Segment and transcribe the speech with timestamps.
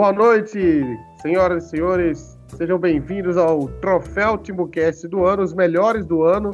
[0.00, 2.38] Boa noite, senhoras e senhores.
[2.56, 6.52] Sejam bem-vindos ao Troféu Timbucast do ano, os melhores do ano.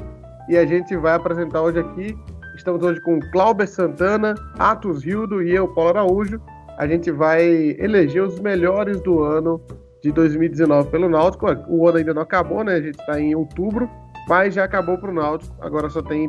[0.48, 2.18] E a gente vai apresentar hoje aqui.
[2.56, 6.43] Estamos hoje com Cláudio Santana, Atos Rildo e eu, Paulo Araújo.
[6.76, 9.60] A gente vai eleger os melhores do ano
[10.02, 11.46] de 2019 pelo Náutico.
[11.68, 12.74] O ano ainda não acabou, né?
[12.74, 13.88] A gente está em outubro,
[14.29, 15.54] mas já acabou para o Náutico.
[15.60, 16.29] Agora só tem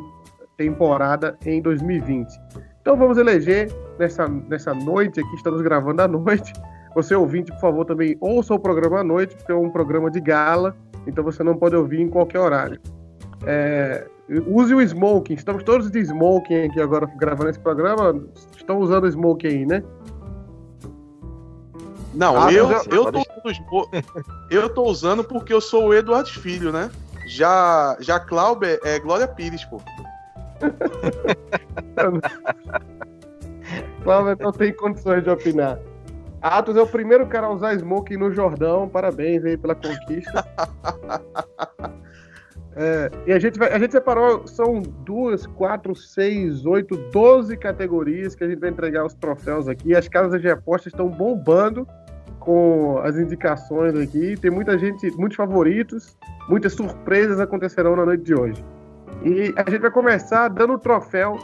[0.56, 2.30] temporada em 2020.
[2.80, 6.54] Então vamos eleger nessa, nessa noite aqui, estamos gravando à noite.
[6.98, 10.20] Você ouvinte, por favor, também ouça o programa à noite, porque é um programa de
[10.20, 10.76] gala,
[11.06, 12.82] então você não pode ouvir em qualquer horário.
[13.46, 14.08] É,
[14.48, 18.20] use o smoking, estamos todos de smoking aqui agora gravando esse programa.
[18.56, 19.84] Estão usando o smoking aí, né?
[22.16, 23.88] Não, ah, eu, eu, tô usando,
[24.50, 26.90] eu tô usando porque eu sou o Eduardo Filho, né?
[27.28, 29.80] Já, já Clauber é Glória Pires, pô.
[34.03, 35.78] Cláudio não tem condições de opinar.
[36.42, 38.88] Atos é o primeiro cara a usar smoke no Jordão.
[38.88, 40.46] Parabéns aí pela conquista.
[42.80, 48.36] É, e a gente, vai, a gente separou, são duas, quatro, seis, oito, doze categorias
[48.36, 49.96] que a gente vai entregar os troféus aqui.
[49.96, 51.88] As casas de apostas estão bombando
[52.40, 54.38] com as indicações aqui.
[54.40, 56.16] Tem muita gente, muitos favoritos,
[56.48, 58.64] muitas surpresas acontecerão na noite de hoje.
[59.24, 61.36] E a gente vai começar dando o troféu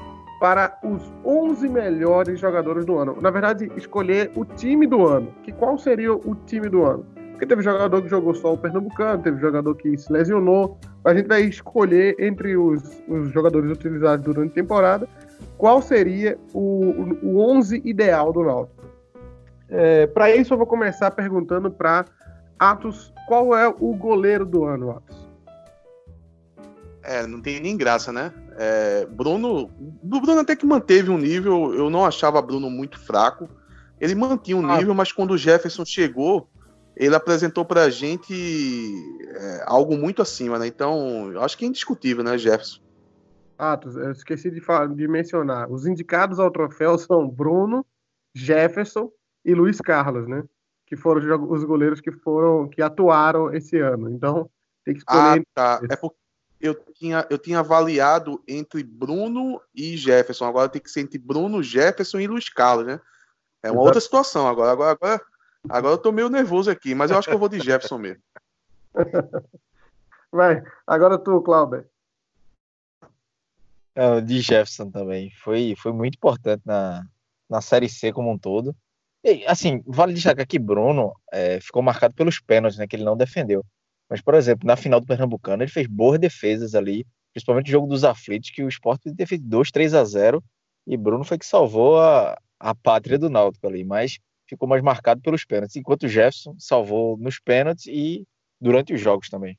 [0.44, 3.18] para os 11 melhores jogadores do ano.
[3.22, 5.34] Na verdade, escolher o time do ano.
[5.42, 7.06] Que qual seria o time do ano?
[7.32, 10.78] Porque teve jogador que jogou só o Pernambucano, teve jogador que se lesionou.
[11.06, 15.08] A gente vai escolher entre os, os jogadores utilizados durante a temporada
[15.58, 16.92] qual seria o,
[17.24, 18.84] o 11 ideal do Náutico.
[19.70, 22.04] É, para isso, eu vou começar perguntando para
[22.60, 25.24] Atos qual é o goleiro do ano, Atos.
[27.02, 28.34] É, não tem nem graça, né?
[28.58, 33.50] É, Bruno, o Bruno até que manteve um nível, eu não achava Bruno muito fraco.
[34.00, 34.78] Ele mantinha um ah.
[34.78, 36.50] nível, mas quando o Jefferson chegou,
[36.96, 38.34] ele apresentou pra gente
[39.30, 40.68] é, algo muito acima, né?
[40.68, 42.82] Então, eu acho que é indiscutível, né, Jefferson?
[43.58, 44.62] Ah, eu esqueci de,
[44.96, 45.72] de mencionar.
[45.72, 47.86] Os indicados ao troféu são Bruno,
[48.36, 49.12] Jefferson
[49.46, 50.44] e Luiz Carlos, né?
[50.86, 54.10] Que foram os goleiros que foram que atuaram esse ano.
[54.10, 54.50] Então,
[54.84, 55.44] tem que escolher.
[55.56, 55.82] Ah, tá.
[55.90, 56.18] É porque
[56.64, 60.46] eu tinha, eu tinha avaliado entre Bruno e Jefferson.
[60.46, 63.02] Agora tem que ser entre Bruno, Jefferson e Luiz Carlos, né?
[63.62, 63.86] É uma Exato.
[63.86, 64.72] outra situação agora.
[64.72, 65.22] Agora, agora.
[65.68, 68.24] agora eu tô meio nervoso aqui, mas eu acho que eu vou de Jefferson mesmo.
[70.32, 71.86] Vai, agora tu, Cláudio.
[73.94, 75.32] É, de Jefferson também.
[75.32, 77.06] Foi, foi muito importante na,
[77.50, 78.74] na Série C como um todo.
[79.22, 82.88] E, assim, vale destacar que Bruno é, ficou marcado pelos pênaltis, né?
[82.88, 83.66] Que ele não defendeu.
[84.14, 87.04] Mas, por exemplo, na final do Pernambucano, ele fez boas defesas ali,
[87.34, 90.44] principalmente o jogo dos aflitos, que o Sport ter feito 2, 3 a 0
[90.86, 95.20] e Bruno foi que salvou a, a pátria do Náutico ali, mas ficou mais marcado
[95.20, 98.24] pelos pênaltis, enquanto o Jefferson salvou nos pênaltis e
[98.62, 99.58] durante os jogos também.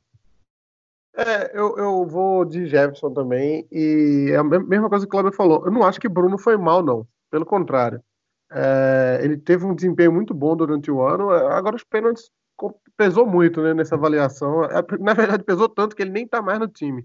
[1.17, 5.33] É, eu, eu vou de Jefferson também, e é a mesma coisa que o Cláudio
[5.33, 5.65] falou.
[5.67, 7.05] Eu não acho que Bruno foi mal, não.
[7.29, 8.01] Pelo contrário.
[8.53, 11.31] É, ele teve um desempenho muito bom durante o ano.
[11.31, 12.31] Agora os pênaltis
[12.97, 14.65] pesou muito né, nessa avaliação.
[14.65, 17.05] É, na verdade, pesou tanto que ele nem está mais no time.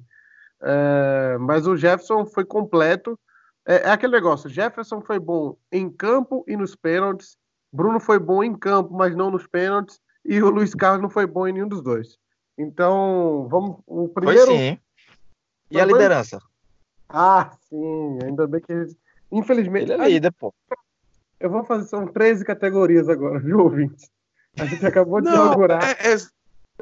[0.62, 3.20] É, mas o Jefferson foi completo.
[3.66, 7.38] É, é, aquele negócio: Jefferson foi bom em campo e nos pênaltis.
[7.72, 10.00] Bruno foi bom em campo, mas não nos pênaltis.
[10.26, 12.18] E o Luiz Carlos não foi bom em nenhum dos dois.
[12.58, 13.78] Então, vamos.
[13.88, 14.48] O primeiro.
[14.48, 14.80] Foi sim.
[15.72, 16.40] E a liderança?
[17.08, 18.20] Ah, sim.
[18.24, 18.74] Ainda bem que.
[19.32, 19.92] Infelizmente.
[19.92, 20.54] Ele é líder, pô.
[21.40, 21.88] Eu vou fazer.
[21.88, 24.12] São 13 categorias agora, viu, ouvintes?
[24.58, 26.18] A gente acabou de não, inaugurar é, é...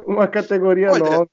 [0.06, 1.30] uma categoria Olha, nova.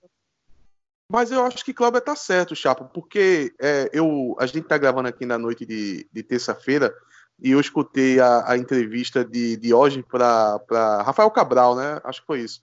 [1.10, 5.08] Mas eu acho que Cláudio tá certo, Chapo, porque é, eu, a gente tá gravando
[5.08, 6.94] aqui na noite de, de terça-feira
[7.38, 12.00] e eu escutei a, a entrevista de, de hoje para Rafael Cabral, né?
[12.04, 12.60] Acho que foi isso.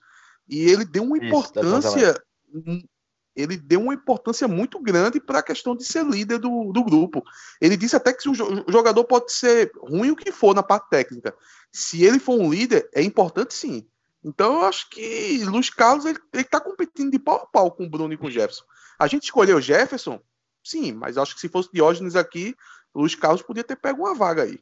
[0.48, 2.20] E ele deu uma importância.
[3.34, 7.22] Ele deu uma importância muito grande para a questão de ser líder do, do grupo.
[7.60, 8.34] Ele disse até que o
[8.70, 11.34] jogador pode ser ruim o que for na parte técnica,
[11.70, 13.86] se ele for um líder, é importante sim.
[14.22, 17.84] Então eu acho que Luiz Carlos ele, ele tá competindo de pau a pau com
[17.84, 18.64] o Bruno e com o Jefferson.
[18.98, 20.20] A gente escolheu o Jefferson,
[20.62, 22.54] sim, mas acho que se fosse Diógenes aqui,
[22.94, 24.60] Luiz Carlos podia ter pego uma vaga aí.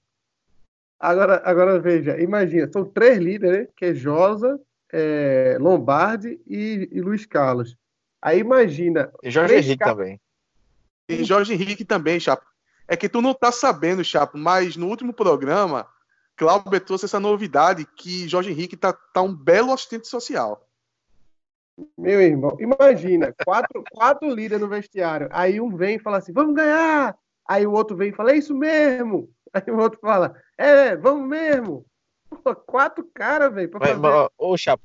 [0.98, 4.60] Agora, agora veja, imagina, são três líderes, que é Josa,
[4.92, 7.76] é, Lombardi e, e Luiz Carlos.
[8.22, 9.12] Aí imagina.
[9.22, 10.20] E Jorge Henrique também.
[11.08, 12.44] E Jorge Henrique também, Chapo.
[12.86, 15.86] É que tu não tá sabendo, Chapo, mas no último programa
[16.40, 20.66] Cláudio trouxe essa novidade que Jorge Henrique tá, tá um belo assistente social.
[21.98, 25.28] Meu irmão, imagina, quatro, quatro líderes no vestiário.
[25.32, 27.14] Aí um vem e fala assim: vamos ganhar.
[27.46, 29.28] Aí o outro vem e fala: é isso mesmo.
[29.52, 31.84] Aí o outro fala: é, vamos mesmo.
[32.42, 33.70] Pô, quatro caras, velho.
[33.78, 34.82] Mas, mas, ô, Chapo,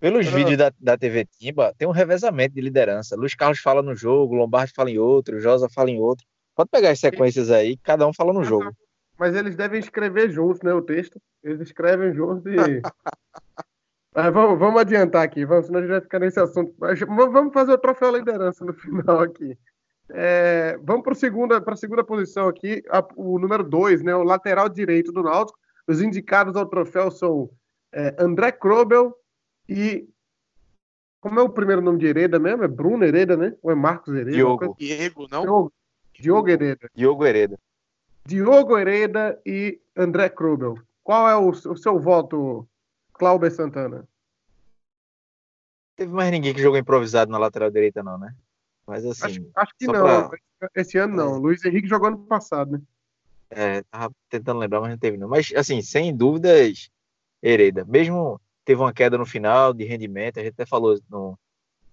[0.00, 0.30] pelos ah.
[0.30, 3.16] vídeos da, da TV Timba, tem um revezamento de liderança.
[3.16, 6.26] Luiz Carlos fala no jogo, Lombardi fala em outro, Josa fala em outro.
[6.54, 8.70] Pode pegar as sequências aí, cada um fala no jogo.
[9.18, 10.74] Mas eles devem escrever juntos, né?
[10.74, 11.20] O texto.
[11.42, 12.56] Eles escrevem juntos e.
[14.14, 16.74] Mas vamos, vamos adiantar aqui, vamos, senão a gente vai ficar nesse assunto.
[16.78, 19.58] Vamos fazer o troféu liderança no final aqui.
[20.08, 24.68] É, vamos para a segunda, segunda posição aqui, a, o número 2, né, o lateral
[24.68, 25.58] direito do Náutico.
[25.86, 27.50] Os indicados ao troféu são
[27.92, 29.14] é, André Krobel
[29.68, 30.08] e.
[31.20, 32.62] Como é o primeiro nome de Hereda mesmo?
[32.62, 33.56] É Bruno Hereda, né?
[33.62, 34.30] Ou é Marcos Hereda?
[34.30, 34.76] Diogo.
[34.78, 35.42] Diego, não?
[35.42, 35.72] Diogo,
[36.14, 36.90] Diogo Hereda.
[36.94, 37.58] Diogo Hereda.
[38.24, 40.78] Diogo Hereda e André Krobel.
[41.02, 42.68] Qual é o, o seu voto,
[43.12, 44.06] Cláudio Santana.
[45.96, 48.34] Teve mais ninguém que jogou improvisado na lateral direita, não, né?
[48.86, 49.24] Mas assim.
[49.24, 50.28] Acho, acho que não.
[50.28, 50.38] Pra...
[50.74, 51.36] Esse ano não.
[51.36, 51.38] É.
[51.38, 52.82] Luiz Henrique jogou ano passado, né?
[53.48, 55.28] É, tava tentando lembrar, mas não teve, não.
[55.28, 56.90] Mas, assim, sem dúvidas,
[57.42, 57.84] Hereda.
[57.84, 61.38] Mesmo teve uma queda no final de rendimento, a gente até falou no,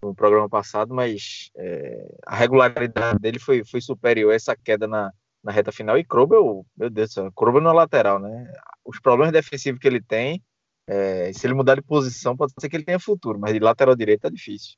[0.01, 5.13] no programa passado, mas é, a regularidade dele foi, foi superior a essa queda na,
[5.43, 5.97] na reta final.
[5.97, 8.51] E Krobel, meu Deus do céu, Krobel na lateral, né?
[8.83, 10.43] Os problemas defensivos que ele tem
[10.87, 13.95] é, se ele mudar de posição, pode ser que ele tenha futuro, mas de lateral
[13.95, 14.75] direito tá difícil.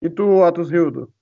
[0.00, 1.12] E tu, Atos Rildo?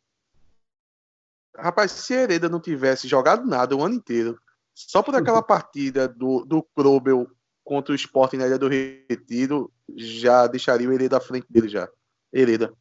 [1.57, 4.39] Rapaz, se Hereda não tivesse jogado nada o ano inteiro,
[4.73, 7.27] só por aquela partida do, do Krobel
[7.69, 11.87] contra o Sport na Ilha do Retiro, já deixaria o Hereda à frente dele já.
[12.33, 12.73] Hereda.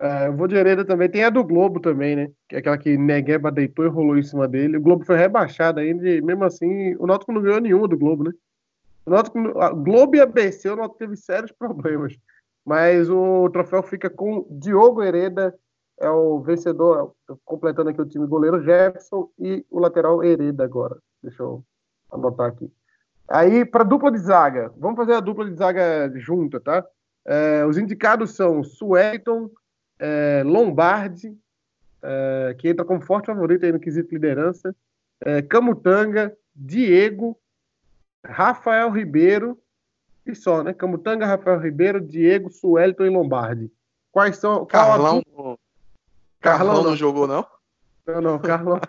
[0.00, 1.10] É, eu vou de Hereda também.
[1.10, 2.30] Tem a do Globo também, né?
[2.48, 4.78] Que é aquela que Negueba deitou e rolou em cima dele.
[4.78, 8.24] O Globo foi rebaixado ainda e mesmo assim o Náutico não ganhou nenhuma do Globo,
[8.24, 8.32] né?
[9.04, 9.38] O Náutico,
[9.84, 12.16] Globo e ABC, o Náutico teve sérios problemas.
[12.64, 15.54] Mas o troféu fica com Diogo Hereda,
[16.00, 20.96] é o vencedor, completando aqui o time goleiro Jefferson e o lateral Hereda agora.
[21.22, 21.62] Deixa eu
[22.10, 22.72] anotar aqui.
[23.28, 26.84] Aí, para dupla de zaga, vamos fazer a dupla de zaga junta, tá?
[27.24, 29.50] É, os indicados são Suelton,
[29.98, 31.36] é, Lombardi,
[32.02, 34.74] é, que entra como forte favorito aí no quesito liderança,
[35.20, 37.36] é, Camutanga, Diego
[38.24, 39.58] Rafael Ribeiro
[40.24, 40.72] e só, né?
[40.72, 43.70] Camutanga, Rafael Ribeiro, Diego, Suelton e Lombardi.
[44.10, 44.66] Quais são.
[44.66, 45.22] Carlão.
[45.22, 45.58] Carlão,
[46.40, 46.90] Carlão não.
[46.90, 47.46] não jogou, não?
[48.06, 48.80] Não, não, Carlão.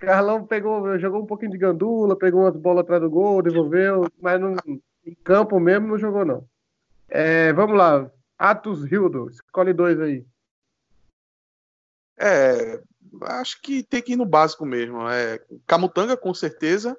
[0.00, 4.40] Carlão pegou, jogou um pouquinho de gandula, pegou umas bolas atrás do gol, devolveu, mas
[4.40, 4.56] não,
[5.04, 6.44] em campo mesmo não jogou, não.
[7.08, 8.10] É, vamos lá.
[8.38, 10.24] Atos Hildo, escolhe dois aí.
[12.18, 12.82] É,
[13.22, 15.08] acho que tem que ir no básico mesmo.
[15.08, 16.96] É, Camutanga, com certeza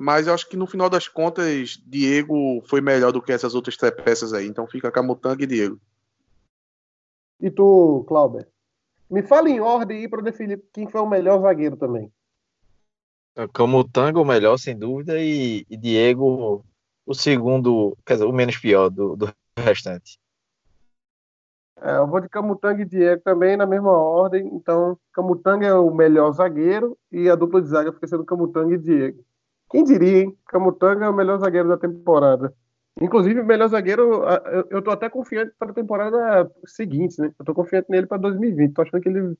[0.00, 3.76] mas eu acho que no final das contas, Diego foi melhor do que essas outras
[3.76, 4.46] três peças aí.
[4.46, 5.80] Então fica Camutanga e Diego.
[7.40, 8.46] E tu, Clauber?
[9.10, 12.12] Me fala em ordem aí para definir quem foi o melhor zagueiro também.
[13.46, 16.64] Camutanga o melhor, sem dúvida, e, e, Diego
[17.06, 20.18] o segundo, quer dizer, o menos pior do, do restante.
[21.80, 24.46] É, eu vou de Camutanga e Diego também na mesma ordem.
[24.52, 28.78] Então, Camutanga é o melhor zagueiro e a dupla de zaga fica sendo Camutanga e
[28.78, 29.24] Diego.
[29.70, 30.36] Quem diria, hein?
[30.46, 32.52] Camutanga é o melhor zagueiro da temporada.
[33.00, 34.24] Inclusive, o melhor zagueiro,
[34.70, 37.32] eu tô até confiante para a temporada seguinte, né?
[37.38, 38.72] Eu tô confiante nele para 2020.
[38.72, 39.36] Tô achando que ele,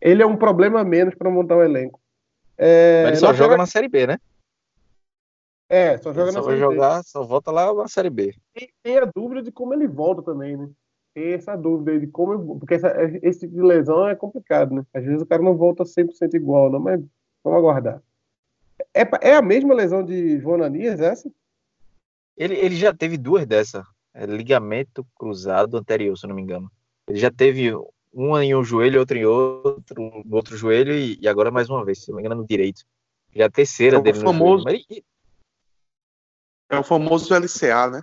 [0.00, 2.00] ele é um problema menos para montar o elenco.
[2.64, 4.20] É, Mas ele só joga na Série B, né?
[5.68, 7.02] É, só joga ele na só Série jogar, B.
[7.06, 8.36] Só volta lá na Série B.
[8.54, 10.70] E tem a dúvida de como ele volta também, né?
[11.12, 12.60] Tem essa dúvida de como.
[12.60, 14.86] Porque essa, esse tipo de lesão é complicado, né?
[14.94, 17.02] Às vezes o cara não volta 100% igual, não, mas
[17.42, 18.00] vamos aguardar.
[18.94, 21.28] É, é a mesma lesão de João Ananias, essa?
[22.36, 23.84] Ele, ele já teve duas dessa.
[24.14, 26.70] É, ligamento cruzado anterior, se não me engano.
[27.08, 27.72] Ele já teve
[28.12, 31.84] uma em um joelho, outra em outro, no outro joelho, e, e, agora mais uma
[31.84, 32.84] vez, se não me engano, no direito.
[33.34, 34.84] Já a terceira é dele famoso, Mas...
[36.68, 38.02] É o famoso LCA, né?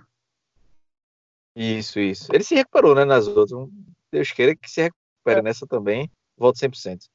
[1.56, 2.32] Isso, isso.
[2.32, 3.68] Ele se recuperou, né, nas outras.
[4.10, 5.42] Deus queira que se recupere é.
[5.42, 6.10] nessa também.
[6.36, 7.08] Volta 100%.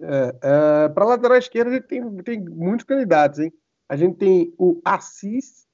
[0.00, 3.52] É, é, para lateral esquerda, a gente tem, tem muitos candidatos, hein?
[3.88, 5.66] A gente tem o Assis,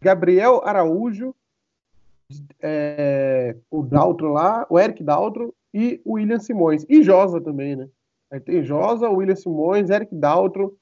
[0.00, 1.34] Gabriel Araújo,
[2.60, 6.84] é, o Daltro lá, o Eric Daltro e o William Simões.
[6.88, 7.88] E Josa também, né?
[8.30, 10.76] Aí tem Josa, William Simões, Eric Daltro,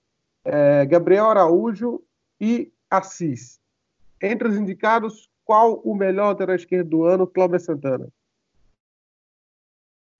[0.44, 2.02] é, Gabriel Araújo
[2.40, 3.60] e Assis.
[4.22, 7.26] Entre os indicados, qual o melhor lateral esquerdo do ano?
[7.26, 8.08] Cláudio Santana.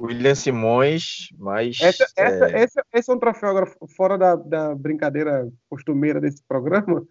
[0.00, 1.80] William Simões, mas.
[1.80, 2.62] Essa, essa, é...
[2.62, 7.06] Esse, esse, é um troféu, agora, fora da, da brincadeira costumeira desse programa.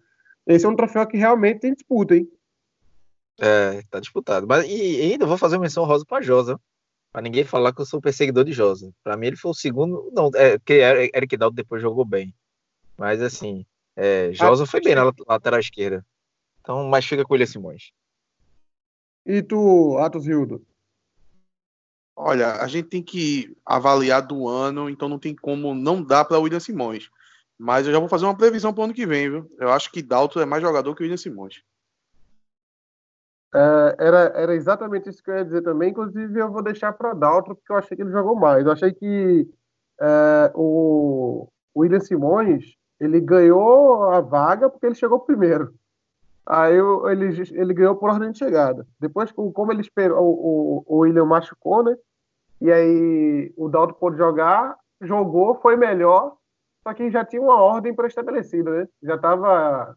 [0.46, 2.30] Esse é um troféu que realmente tem disputa, hein?
[3.40, 4.46] É, tá disputado.
[4.46, 6.60] Mas e, ainda vou fazer uma menção rosa pra Josa.
[7.16, 8.92] Pra ninguém falar que eu sou perseguidor de Josa.
[9.02, 10.12] Pra mim, ele foi o segundo.
[10.12, 10.74] Não, é porque
[11.14, 12.34] Eric Dalton depois jogou bem.
[12.94, 13.64] Mas assim,
[13.96, 16.04] É, Josa foi bem na lateral esquerda.
[16.60, 17.90] Então, mas fica com o William Simões.
[19.24, 20.62] E tu, Atos Hildo?
[22.14, 26.38] Olha, a gente tem que avaliar do ano, então não tem como não dar para
[26.38, 27.08] o William Simões.
[27.56, 29.50] Mas eu já vou fazer uma previsão para o ano que vem, viu?
[29.58, 31.62] Eu acho que Dalton é mais jogador que o William Simões.
[33.54, 35.90] É, era, era exatamente isso que eu ia dizer também.
[35.90, 38.64] Inclusive, eu vou deixar para Dalton, porque eu achei que ele jogou mais.
[38.64, 39.48] Eu achei que
[40.00, 45.74] é, o, William Simões ele ganhou a vaga porque ele chegou primeiro.
[46.46, 46.76] Aí
[47.10, 48.86] ele, ele ganhou por ordem de chegada.
[49.00, 51.96] Depois, como ele esperou, o, o, William machucou, né?
[52.60, 56.36] E aí o Dalton pôde jogar, jogou, foi melhor,
[56.82, 58.88] só que já tinha uma ordem pré-estabelecida, né?
[59.02, 59.96] Já tava,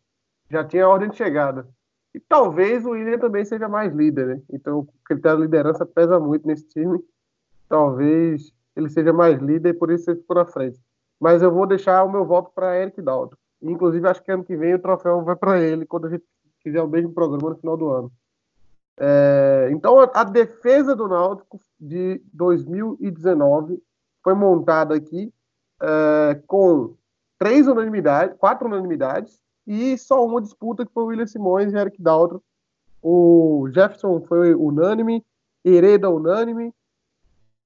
[0.49, 1.67] já tinha a ordem de chegada.
[2.13, 4.41] E talvez o William também seja mais líder, né?
[4.51, 6.99] Então, o critério de liderança pesa muito nesse time.
[7.67, 10.79] Talvez ele seja mais líder e por isso ele ficou na frente.
[11.19, 13.35] Mas eu vou deixar o meu voto para Eric Dalton.
[13.61, 16.23] Inclusive, acho que ano que vem o troféu vai para ele, quando a gente
[16.63, 18.11] fizer o mesmo programa no final do ano.
[18.97, 23.81] É, então, a, a, defesa do Náutico de 2019
[24.21, 25.33] foi montada aqui
[25.81, 26.95] é, com
[27.37, 29.39] três unanimidades, quatro unanimidades,
[29.69, 32.41] e só uma disputa que foi o William Simões e Eric Daltro.
[33.03, 35.23] O Jefferson foi unânime,
[35.63, 36.73] Hereda unânime,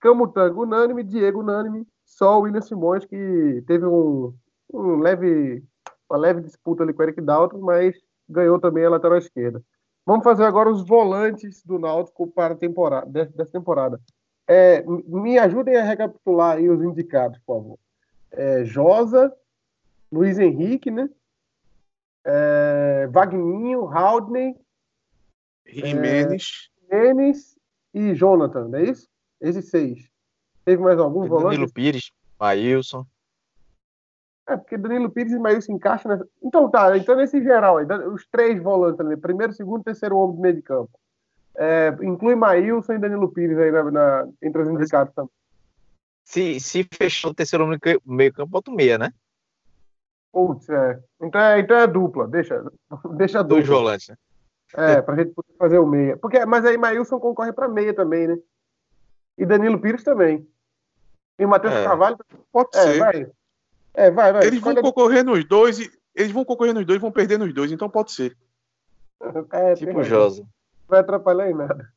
[0.02, 4.34] Camutanga unânime, Diego unânime, só o William Simões que teve um,
[4.74, 5.64] um leve,
[6.10, 7.96] uma leve disputa ali com o Eric Daltro, mas
[8.28, 9.64] ganhou também a lateral esquerda.
[10.06, 13.98] Vamos fazer agora os volantes do Náutico para a temporada, dessa temporada.
[14.46, 17.80] É, me ajudem a recapitular aí os indicados, por favor.
[18.30, 19.34] É, Josa,
[20.12, 21.10] Luiz Henrique, né?
[22.26, 24.56] É, Vagninho, Haldney,
[25.66, 26.70] Jimenez.
[26.90, 27.58] É, Jimenez
[27.94, 29.08] e Jonathan, não é isso?
[29.42, 30.10] Esses seis.
[30.66, 31.56] Teve mais algum volante?
[31.56, 33.06] Danilo Pires, Maílson.
[34.48, 36.28] É, porque Danilo Pires e Maílson encaixam nessa.
[36.42, 40.42] Então tá, então nesse geral, aí, os três volantes ali, primeiro, segundo, terceiro homem do
[40.42, 40.92] meio de campo.
[41.56, 45.32] É, inclui Maílson e Danilo Pires aí na, na, entre os indicados também.
[46.24, 49.14] Se, se fechou o terceiro homem do meio campo, bota o meia, né?
[50.34, 51.00] Putz, é.
[51.22, 52.66] Então é, então é dupla, deixa,
[53.16, 53.58] deixa dupla.
[53.58, 54.18] Dois volantes, né?
[54.76, 56.18] É, pra gente poder fazer o meia.
[56.18, 58.38] Porque, mas aí Maílson concorre pra meia também, né?
[59.38, 60.48] E Danilo Pires também.
[61.38, 61.84] E o Matheus é.
[61.84, 62.18] Carvalho.
[62.52, 63.00] Pode é, ser.
[63.00, 63.32] Vai.
[63.94, 64.48] É, vai, vai.
[64.48, 67.54] Eles vão concorrer nos dois e eles vão concorrer nos dois e vão perder nos
[67.54, 68.36] dois, então pode ser.
[69.54, 70.42] É, tipo Josa.
[70.42, 70.50] Não
[70.88, 71.88] vai atrapalhar em nada.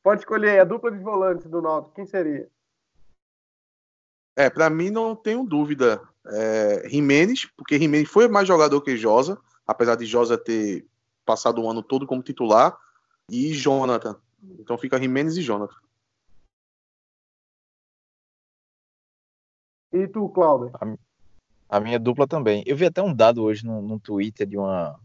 [0.00, 2.48] Pode escolher a dupla de volantes do Náutico, quem seria?
[4.36, 6.00] É, para mim não tenho dúvida.
[6.30, 10.86] É, Jimenez, porque Jimenez foi mais jogador que Josa, apesar de Josa ter
[11.24, 12.76] passado o ano todo como titular,
[13.30, 14.16] e Jonathan.
[14.58, 15.76] Então fica Jimenez e Jonathan.
[19.92, 20.70] E tu, Cláudio?
[20.74, 22.62] A, a, minha dupla também.
[22.66, 24.98] Eu vi até um dado hoje no, no Twitter de uma.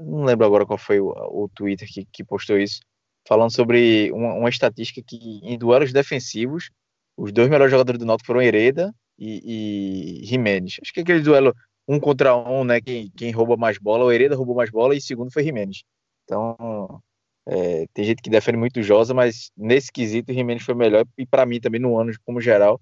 [0.00, 2.80] Não lembro agora qual foi o, o Twitter que, que postou isso.
[3.26, 6.70] Falando sobre uma, uma estatística que em duelos defensivos,
[7.16, 10.76] os dois melhores jogadores do Náutico foram Hereda e, e Jimenez.
[10.82, 11.54] Acho que aquele duelo
[11.86, 12.80] um contra um, né?
[12.80, 15.84] Quem, quem rouba mais bola, o Hereda roubou mais bola e segundo foi Jimenez.
[16.24, 17.02] Então,
[17.46, 21.04] é, tem gente que defende muito o Josa, mas nesse quesito o Jimenez foi melhor
[21.18, 22.80] e para mim também no ano como geral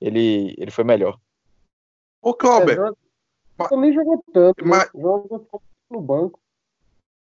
[0.00, 1.18] ele, ele foi melhor.
[2.20, 2.78] Ô, Clauber.
[2.78, 4.70] É, nem jogou tanto, né?
[4.70, 4.90] mas...
[4.92, 5.48] jogou
[5.90, 6.40] no banco.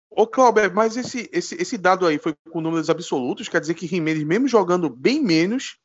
[0.10, 3.86] Ô, Clauber, mas esse, esse, esse dado aí foi com números absolutos, quer dizer que
[3.86, 5.78] Jimenez, mesmo jogando bem menos,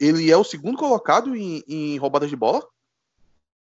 [0.00, 2.62] ele é o segundo colocado em, em roubadas de bola?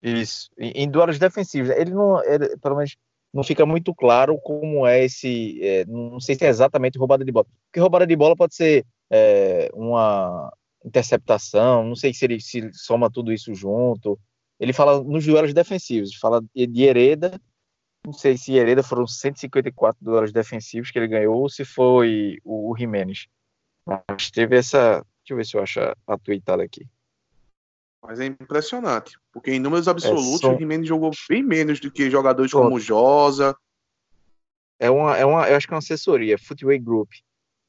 [0.03, 1.71] Isso, em, em duelos defensivos.
[1.71, 2.97] Ele não, ele, pelo menos,
[3.33, 5.59] não fica muito claro como é esse.
[5.63, 7.47] É, não sei se é exatamente roubada de bola.
[7.67, 10.53] Porque roubada de bola pode ser é, uma,
[10.85, 14.19] interceptação, não sei se ele se soma tudo isso junto.
[14.59, 17.41] Ele fala nos duelos defensivos, fala de Hereda,
[18.05, 22.71] não sei se Hereda foram 154 duelos defensivos que ele ganhou ou se foi o,
[22.71, 23.27] o Jimenez.
[23.87, 25.05] Mas teve essa.
[25.33, 26.87] Deixa eu ver se eu acho a, a tweetada aqui.
[28.03, 30.55] Mas é impressionante, porque em números absolutos é, são...
[30.55, 32.65] o Jimenez jogou bem menos do que jogadores Pronto.
[32.65, 33.57] como Josa.
[34.79, 37.11] É uma, é uma, eu acho que é uma assessoria, Footway Group.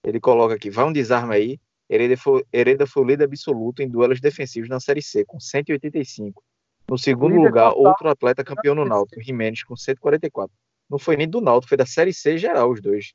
[0.03, 3.87] Ele coloca aqui, vai um desarme aí, Hereda foi, Hereda foi o líder absoluto em
[3.87, 6.43] duelos defensivos na Série C, com 185.
[6.89, 7.87] No segundo lugar, total.
[7.87, 10.53] outro atleta campeão no Náutico, Jimenez, com 144.
[10.89, 13.13] Não foi nem do Náutico, foi da Série C geral, os dois.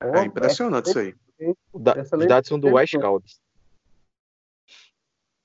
[0.00, 1.14] É impressionante isso aí.
[1.72, 1.82] Os
[2.26, 3.40] dados são do West Scouts.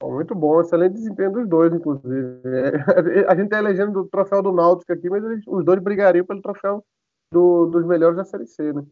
[0.04, 2.42] Muito bom, excelente desempenho dos dois, inclusive.
[3.28, 6.42] A gente está elegendo o troféu do Náutico aqui, mas eles, os dois brigariam pelo
[6.42, 6.86] troféu
[7.32, 8.86] do, dos melhores da Série C, né?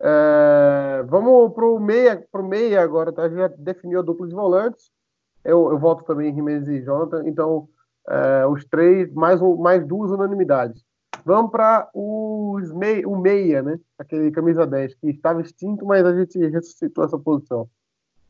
[0.00, 3.22] É, vamos para o meia, pro meia agora, tá?
[3.22, 4.90] A gente já definiu a dupla de volantes.
[5.42, 7.26] Eu, eu volto também em Jimenez e Jonathan.
[7.26, 7.68] Então,
[8.10, 10.82] É, os três, mais, mais duas unanimidades.
[11.24, 12.58] Vamos para o
[13.20, 13.78] meia, né?
[13.98, 17.68] Aquele camisa 10, que estava extinto, mas a gente ressuscitou essa posição.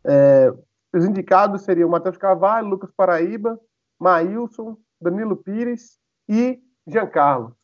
[0.04, 0.52] É,
[0.94, 3.60] os indicados seriam Matheus Carvalho, Lucas Paraíba,
[3.98, 7.56] Maílson, Danilo Pires e Giancarlo.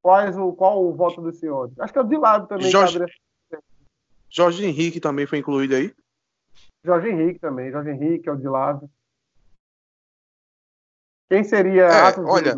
[0.00, 1.70] Quais o, qual o voto do senhor?
[1.78, 2.70] Acho que é o de lado também.
[2.70, 2.98] Jorge,
[4.28, 5.94] Jorge Henrique também foi incluído aí?
[6.84, 7.70] Jorge Henrique também.
[7.70, 8.90] Jorge Henrique é o de lado.
[11.28, 12.54] Quem seria é, olha,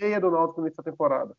[0.00, 1.36] meia do Náutico nessa temporada?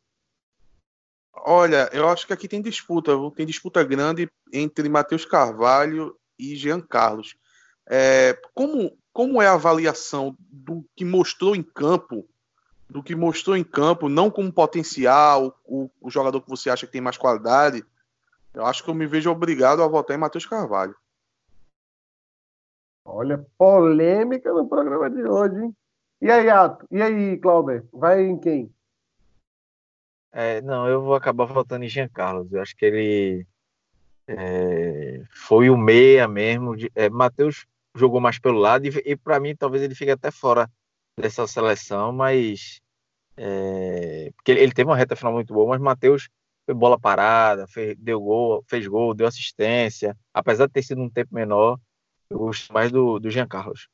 [1.34, 6.82] Olha, eu acho que aqui tem disputa, tem disputa grande entre Matheus Carvalho e Jean
[6.82, 7.36] Carlos.
[7.90, 12.28] É, como, como é a avaliação do que mostrou em campo,
[12.90, 16.92] do que mostrou em campo, não como potencial, o, o jogador que você acha que
[16.92, 17.84] tem mais qualidade,
[18.54, 20.96] eu acho que eu me vejo obrigado a votar em Matheus Carvalho.
[23.06, 25.76] Olha, polêmica no programa de hoje, hein?
[26.22, 26.86] E aí, Ato?
[26.92, 27.84] E aí, Clauber?
[27.92, 28.72] Vai em quem?
[30.32, 32.54] É, não, eu vou acabar votando em Jean Carlos.
[32.54, 33.48] Eu acho que ele
[34.28, 36.76] é, foi o meia mesmo.
[36.94, 40.70] É, Matheus jogou mais pelo lado e, e para mim talvez ele fique até fora
[41.20, 42.80] dessa seleção, mas
[43.36, 46.30] é, porque ele, ele teve uma reta final muito boa, mas Matheus
[46.66, 51.10] foi bola parada, fez, deu gol, fez gol, deu assistência, apesar de ter sido um
[51.10, 51.80] tempo menor,
[52.30, 53.90] eu gosto mais do, do Jean Carlos.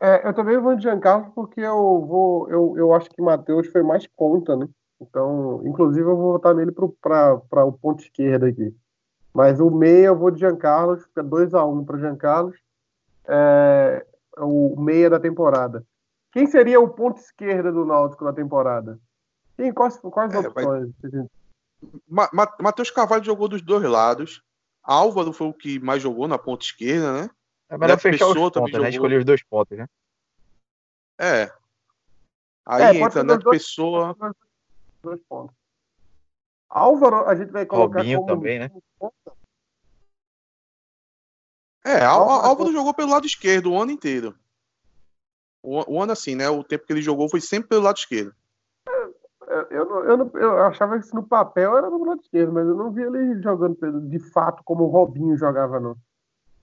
[0.00, 2.48] É, eu também vou de Giancarlo porque eu vou.
[2.48, 4.68] Eu, eu acho que Matheus foi mais ponta, né?
[5.00, 8.74] Então, inclusive, eu vou votar nele para o ponto esquerdo aqui.
[9.32, 12.52] Mas o meia eu vou de Giancarlo, fica 2x1 um para Giancarlo.
[13.26, 14.06] É,
[14.38, 15.84] o meia da temporada.
[16.32, 18.98] Quem seria o ponto esquerda do Náutico na temporada?
[19.56, 20.90] Quem, quais quais é, opções?
[22.08, 22.28] Vai...
[22.60, 24.42] Matheus Carvalho jogou dos dois lados.
[24.82, 27.30] Álvaro foi o que mais jogou na ponta esquerda, né?
[27.74, 28.88] É melhor fechar os pontos, né?
[28.88, 29.88] Escolher os dois pontos, né?
[31.18, 31.52] É.
[32.64, 34.16] Aí é, entra Neto Pessoa.
[35.02, 35.56] Dois pontos.
[36.68, 38.70] Álvaro, a gente vai colocar Robinho como também, né?
[41.84, 44.38] É, Álvaro, Álvaro jogou pelo lado esquerdo o ano inteiro.
[45.60, 46.48] O, o, ano assim, né?
[46.48, 48.32] O tempo que ele jogou foi sempre pelo lado esquerdo.
[49.48, 52.92] Eu, eu, eu, eu, achava que no papel era do lado esquerdo, mas eu não
[52.92, 53.76] vi ele jogando
[54.08, 55.96] de fato como o Robinho jogava, não.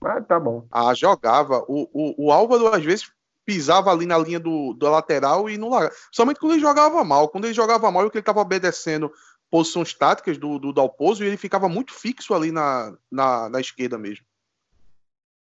[0.02, 0.66] Mas tá bom.
[0.70, 1.64] Ah, jogava.
[1.68, 3.12] O, o, o Álvaro, às vezes,
[3.46, 5.94] pisava ali na linha do, do lateral e não largava.
[6.10, 7.28] Somente quando ele jogava mal.
[7.28, 9.12] Quando ele jogava mal, é que ele estava obedecendo
[9.48, 13.96] posições táticas do, do Dalpozo e ele ficava muito fixo ali na, na, na esquerda
[13.96, 14.26] mesmo.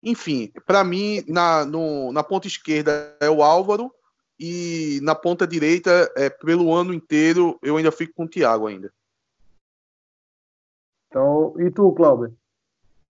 [0.02, 3.92] Enfim, para mim, na, no, na ponta esquerda é o Álvaro
[4.38, 8.92] e na ponta direita, é, pelo ano inteiro, eu ainda fico com o Thiago ainda.
[11.08, 12.36] Então, e tu, Cláudio?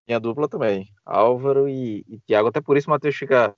[0.08, 0.88] Minha dupla também.
[1.04, 2.48] Álvaro e, e Thiago.
[2.48, 3.54] Até por isso o Matheus fica.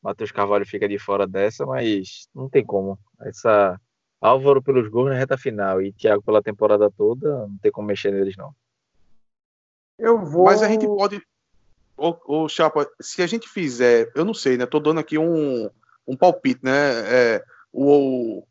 [0.00, 2.96] Matheus Carvalho fica de fora dessa, mas não tem como.
[3.20, 3.78] Essa
[4.20, 8.12] Álvaro pelos gols na reta final e Thiago pela temporada toda, não tem como mexer
[8.12, 8.54] neles, não.
[9.98, 10.44] Eu vou.
[10.44, 11.20] Mas a gente pode.
[11.96, 14.66] Ô, ô Chapa, se a gente fizer, eu não sei, né?
[14.66, 15.68] Tô dando aqui um,
[16.06, 17.00] um palpite, né?
[17.12, 18.44] É, o,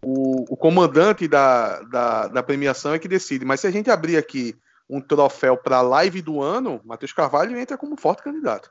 [0.00, 4.16] o, o comandante da, da, da premiação é que decide, mas se a gente abrir
[4.16, 4.56] aqui
[4.92, 8.70] um troféu para a live do ano, Matheus Carvalho entra como forte candidato.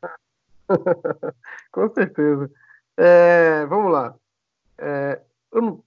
[1.74, 2.50] Com certeza.
[2.96, 4.14] É, vamos lá.
[4.78, 5.20] É,
[5.52, 5.84] eu, não,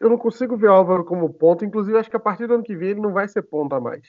[0.00, 2.64] eu, não, consigo ver o Álvaro como ponto, inclusive acho que a partir do ano
[2.64, 4.02] que vem ele não vai ser ponta mais.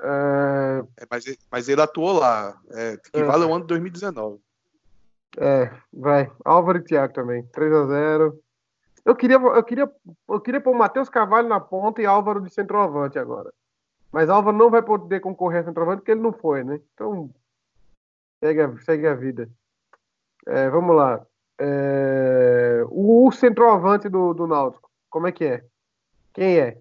[0.00, 0.84] É...
[0.98, 3.24] é mas, mas, ele atuou lá, é, que é.
[3.24, 4.40] vale o ano de 2019.
[5.36, 6.30] É, vai.
[6.44, 7.44] Álvaro e Thiago também.
[7.46, 8.40] 3 a 0
[9.04, 9.90] Eu queria, eu queria,
[10.28, 13.52] eu queria pôr o Matheus Carvalho na ponta e Álvaro de centroavante agora.
[14.12, 16.78] Mas Álvaro não vai poder concorrer a centroavante porque ele não foi, né?
[16.92, 17.30] Então,
[18.44, 19.50] segue a, segue a vida.
[20.46, 21.26] É, vamos lá.
[21.58, 25.64] É, o centroavante do, do Náutico, como é que é?
[26.34, 26.78] Quem é?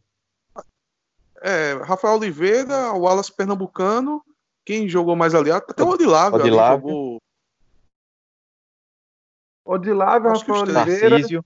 [1.41, 4.23] É, Rafael Oliveira, o Wallace Pernambucano,
[4.65, 5.51] quem jogou mais ali?
[5.51, 6.89] Até o Odilávio, Odilávio.
[6.89, 7.21] jogou.
[9.65, 11.09] Odilávio, Rafael Oliveira.
[11.09, 11.45] Tarcísio.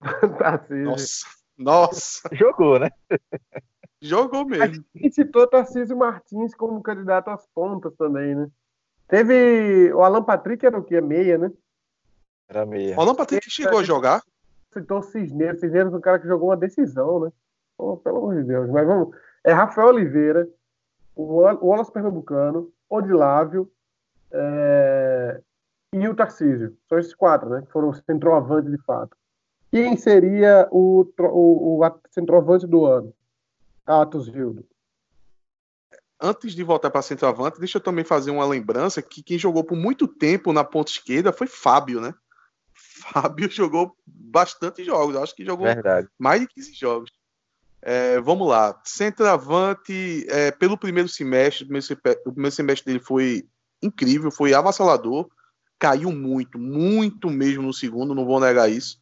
[0.38, 0.84] Tarcísio.
[0.84, 1.26] Nossa,
[1.58, 2.28] nossa.
[2.32, 2.90] Jogou, né?
[4.00, 4.84] Jogou mesmo.
[4.94, 8.48] E citou Tarcísio Martins como candidato às pontas também, né?
[9.06, 9.92] Teve.
[9.92, 11.00] O Alan Patrick era o quê?
[11.00, 11.52] Meia, né?
[12.48, 12.96] Era meia.
[12.96, 14.22] O Alan Patrick chegou a jogar?
[14.72, 15.60] Citou Cisneiros.
[15.60, 17.32] Cisneiros é um cara que jogou uma decisão, né?
[17.76, 18.70] Oh, pelo amor de Deus.
[18.70, 19.14] Mas vamos.
[19.44, 20.48] É Rafael Oliveira,
[21.14, 23.70] o Wallace Pernambucano, Odilávio
[24.30, 25.40] é...
[25.94, 26.76] e o Tarcísio.
[26.88, 27.62] São esses quatro, né?
[27.62, 29.16] Que foram centroavante de fato.
[29.70, 33.14] Quem seria o, o, o centroavante do ano?
[33.90, 34.64] Atos Gildo.
[36.22, 39.76] Antes de voltar para centroavante, deixa eu também fazer uma lembrança que quem jogou por
[39.76, 42.14] muito tempo na ponta esquerda foi Fábio, né?
[42.74, 46.08] Fábio jogou bastante jogos, acho que jogou Verdade.
[46.18, 47.10] mais de 15 jogos.
[47.82, 53.48] É, vamos lá, centroavante, é, pelo primeiro semestre, o primeiro semestre dele foi
[53.82, 55.30] incrível, foi avassalador,
[55.78, 58.99] caiu muito, muito mesmo no segundo, não vou negar isso,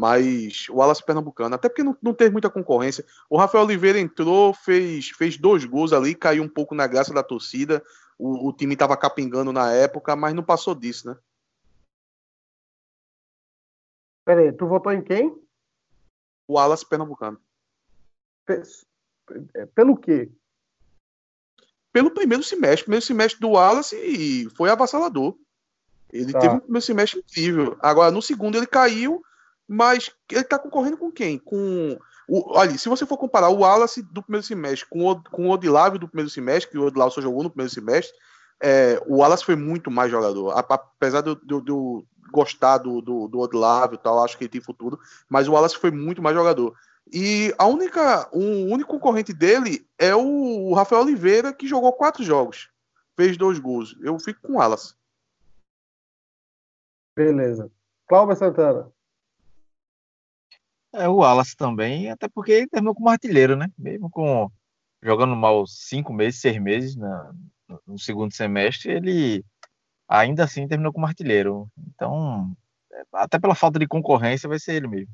[0.00, 4.54] mas o Alas Pernambucano, até porque não, não teve muita concorrência, o Rafael Oliveira entrou,
[4.54, 7.84] fez, fez dois gols ali, caiu um pouco na graça da torcida,
[8.18, 11.18] o, o time estava capingando na época, mas não passou disso, né?
[14.24, 15.38] Peraí, tu votou em quem?
[16.48, 17.38] O Alas Pernambucano.
[19.54, 20.32] É, pelo quê?
[21.92, 22.84] Pelo primeiro semestre.
[22.84, 25.36] Primeiro semestre do Wallace foi avassalador.
[26.10, 26.38] Ele tá.
[26.40, 27.76] teve um primeiro semestre incrível.
[27.80, 29.22] Agora, no segundo, ele caiu,
[29.72, 31.38] mas ele tá concorrendo com quem?
[31.38, 31.96] Com.
[32.28, 35.56] O, olha, se você for comparar o Wallace do primeiro semestre com o, com o
[35.56, 38.12] do primeiro semestre, que o Odilávio só jogou no primeiro semestre,
[38.60, 40.58] é, o Wallace foi muito mais jogador.
[40.58, 43.44] Apesar de eu gostar do, do, do
[43.94, 46.74] e tal, acho que ele tem futuro, mas o Wallace foi muito mais jogador.
[47.12, 52.70] E a única, o único concorrente dele é o Rafael Oliveira, que jogou quatro jogos,
[53.16, 53.96] fez dois gols.
[54.02, 54.94] Eu fico com o Wallace.
[57.16, 57.70] Beleza.
[58.08, 58.92] Cláudio Santana.
[60.92, 63.68] É o Wallace também, até porque ele terminou como artilheiro, né?
[63.78, 64.50] Mesmo com
[65.02, 67.32] jogando mal cinco meses, seis meses na,
[67.86, 69.44] no segundo semestre, ele
[70.08, 71.68] ainda assim terminou como artilheiro.
[71.94, 72.52] Então,
[72.92, 75.12] é, até pela falta de concorrência, vai ser ele mesmo.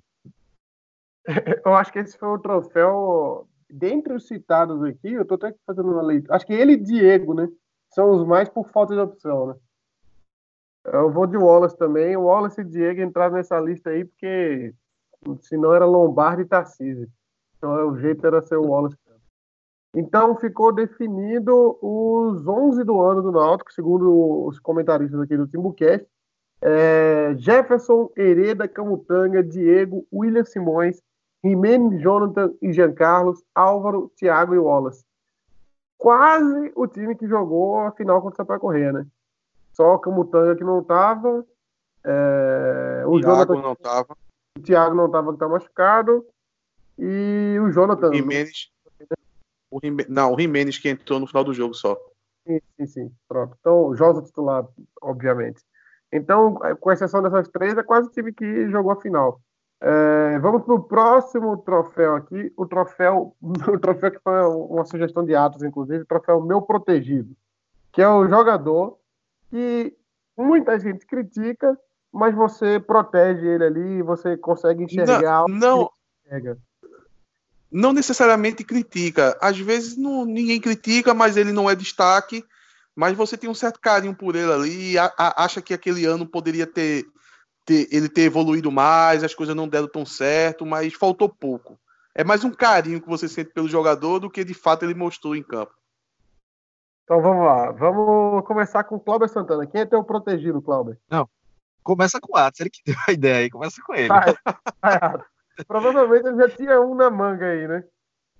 [1.64, 3.48] Eu acho que esse foi o troféu.
[3.68, 6.36] Dentre os citados aqui, eu tô até fazendo uma leitura.
[6.36, 7.48] Acho que ele e Diego, né?
[7.92, 9.54] São os mais por falta de opção, né?
[10.84, 12.16] Eu vou de Wallace também.
[12.16, 14.72] O Wallace e Diego entraram nessa lista aí porque
[15.42, 17.08] senão era Lombardi e Tarcísio.
[17.56, 18.96] Então o jeito era ser o Wallace.
[19.94, 26.06] Então ficou definido os 11 do ano do Náutico, segundo os comentaristas aqui do Timbucast.
[26.60, 31.02] É Jefferson, Hereda, Camutanga, Diego, William Simões,
[31.42, 35.02] Jimenez, Jonathan e Jean Carlos, Álvaro, Thiago e Wallace.
[35.96, 39.06] Quase o time que jogou a final contra o Sampaio né?
[39.72, 41.42] Só o Camutanga que não tava.
[42.04, 43.02] É...
[43.06, 43.62] O Thiago Jonathan...
[43.62, 44.16] não tava.
[44.56, 46.26] O Thiago não tava, que tá machucado.
[46.98, 48.10] E o Jonathan.
[48.10, 48.70] O Jimenez.
[49.70, 51.96] O Não, o Jimenez que entrou no final do jogo só.
[52.46, 53.12] Sim, sim, sim.
[53.28, 53.56] Pronto.
[53.60, 54.66] Então, o Josa titular,
[55.02, 55.62] obviamente.
[56.12, 59.40] Então, com exceção dessas três, é quase o time que jogou a final.
[59.80, 65.24] É, vamos para o próximo troféu aqui, o troféu, o troféu que foi uma sugestão
[65.24, 67.36] de Atos, inclusive, o troféu Meu Protegido,
[67.92, 68.98] que é o jogador
[69.50, 69.94] que
[70.36, 71.78] muita gente critica,
[72.12, 75.44] mas você protege ele ali, você consegue enxergar.
[75.48, 75.90] Não, não,
[76.24, 76.58] enxerga.
[77.70, 79.36] não necessariamente critica.
[79.40, 82.44] Às vezes não, ninguém critica, mas ele não é destaque.
[82.94, 86.06] Mas você tem um certo carinho por ele ali, e a, a, acha que aquele
[86.06, 87.06] ano poderia ter
[87.66, 91.78] ter, ele ter evoluído mais, as coisas não deram tão certo, mas faltou pouco.
[92.14, 95.36] É mais um carinho que você sente pelo jogador do que de fato ele mostrou
[95.36, 95.74] em campo.
[97.04, 99.66] Então vamos lá, vamos começar com o Cláudio Santana.
[99.66, 100.96] Quem é teu protegido, Cláudio?
[101.10, 101.28] Não,
[101.86, 104.08] começa com o Atos, ele que deu a ideia aí, começa com ele.
[104.08, 104.34] Vai,
[104.82, 105.20] vai,
[105.66, 107.84] Provavelmente ele já tinha um na manga aí, né?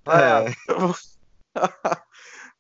[0.05, 0.55] Vai, é.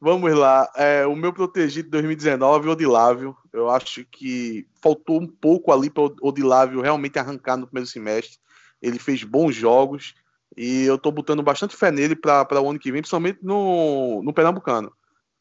[0.00, 0.70] Vamos lá.
[0.76, 3.36] É, o meu protegido de 2019, Odilávio.
[3.52, 8.38] Eu acho que faltou um pouco ali para o Odilávio realmente arrancar no primeiro semestre.
[8.80, 10.14] Ele fez bons jogos
[10.56, 14.32] e eu estou botando bastante fé nele para o ano que vem, principalmente no, no
[14.32, 14.92] Pernambucano.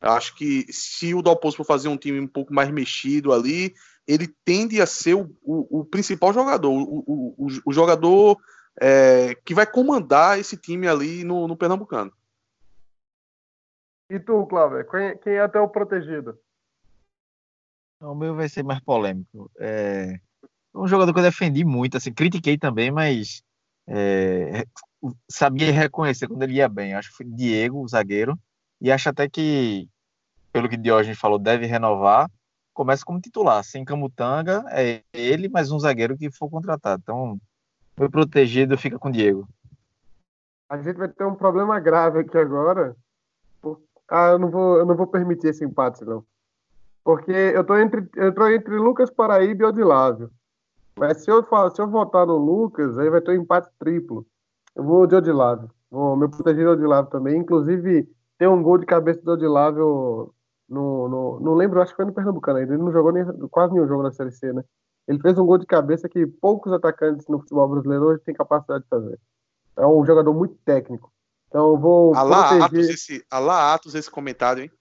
[0.01, 3.73] Eu acho que se o Dalpozo for fazer um time um pouco mais mexido ali,
[4.07, 8.37] ele tende a ser o, o, o principal jogador, o, o jogador
[8.79, 12.11] é, que vai comandar esse time ali no, no Pernambucano.
[14.09, 14.85] E tu, Cláudio,
[15.21, 16.39] quem, é teu protegido?
[17.99, 19.49] O meu vai ser mais polêmico.
[19.57, 20.19] É
[20.75, 23.41] um jogador que eu defendi muito, assim, critiquei também, mas
[23.87, 24.65] é,
[25.29, 26.93] sabia reconhecer quando ele ia bem.
[26.93, 28.37] Acho que foi Diego, o zagueiro,
[28.81, 29.89] e acho até que,
[30.51, 32.29] pelo que Diógenes falou, deve renovar.
[32.75, 37.01] Começa como titular, sem Camutanga, é ele, mais um zagueiro que for contratado.
[37.01, 37.39] Então,
[37.97, 39.47] meu protegido fica com Diego.
[40.69, 42.93] A gente vai ter um problema grave aqui agora,
[44.09, 46.23] ah, eu não vou, eu não vou permitir esse empate, não.
[47.01, 50.29] Porque eu tô entre, eu tô entre Lucas Paraíba e Odilávio.
[50.97, 54.25] Mas se eu, se eu votar no Lucas, aí vai ter um empate triplo.
[54.75, 55.71] Eu vou de Odilávio.
[55.89, 57.37] Vou meu protegido Odilávio também.
[57.37, 60.34] Inclusive, tem um gol de cabeça do Odilávio
[60.67, 62.73] no, no, não lembro, acho que foi no Pernambucano ainda.
[62.73, 64.63] Ele não jogou nem, quase nenhum jogo na Série C, né?
[65.07, 68.83] Ele fez um gol de cabeça que poucos atacantes no futebol brasileiro hoje têm capacidade
[68.83, 69.19] de fazer.
[69.77, 71.11] É um jogador muito técnico.
[71.47, 72.63] Então eu vou Alá proteger...
[72.63, 74.71] Atos esse, Alá Atos esse comentário, hein?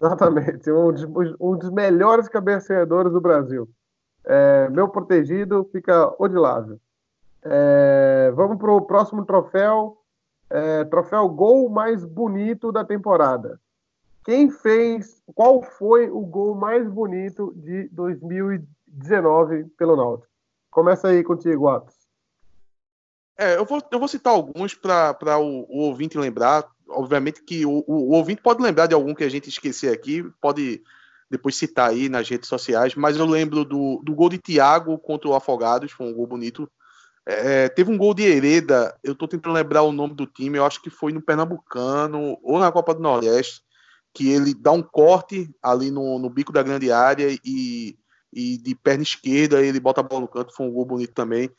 [0.00, 3.68] Exatamente, um dos, um dos melhores cabeceadores do Brasil.
[4.24, 6.78] É, meu protegido fica Odilávio.
[7.42, 9.98] É, vamos para o próximo troféu.
[10.50, 13.58] É, troféu gol mais bonito da temporada.
[14.26, 20.26] Quem fez, qual foi o gol mais bonito de 2019 pelo Náutico?
[20.68, 21.94] Começa aí contigo, Atos.
[23.38, 26.66] É, eu vou, eu vou citar alguns para o, o, ouvinte lembrar.
[26.88, 30.24] Obviamente que o, o, o, ouvinte pode lembrar de algum que a gente esquecer aqui,
[30.40, 30.82] pode
[31.30, 35.28] depois citar aí nas redes sociais, mas eu lembro do, do gol de Thiago contra
[35.28, 36.68] o Afogados, foi um gol bonito.
[37.24, 40.64] É, teve um gol de Hereda, eu tô tentando lembrar o nome do time, eu
[40.64, 43.65] acho que foi no Pernambucano ou na Copa do Nordeste,
[44.16, 47.98] que ele dá um corte ali no, no bico da grande área e,
[48.32, 51.50] e de perna esquerda ele bota a bola no canto, foi um gol bonito também.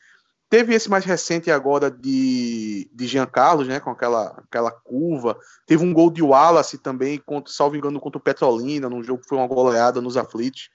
[0.50, 5.38] Teve esse mais recente agora de, de Jean Carlos, né, com aquela, aquela curva.
[5.66, 9.28] Teve um gol de Wallace também, contra, salvo engano, contra o Petrolina, num jogo que
[9.28, 10.68] foi uma goleada nos aflitos,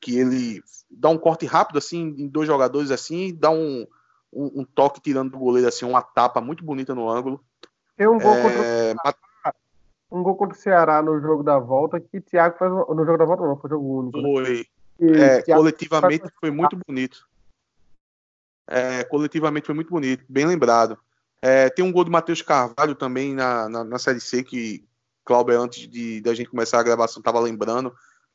[0.00, 3.86] que ele dá um corte rápido, assim, em dois jogadores, assim, dá um,
[4.32, 7.44] um, um toque tirando do goleiro, assim, uma tapa muito bonita no ângulo.
[7.94, 8.42] Tem um gol é...
[8.42, 9.16] contra o...
[10.10, 13.24] um gol contra o Ceará no jogo da volta, que Thiago faz no jogo da
[13.24, 14.18] volta não, foi jogo único.
[14.18, 14.32] Né?
[14.32, 14.66] Foi.
[14.98, 15.38] Né?
[15.38, 16.34] É, coletivamente faz...
[16.40, 17.26] foi muito bonito.
[18.68, 20.98] É, coletivamente foi muito bonito, bem lembrado.
[21.40, 24.84] É, tem um gol do Matheus Carvalho também na, na, na, Série C, que
[25.24, 27.94] Cláudio, antes de da gente começar a gravação, estava lembrando.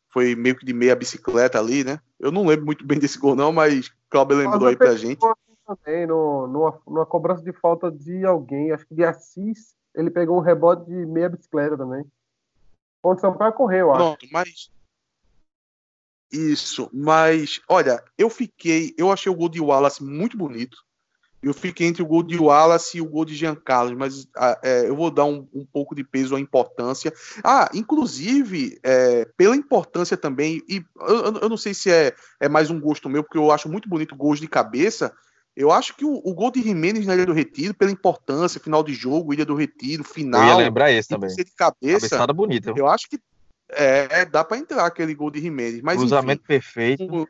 [0.10, 2.00] Foi meio que de meia bicicleta ali, né?
[2.20, 5.20] Eu não lembro muito bem desse gol, não, mas Cláudio lembrou aí pra gente.
[5.66, 10.38] Também, no, numa, numa cobrança de falta de alguém, acho que de Assis, ele pegou
[10.38, 12.06] um rebote de meia bicicleta também.
[13.02, 14.00] Contra o Sampaio correu, acho.
[14.00, 14.70] Pronto, mas
[16.32, 20.78] isso, mas olha, eu fiquei, eu achei o gol de Wallace muito bonito.
[21.44, 24.60] Eu fiquei entre o gol de Wallace e o gol de Jean Carlos, mas ah,
[24.64, 27.12] é, eu vou dar um, um, pouco de peso à importância.
[27.44, 32.70] Ah, inclusive, é, pela importância também, e eu, eu, não sei se é, é mais
[32.70, 35.12] um gosto meu, porque eu acho muito bonito gols de cabeça.
[35.56, 38.84] Eu acho que o, o gol de Jimenez na Ilha do Retiro, pela importância, final
[38.84, 40.42] de jogo, Ilha do Retiro, final.
[40.42, 41.30] Eu ia lembrar esse também.
[41.36, 42.10] De cabeça.
[42.10, 42.74] Cabeçada bonita.
[42.76, 43.20] Eu acho que
[43.70, 45.82] é, dá para entrar aquele gol de Jimenez.
[45.82, 47.28] Mas, Cruzamento enfim, perfeito.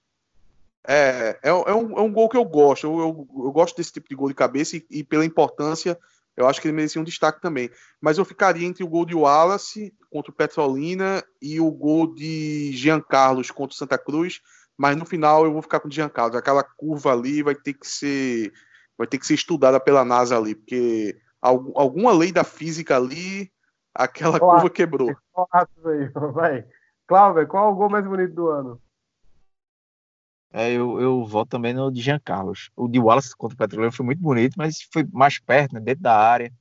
[0.87, 2.87] É, é, é, um, é um gol que eu gosto.
[2.87, 5.97] Eu, eu, eu gosto desse tipo de gol de cabeça e, e, pela importância,
[6.35, 7.69] eu acho que ele merecia um destaque também.
[7.99, 12.71] Mas eu ficaria entre o gol de Wallace contra o Petrolina e o gol de
[12.73, 14.41] Jean Carlos contra o Santa Cruz.
[14.81, 16.35] Mas no final eu vou ficar com o Jean Carlos.
[16.35, 18.51] Aquela curva ali vai ter que ser
[18.97, 23.51] vai ter que ser estudada pela NASA ali, porque alguma lei da física ali
[23.93, 24.55] Aquela Olá.
[24.55, 25.15] curva quebrou.
[26.33, 26.65] Vai.
[27.07, 28.81] Cláudio, qual é o gol mais bonito do ano?
[30.53, 32.71] É, eu, eu voto também no de Jean Carlos.
[32.75, 36.03] O de Wallace contra o Petroleiro foi muito bonito, mas foi mais perto, né, dentro
[36.03, 36.51] da área.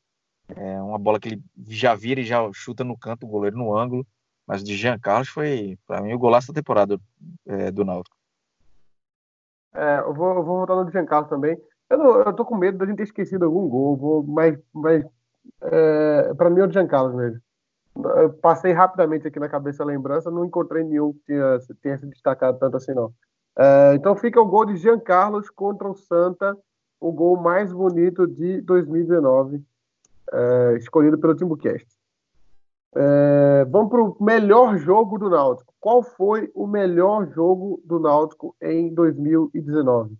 [0.48, 3.76] É uma bola que ele já vira e já chuta no canto, o goleiro no
[3.76, 4.06] ângulo.
[4.50, 6.98] Mas de Jean Carlos foi, para mim, o golaço da temporada
[7.46, 8.16] é, do Náutico.
[9.72, 11.56] É, eu vou, eu vou votar no de Jean Carlos também.
[11.88, 15.04] Eu, não, eu tô com medo da gente ter esquecido algum gol, vou, mas, mas
[15.60, 17.40] é, para mim é o Giancarlo mesmo.
[17.94, 21.32] Eu passei rapidamente aqui na cabeça a lembrança, não encontrei nenhum que
[21.80, 23.14] tenha, se destacado tanto assim, não.
[23.56, 26.58] É, então fica o gol de Giancarlo contra o Santa,
[26.98, 29.62] o gol mais bonito de 2019,
[30.32, 31.99] é, escolhido pelo Timbucast.
[32.94, 35.72] É, vamos para o melhor jogo do Náutico.
[35.79, 40.16] Qual foi o melhor jogo do Náutico em 2019?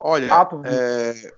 [0.00, 0.28] Olha,
[0.66, 1.32] é,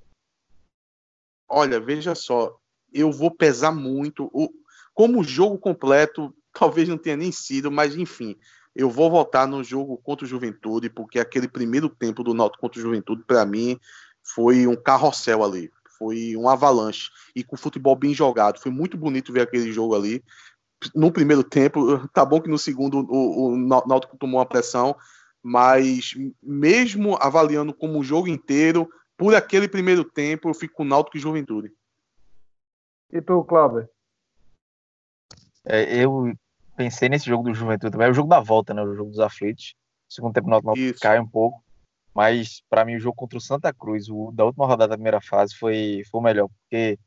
[1.48, 2.58] Olha, veja só,
[2.92, 4.28] eu vou pesar muito.
[4.32, 4.48] O,
[4.92, 8.36] como jogo completo, talvez não tenha nem sido, mas enfim,
[8.74, 12.80] eu vou votar no jogo contra o Juventude, porque aquele primeiro tempo do Náutico contra
[12.80, 13.78] o Juventude, para mim,
[14.22, 15.70] foi um carrossel ali.
[15.98, 17.10] Foi um avalanche.
[17.34, 18.60] E com futebol bem jogado.
[18.60, 20.22] Foi muito bonito ver aquele jogo ali.
[20.94, 21.80] No primeiro tempo,
[22.12, 24.96] tá bom que no segundo o, o Náutico tomou uma pressão,
[25.42, 31.16] mas mesmo avaliando como o jogo inteiro, por aquele primeiro tempo, eu fico com Náutico
[31.16, 31.72] e Juventude.
[33.10, 33.88] E tu, Cláudio?
[35.64, 36.32] É, eu
[36.76, 38.08] pensei nesse jogo do Juventude também.
[38.08, 38.82] É o jogo da volta, né?
[38.82, 39.74] O jogo dos aflitos.
[40.08, 41.64] O segundo tempo, o Náutico cai um pouco.
[42.16, 45.20] Mas, para mim, o jogo contra o Santa Cruz, o da última rodada da primeira
[45.20, 46.48] fase, foi, foi o melhor.
[46.48, 46.98] Porque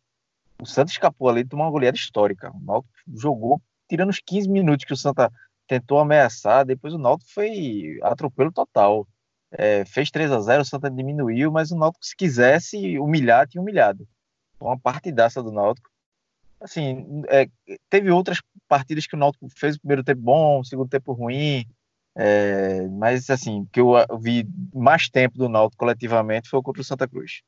[0.62, 2.52] o Santa escapou ali de uma goleada histórica.
[2.56, 5.32] O Náutico jogou tirando os 15 minutos que o Santa
[5.68, 6.64] tentou ameaçar.
[6.64, 9.08] Depois o Náutico foi atropelo total.
[9.52, 13.64] É, fez 3 a 0 o Santa diminuiu, mas o Náutico, se quisesse humilhar, tinha
[13.64, 14.08] humilhado.
[14.62, 15.90] Uma partidaça do Náutico.
[16.62, 17.50] Assim, é,
[17.90, 21.66] teve outras partidas que o Náutico fez o primeiro tempo bom, o segundo tempo ruim,
[22.16, 27.08] é, mas assim, que eu vi mais tempo do Náutico coletivamente foi contra o Santa
[27.08, 27.42] Cruz.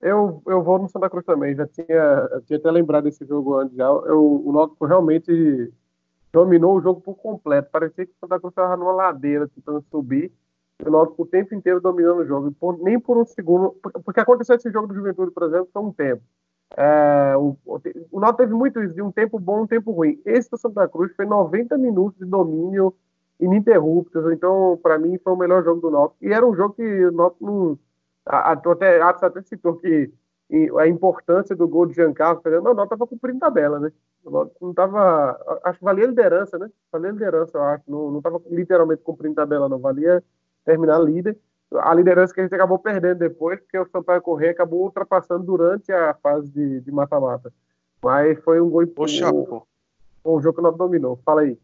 [0.00, 3.76] Eu, eu vou no Santa Cruz também, já tinha, tinha até lembrado desse jogo antes
[3.76, 3.84] já.
[3.84, 5.72] Eu, o Náutico realmente
[6.32, 7.70] dominou o jogo por completo.
[7.70, 10.32] Parecia que o Santa Cruz estava numa ladeira tentando subir.
[10.84, 12.50] O Náutico o tempo inteiro dominando o jogo.
[12.52, 13.76] Por, nem por um segundo.
[14.04, 16.22] Porque aconteceu esse jogo do Juventude, por exemplo, foi um tempo.
[16.76, 17.56] É, o,
[18.10, 20.20] o Náutico teve muito isso, de um tempo bom um tempo ruim.
[20.24, 22.92] Esse do Santa Cruz foi 90 minutos de domínio
[23.40, 24.32] ininterruptos.
[24.32, 26.24] Então, para mim, foi o melhor jogo do Náutico.
[26.24, 27.78] E era um jogo que o Náutico não.
[28.24, 30.12] Até, até citou que
[30.78, 33.90] a importância do gol de Giancarlo Fernando, o Náutico estava cumprindo tabela, né?
[34.24, 35.38] não estava.
[35.64, 36.70] Acho que valia liderança, né?
[36.90, 37.84] Valia liderança, eu acho.
[37.88, 39.78] Não estava literalmente cumprindo tabela, não.
[39.78, 40.22] Valia
[40.64, 41.36] terminar líder.
[41.74, 45.90] A liderança que a gente acabou perdendo depois, porque o Sampaio Correia acabou ultrapassando durante
[45.90, 47.52] a fase de mata-mata.
[48.02, 49.66] Mas foi um gol Poxa, pô.
[50.24, 51.18] Um jogo que não dominou.
[51.24, 51.58] Fala aí.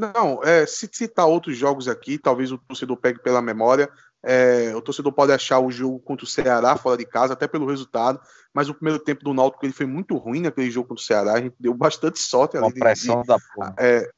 [0.00, 3.90] Não, é, se citar outros jogos aqui, talvez o torcedor pegue pela memória.
[4.22, 7.66] É, o torcedor pode achar o jogo contra o Ceará fora de casa, até pelo
[7.66, 8.20] resultado,
[8.52, 11.34] mas o primeiro tempo do Náutico ele foi muito ruim naquele jogo contra o Ceará.
[11.34, 12.66] A gente deu bastante sorte ali.
[12.66, 13.74] Uma pressão de, da porra.
[13.78, 14.10] É,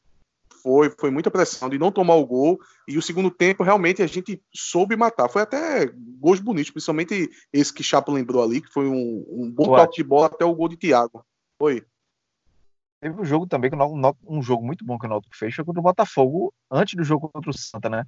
[0.63, 2.59] foi, foi muita pressão de não tomar o gol.
[2.87, 5.29] E o segundo tempo, realmente, a gente soube matar.
[5.29, 5.87] Foi até
[6.19, 9.81] gols bonitos, principalmente esse que Chapo lembrou ali, que foi um, um bom Ué.
[9.81, 11.25] toque de bola até o gol de Thiago.
[11.59, 11.85] Foi.
[13.03, 13.77] Teve um jogo também, que
[14.29, 17.29] um jogo muito bom que o Náutico fez, foi contra o Botafogo, antes do jogo
[17.29, 18.05] contra o Santa, né?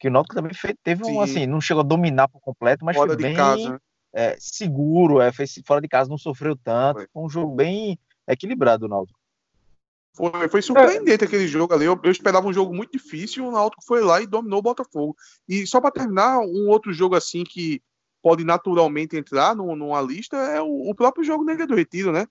[0.00, 2.96] Que o Náutico também fez, teve um, assim, não chegou a dominar por completo, mas
[2.96, 3.78] fora foi bem casa, né?
[4.12, 6.96] é, seguro, é, fez fora de casa, não sofreu tanto.
[6.96, 9.16] Foi, foi um jogo bem equilibrado o Náutico.
[10.12, 11.26] Foi, foi surpreendente é.
[11.28, 11.84] aquele jogo ali.
[11.84, 14.62] Eu, eu, esperava um jogo muito difícil e o Náutico foi lá e dominou o
[14.62, 15.16] Botafogo.
[15.48, 17.80] E só para terminar, um outro jogo assim que
[18.20, 22.26] pode naturalmente entrar no, numa lista é o, o próprio jogo Ilha do Retiro, né?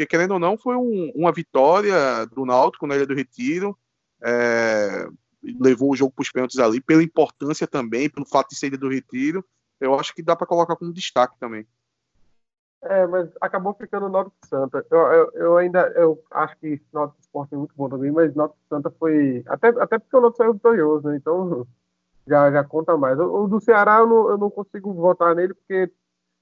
[0.00, 3.76] Porque, querendo ou não, foi um, uma vitória do Náutico na Ilha do Retiro.
[4.22, 5.06] É,
[5.60, 8.78] levou o jogo para os pênaltis ali, pela importância também, pelo fato de ser Ilha
[8.78, 9.44] do Retiro.
[9.78, 11.66] Eu acho que dá para colocar como destaque também.
[12.82, 14.86] É, mas acabou ficando o Náutico Santa.
[14.90, 18.60] Eu, eu, eu, ainda eu acho que Náutico Esporte é muito bom também, mas Náutico
[18.70, 19.42] Santa foi.
[19.48, 21.16] Até, até porque o Náutico saiu vitorioso, né?
[21.16, 21.66] Então
[22.26, 23.18] já, já conta mais.
[23.18, 25.92] O, o do Ceará eu não, eu não consigo votar nele porque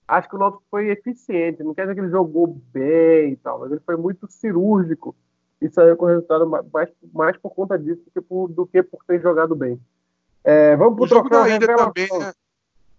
[0.09, 1.63] acho que o Náutico foi eficiente.
[1.63, 5.15] Não quer dizer que ele jogou bem e tal, mas ele foi muito cirúrgico
[5.61, 9.05] e saiu com resultado mais, mais por conta disso do que por, do que por
[9.05, 9.79] ter jogado bem.
[10.43, 12.33] É, vamos pro o jogo da ilha também, né?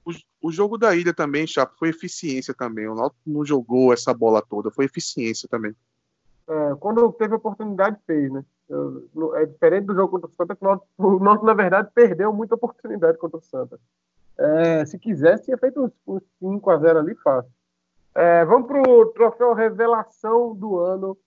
[0.05, 2.87] o, o, jogo da ilha também, Chapo, foi eficiência também.
[2.87, 5.75] O Náutico não jogou essa bola toda, foi eficiência também.
[6.47, 8.43] É, quando teve oportunidade, fez, né?
[9.35, 13.17] É diferente do jogo contra o Santa, que o Náutico, na verdade, perdeu muita oportunidade
[13.17, 13.79] contra o Santa.
[14.39, 17.51] É, se quisesse, tinha feito uns, uns 5 a 0 ali fácil.
[18.15, 21.17] É, vamos para o troféu revelação do ano.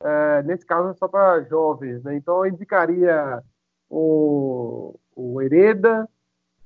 [0.00, 2.16] É, nesse caso é só para jovens, né?
[2.16, 3.42] Então eu indicaria
[3.88, 6.08] o, o Hereda,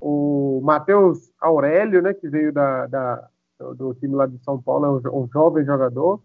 [0.00, 2.14] o Matheus Aurélio, né?
[2.14, 3.28] Que veio da, da,
[3.74, 6.22] do time lá de São Paulo, é um, um jovem jogador.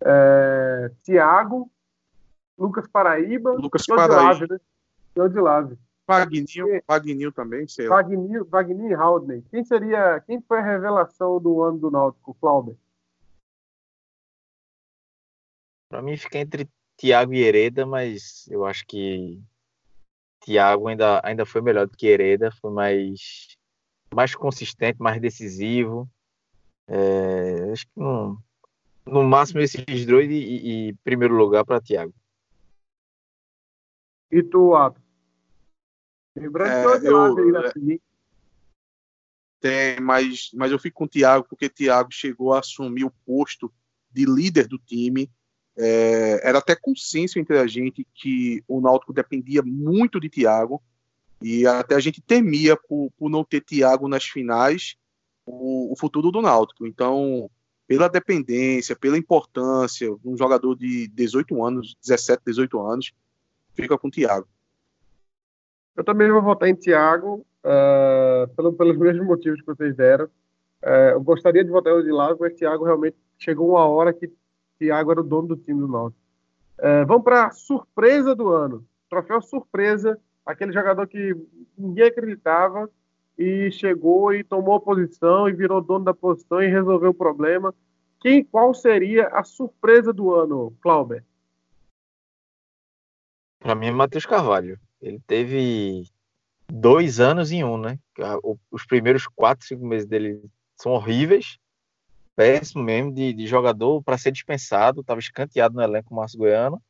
[0.00, 1.70] É, Tiago,
[2.58, 4.46] Lucas Paraíba, Lucas Paraíba.
[4.50, 5.28] Né?
[5.28, 5.40] de
[6.08, 6.24] Lave.
[6.24, 7.96] Wagninho, Wagninho também, sei lá.
[7.96, 9.42] Wagninho, Wagninho e Haldney.
[9.50, 12.76] Quem seria, quem foi a revelação do ano do Náutico, Clauber?
[15.88, 19.42] Para mim fica entre Thiago e Hereda, mas eu acho que
[20.44, 23.56] Thiago ainda, ainda foi melhor do que Hereda, foi mais,
[24.14, 26.08] mais consistente, mais decisivo.
[26.88, 28.42] É, acho que no,
[29.06, 32.14] no máximo esses dois e, e primeiro lugar para Thiago.
[34.30, 35.01] E tu, Atos?
[36.34, 37.98] Lembrando é, eu, na é,
[39.60, 43.12] Tem, mas, mas eu fico com o Thiago, porque o Thiago chegou a assumir o
[43.24, 43.72] posto
[44.10, 45.30] de líder do time.
[45.76, 50.82] É, era até consenso entre a gente que o Náutico dependia muito de Thiago
[51.40, 54.96] e até a gente temia por, por não ter Thiago nas finais
[55.44, 56.86] o, o, futuro do Náutico.
[56.86, 57.50] Então,
[57.86, 63.12] pela dependência, pela importância, um jogador de 18 anos, 17, 18 anos,
[63.74, 64.48] fica com o Thiago.
[65.96, 70.24] Eu também vou votar em Thiago, uh, pelo, pelos mesmos motivos que vocês deram.
[70.82, 74.32] Uh, eu gostaria de votar em Lado, mas Thiago realmente chegou uma hora que
[74.78, 76.20] Thiago era o dono do time do Náutico.
[76.78, 78.84] Uh, vamos para a surpresa do ano.
[79.08, 81.36] Troféu surpresa, aquele jogador que
[81.76, 82.90] ninguém acreditava
[83.38, 87.74] e chegou e tomou a posição e virou dono da posição e resolveu o problema.
[88.20, 91.24] Quem, qual seria a surpresa do ano, Clauber?
[93.58, 94.78] Para mim é Matheus Carvalho.
[95.02, 96.04] Ele teve
[96.68, 97.98] dois anos em um, né?
[98.70, 100.40] Os primeiros quatro, cinco meses dele
[100.76, 101.58] são horríveis,
[102.36, 106.80] péssimo mesmo, de, de jogador para ser dispensado, estava escanteado no elenco Márcio Goiano.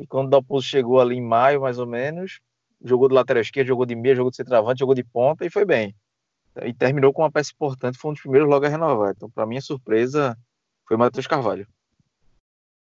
[0.00, 2.40] E quando o Dalpozo chegou ali em maio, mais ou menos,
[2.82, 5.64] jogou de lateral esquerdo, jogou de meia, jogou de centroavante, jogou de ponta e foi
[5.64, 5.94] bem.
[6.62, 9.12] E terminou com uma peça importante, foi um dos primeiros logo a renovar.
[9.14, 10.38] Então, para mim, a surpresa
[10.86, 11.66] foi Matheus Carvalho.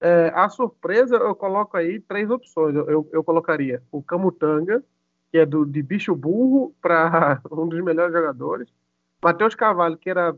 [0.01, 2.74] É, a surpresa, eu coloco aí três opções.
[2.74, 4.82] Eu, eu, colocaria o Camutanga,
[5.30, 8.68] que é do, de bicho burro para um dos melhores jogadores.
[9.22, 10.36] Matheus Carvalho, que era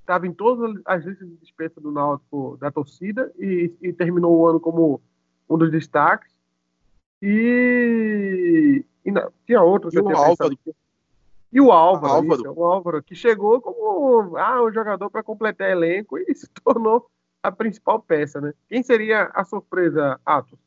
[0.00, 4.46] estava em todas as listas de dispensa do Náutico da torcida e, e, terminou o
[4.46, 5.00] ano como
[5.48, 6.32] um dos destaques.
[7.20, 9.94] E, e não, tinha outros.
[9.94, 10.58] E o Álvaro.
[11.52, 12.40] E o Álvaro, Álvaro.
[12.40, 17.08] Isso, o Álvaro, que chegou como ah, um jogador para completar elenco e se tornou
[17.42, 18.54] a principal peça, né?
[18.68, 20.58] Quem seria a surpresa, Atos?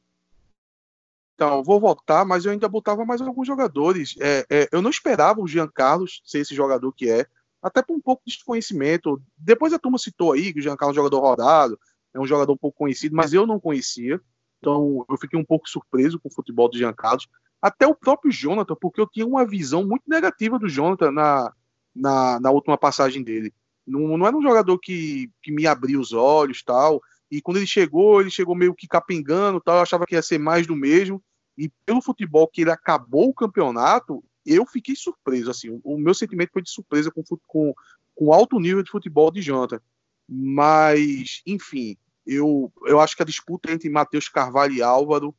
[1.36, 4.16] Então, vou votar, mas eu ainda botava mais alguns jogadores.
[4.20, 7.26] É, é, eu não esperava o Jean Carlos ser esse jogador que é,
[7.62, 9.22] até por um pouco de desconhecimento.
[9.38, 11.80] Depois a turma citou aí que o Jean Carlos é um jogador rodado,
[12.14, 14.22] é um jogador um pouco conhecido, mas eu não conhecia.
[14.60, 17.28] Então, eu fiquei um pouco surpreso com o futebol do Jean Carlos
[17.62, 21.54] até o próprio Jonathan, porque eu tinha uma visão muito negativa do Jonathan na,
[21.94, 23.54] na, na última passagem dele.
[23.86, 27.02] Não, não era um jogador que, que me abriu os olhos tal.
[27.30, 29.78] E quando ele chegou, ele chegou meio que capengando tal.
[29.78, 31.24] Eu achava que ia ser mais do mesmo.
[31.58, 35.52] E pelo futebol que ele acabou o campeonato, eu fiquei surpreso.
[35.52, 37.74] Assim, o, o meu sentimento foi de surpresa com, com,
[38.14, 39.80] com alto nível de futebol de Jonathan.
[40.28, 45.36] Mas, enfim, eu, eu acho que a disputa entre Matheus Carvalho e Álvaro,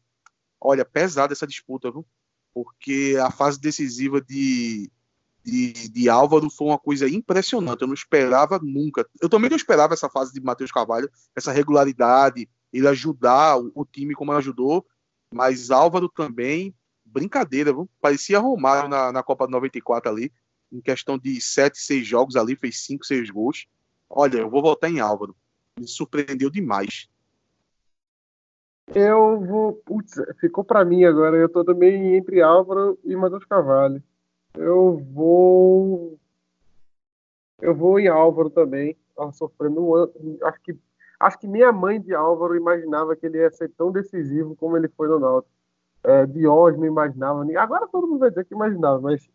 [0.60, 2.06] olha, pesada essa disputa, viu?
[2.56, 4.90] porque a fase decisiva de,
[5.46, 7.82] de, de, Álvaro foi uma coisa impressionante.
[7.82, 9.06] Eu não esperava nunca.
[9.20, 13.84] Eu também não esperava essa fase de Matheus Carvalho, essa regularidade, ele ajudar o, o
[13.84, 14.84] time como ajudou,
[15.32, 16.74] mas Álvaro também,
[17.04, 17.88] brincadeira, viu?
[18.00, 20.32] parecia Romário na, na Copa 94 ali,
[20.72, 23.66] em questão de 7, 6 jogos ali, fez 5, 6 gols.
[24.10, 25.36] Olha, eu vou votar em Álvaro.
[25.78, 27.08] Me surpreendeu demais.
[28.94, 29.74] Eu vou.
[29.74, 31.36] Putz, ficou para mim agora.
[31.36, 34.02] Eu tô também entre Álvaro e Matheus Carvalho.
[34.56, 36.18] Eu vou.
[37.60, 38.96] Eu vou em Álvaro também.
[39.32, 40.12] Sofrendo.
[40.42, 40.76] Acho que,
[41.20, 44.88] acho que minha mãe de Álvaro imaginava que ele ia ser tão decisivo como ele
[44.88, 45.54] foi no Náutico.
[46.04, 47.44] É, Diógenes não imaginava.
[47.58, 49.28] Agora todo mundo vai dizer que imaginava, mas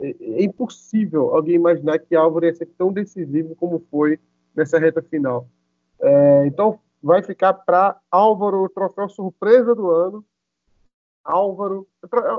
[0.00, 4.18] é, é impossível alguém imaginar que Álvaro ia ser tão decisivo como foi
[4.54, 5.46] nessa reta final.
[6.00, 10.24] É, então, vai ficar para Álvaro, o troféu surpresa do ano.
[11.24, 11.86] Álvaro,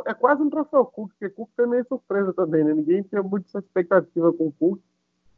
[0.05, 2.73] é, é quase um troféu Cook, porque Cook foi meio surpresa também, né?
[2.73, 4.81] Ninguém tinha muita expectativa com o Cook.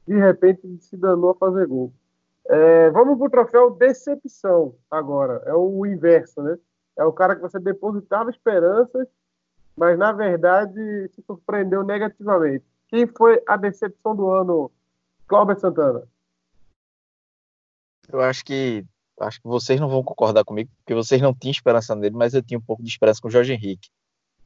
[0.07, 1.93] De repente se danou a fazer gol.
[2.45, 5.41] É, vamos para o troféu decepção agora.
[5.45, 6.57] É o inverso, né?
[6.97, 9.07] É o cara que você depositava esperanças,
[9.75, 12.65] mas na verdade se surpreendeu negativamente.
[12.87, 14.71] Quem foi a decepção do ano,
[15.27, 16.03] Cláudio Santana?
[18.11, 18.85] Eu acho que
[19.23, 22.41] acho que vocês não vão concordar comigo, porque vocês não tinham esperança nele, mas eu
[22.41, 23.89] tinha um pouco de esperança com o Jorge Henrique.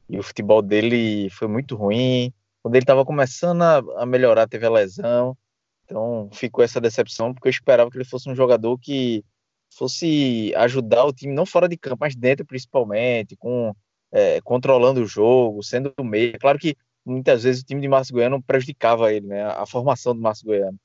[0.08, 2.32] E o futebol dele foi muito ruim.
[2.62, 5.36] Quando ele estava começando a, melhorar, teve a lesão.
[5.84, 9.24] Então ficou essa decepção, porque eu esperava que ele fosse um jogador que
[9.70, 13.74] fosse ajudar o time, não fora de campo, mas dentro principalmente, com
[14.10, 16.34] é, controlando o jogo, sendo o meio.
[16.36, 19.44] É claro que muitas vezes o time de Márcio Goiano prejudicava ele, né?
[19.44, 20.78] A formação do Márcio Goiano.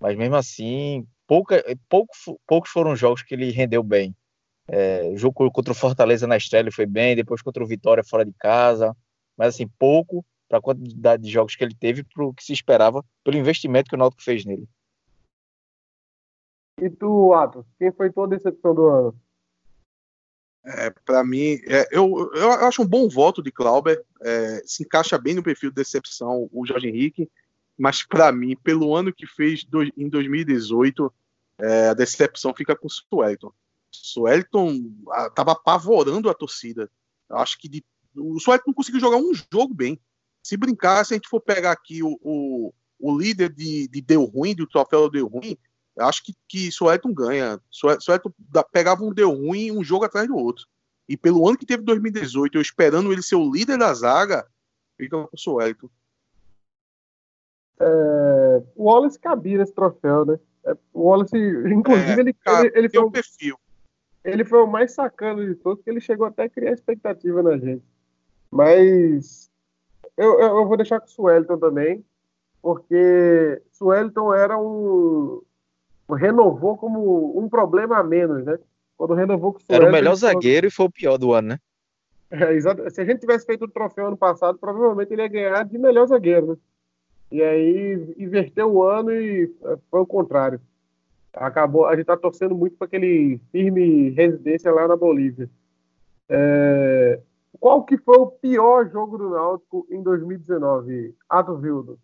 [0.00, 2.12] Mas mesmo assim, pouca, pouco,
[2.46, 4.14] poucos foram jogos que ele rendeu bem.
[4.66, 8.24] É, o jogo contra o Fortaleza na estreia foi bem, depois contra o Vitória fora
[8.24, 8.96] de casa,
[9.36, 12.52] mas assim, pouco para a quantidade de jogos que ele teve para o que se
[12.52, 14.66] esperava pelo investimento que o Náutico fez nele.
[16.80, 19.20] E tu, Atos, quem foi tua decepção do ano?
[20.66, 25.18] É, para mim, é, eu, eu acho um bom voto de Clauber, é, se encaixa
[25.18, 27.30] bem no perfil de decepção o Jorge Henrique
[27.78, 31.12] mas para mim, pelo ano que fez do, em 2018,
[31.58, 33.52] é, a decepção fica com o Suelton.
[33.90, 34.92] Suelton
[35.28, 36.90] estava apavorando a torcida.
[37.28, 37.84] Eu acho que de,
[38.16, 40.00] o Suelton não conseguiu jogar um jogo bem.
[40.42, 44.24] Se brincar, se a gente for pegar aqui o, o, o líder de, de deu
[44.24, 45.56] ruim, do troféu deu ruim,
[45.98, 47.60] acho que, que Suelton ganha.
[47.70, 48.32] Suelton
[48.72, 50.66] pegava um deu ruim um jogo atrás do outro.
[51.08, 54.46] E pelo ano que teve 2018, eu esperando ele ser o líder da zaga,
[54.96, 55.88] fica com o Suelton.
[57.80, 60.38] É, o Wallace cabia nesse troféu, né?
[60.64, 63.56] É, o Wallace, inclusive, é, ele, cara, ele, ele, foi, perfil.
[64.24, 67.56] ele foi o mais sacano de todos, porque ele chegou até a criar expectativa na
[67.56, 67.84] gente.
[68.50, 69.50] Mas
[70.16, 72.04] eu, eu, eu vou deixar com o Suelton também,
[72.62, 75.42] porque Suelton era um.
[76.10, 78.58] renovou como um problema a menos, né?
[78.96, 79.74] Quando renovou com o Suelton.
[79.74, 81.58] Era o melhor zagueiro e foi o pior do ano, né?
[82.30, 82.88] É, exato.
[82.90, 86.06] Se a gente tivesse feito o troféu ano passado, provavelmente ele ia ganhar de melhor
[86.06, 86.56] zagueiro, né?
[87.30, 90.60] E aí inverteu o ano e é, foi o contrário.
[91.32, 95.50] Acabou, a gente está torcendo muito para aquele firme residência lá na Bolívia.
[96.28, 97.20] É,
[97.58, 101.14] qual que foi o pior jogo do Náutico em 2019?
[101.28, 101.98] Ato Vildo.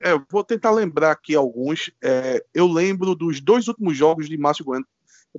[0.00, 1.90] É, vou tentar lembrar aqui alguns.
[2.02, 4.86] É, eu lembro dos dois últimos jogos de Márcio Goiano.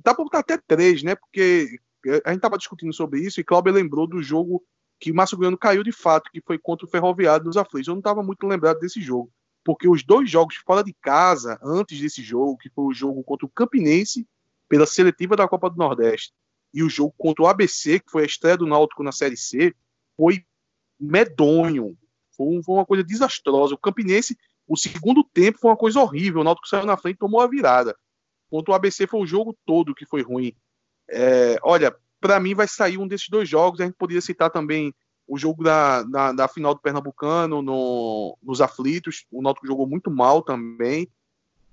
[0.02, 1.14] Dá para botar até três, né?
[1.14, 1.78] Porque
[2.24, 4.62] a gente estava discutindo sobre isso e Cláudio lembrou do jogo
[5.02, 7.88] que o Márcio Goiano caiu de fato, que foi contra o Ferroviário dos Aflitos.
[7.88, 9.32] Eu não estava muito lembrado desse jogo,
[9.64, 13.44] porque os dois jogos fora de casa, antes desse jogo, que foi o jogo contra
[13.44, 14.24] o Campinense,
[14.68, 16.32] pela seletiva da Copa do Nordeste,
[16.72, 19.74] e o jogo contra o ABC, que foi a estreia do Náutico na Série C,
[20.16, 20.44] foi
[21.00, 21.98] medonho.
[22.36, 23.74] Foi, foi uma coisa desastrosa.
[23.74, 24.38] O Campinense,
[24.68, 26.42] o segundo tempo foi uma coisa horrível.
[26.42, 27.98] O Náutico saiu na frente e tomou a virada.
[28.48, 30.54] Contra o ABC foi o jogo todo que foi ruim.
[31.10, 31.92] É, olha,
[32.22, 33.80] para mim vai sair um desses dois jogos.
[33.80, 34.94] A gente poderia citar também
[35.26, 39.26] o jogo da, da, da final do Pernambucano no, nos aflitos.
[39.30, 41.08] O Náutico jogou muito mal também.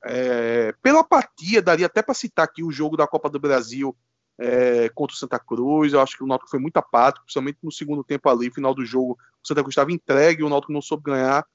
[0.04, 3.95] É, pela apatia, daria até para citar aqui o jogo da Copa do Brasil
[4.39, 5.93] é, contra o Santa Cruz.
[5.93, 8.84] Eu acho que o Náutico foi muito apático, principalmente no segundo tempo ali, final do
[8.84, 9.20] jogo.
[9.43, 11.45] O Santa Cruz estava entregue, o Náutico não soube ganhar.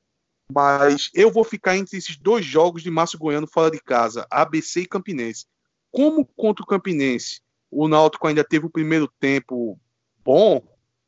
[0.53, 4.82] Mas eu vou ficar entre esses dois jogos de Márcio Goiano fora de casa, ABC
[4.82, 5.47] e Campinense.
[5.90, 7.40] Como contra o Campinense,
[7.74, 9.78] o Náutico ainda teve o primeiro tempo
[10.24, 10.62] bom,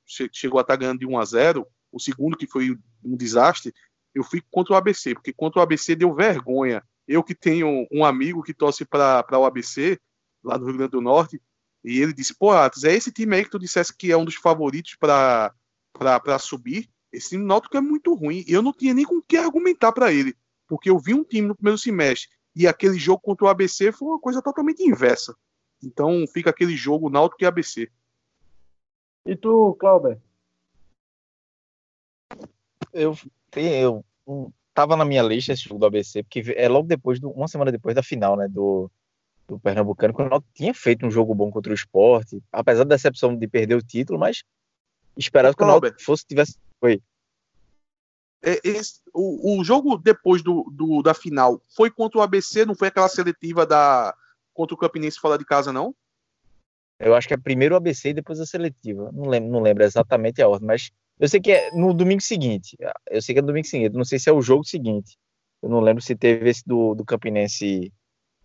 [0.05, 3.73] chegou a estar ganhando de 1 a 0, o segundo que foi um desastre,
[4.15, 6.83] eu fico contra o ABC, porque contra o ABC deu vergonha.
[7.07, 9.99] Eu que tenho um amigo que torce para o ABC,
[10.43, 11.41] lá no Rio Grande do Norte,
[11.85, 14.25] e ele disse: Pô, Atos, é esse time aí que tu dissesse que é um
[14.25, 15.53] dos favoritos para
[16.41, 16.89] subir.
[17.13, 18.45] Esse time Náutico é muito ruim.
[18.47, 20.35] E eu não tinha nem com o que argumentar para ele,
[20.67, 24.09] porque eu vi um time no primeiro semestre e aquele jogo contra o ABC foi
[24.09, 25.37] uma coisa totalmente inversa.
[25.83, 27.91] Então fica aquele jogo Náutico e ABC.
[29.25, 30.19] E tu, Clauber?
[32.93, 33.17] Eu,
[33.55, 34.05] eu
[34.73, 37.73] tava na minha lista esse jogo do ABC, porque é logo depois, do, uma semana
[37.73, 38.91] depois da final, né, do,
[39.49, 42.95] do Pernambucano, quando o Náutico tinha feito um jogo bom contra o esporte, apesar da
[42.95, 44.45] decepção de perder o título, mas
[45.17, 46.57] esperava que o Náutico fosse, tivesse...
[46.81, 47.03] Foi.
[48.43, 52.75] É, esse, o, o jogo depois do, do, da final foi contra o ABC, não
[52.75, 54.15] foi aquela seletiva da
[54.57, 55.95] contra o Campinense fora de casa, não?
[56.99, 59.13] Eu acho que é primeiro o ABC e depois a seletiva.
[59.13, 60.91] Não lembro, não lembro exatamente a ordem, mas
[61.21, 62.77] eu sei que é no domingo seguinte.
[63.11, 63.95] Eu sei que é no domingo seguinte.
[63.95, 65.17] Não sei se é o jogo seguinte.
[65.63, 67.93] Eu não lembro se teve esse do, do Campinense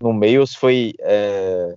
[0.02, 1.76] no meio ou se foi é,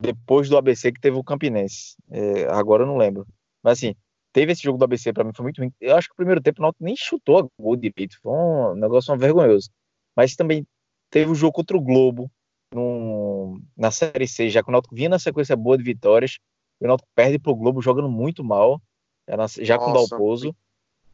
[0.00, 1.96] depois do ABC que teve o Campinense.
[2.10, 3.26] É, agora eu não lembro.
[3.62, 3.94] Mas assim,
[4.32, 5.72] teve esse jogo do ABC para mim, foi muito ruim.
[5.80, 8.18] Eu acho que o primeiro tempo o Náutico nem chutou a gol direito.
[8.20, 9.70] Foi um negócio vergonhoso.
[10.14, 10.66] Mas também
[11.10, 12.30] teve o jogo contra o Globo,
[12.74, 16.38] num, na Série C, já que o Náutico vinha na sequência boa de vitórias,
[16.80, 18.80] e o Náutico perde pro Globo jogando muito mal,
[19.28, 20.54] já, na, já com o Dalpozo.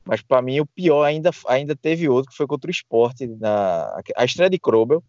[0.05, 4.01] Mas para mim o pior ainda, ainda teve outro, que foi contra o Esporte, na,
[4.17, 5.03] a estreia de Krobel,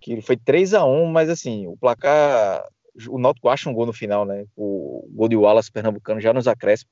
[0.00, 2.64] que foi 3 a 1 mas assim, o placar.
[3.08, 4.46] O Náutico acha um gol no final, né?
[4.56, 6.90] O gol de Wallace Pernambucano já nos acréscimos.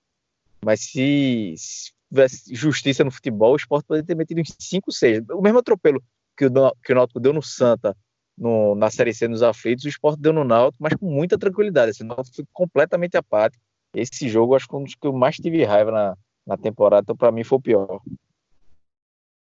[0.63, 5.23] Mas se, se tivesse justiça no futebol, o Esporte poderia ter metido uns 5, 6.
[5.31, 6.03] O mesmo atropelo
[6.37, 6.51] que o,
[6.85, 7.97] que o Náutico deu no Santa
[8.37, 11.91] no, na Série C nos aflitos, o Sport deu no Náutico, mas com muita tranquilidade.
[11.91, 13.63] Esse Náutico foi completamente apático.
[13.95, 16.17] Esse jogo, acho que um dos que eu mais tive raiva na,
[16.47, 18.01] na temporada, então para mim foi o pior.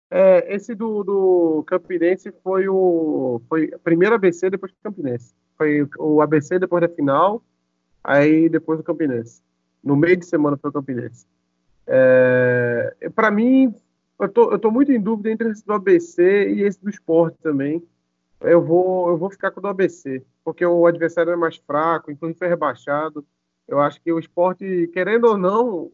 [0.09, 5.33] É, esse do, do Campinense foi o foi primeiro ABC, depois do Campinense.
[5.57, 7.41] Foi o ABC depois da final,
[8.03, 9.41] aí depois do Campinense.
[9.83, 11.25] No meio de semana foi o Campinense.
[11.87, 13.73] É, para mim,
[14.19, 17.37] eu tô, eu tô muito em dúvida entre esse do ABC e esse do esporte
[17.41, 17.81] também
[18.41, 22.11] eu vou, eu vou ficar com o do ABC, porque o adversário é mais fraco,
[22.11, 23.25] inclusive foi rebaixado.
[23.67, 25.91] Eu acho que o esporte, querendo ou não,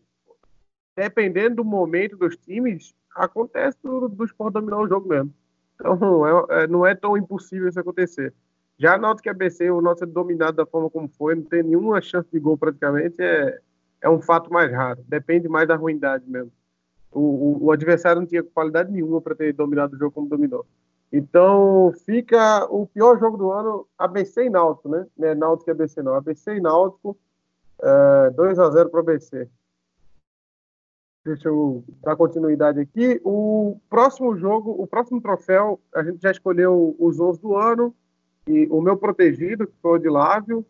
[0.95, 5.33] dependendo do momento dos times, acontece do, do esporte dominar o jogo mesmo.
[5.75, 8.33] Então, é, é, não é tão impossível isso acontecer.
[8.79, 12.01] Já na que ABC, o nosso é dominado da forma como foi, não tem nenhuma
[12.01, 13.59] chance de gol praticamente, é,
[14.01, 15.03] é um fato mais raro.
[15.07, 16.51] Depende mais da ruindade mesmo.
[17.11, 20.65] O, o, o adversário não tinha qualidade nenhuma para ter dominado o jogo como dominou.
[21.11, 25.07] Então, fica o pior jogo do ano, ABC e Náutico, né?
[25.17, 26.15] Não é Náutico e ABC não.
[26.15, 27.17] ABC e Náutico,
[27.81, 29.47] é, 2x0 para o ABC.
[31.27, 33.19] Deixa eu dar continuidade aqui.
[33.23, 37.93] O próximo jogo, o próximo troféu, a gente já escolheu os 11 do ano.
[38.47, 40.65] E o meu protegido, que foi o de Lávio.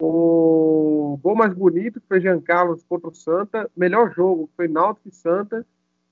[0.00, 3.68] O gol mais bonito, que foi Jean Carlos contra o Santa.
[3.76, 5.66] Melhor jogo, que foi Náutico e Santa.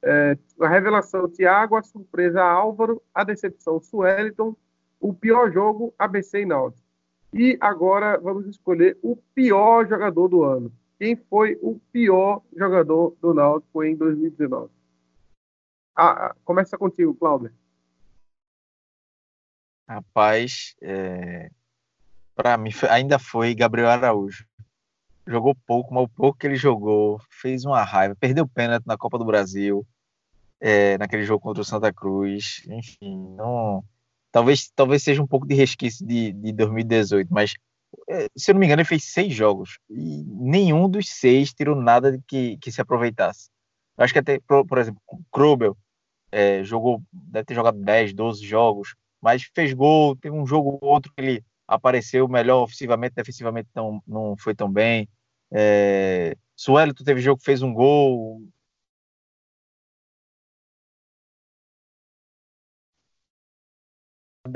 [0.07, 4.55] É, a revelação Thiago, a surpresa Álvaro, a decepção Sueliton,
[5.00, 6.84] o pior jogo ABC e Náutico.
[7.32, 10.70] E agora vamos escolher o pior jogador do ano.
[10.98, 14.70] Quem foi o pior jogador do Náutico em 2019?
[15.96, 17.50] Ah, ah, começa contigo, Cláudio.
[19.88, 21.50] Rapaz, é...
[22.34, 24.46] para mim ainda foi Gabriel Araújo.
[25.26, 28.14] Jogou pouco, mas o pouco que ele jogou fez uma raiva.
[28.14, 29.86] Perdeu pênalti na Copa do Brasil
[30.64, 32.62] é, naquele jogo contra o Santa Cruz.
[32.66, 33.84] Enfim, não,
[34.32, 37.52] talvez, talvez seja um pouco de resquício de, de 2018, mas
[38.08, 41.76] é, se eu não me engano, ele fez seis jogos e nenhum dos seis tirou
[41.76, 43.50] nada que, que se aproveitasse.
[43.98, 45.76] Eu acho que até, por, por exemplo, o Krobel
[46.32, 50.88] é, jogou, deve ter jogado 10, 12 jogos, mas fez gol, teve um jogo ou
[50.88, 55.06] outro que ele apareceu melhor ofensivamente, defensivamente não, não foi tão bem.
[55.52, 58.42] É, Suelito teve jogo que fez um gol,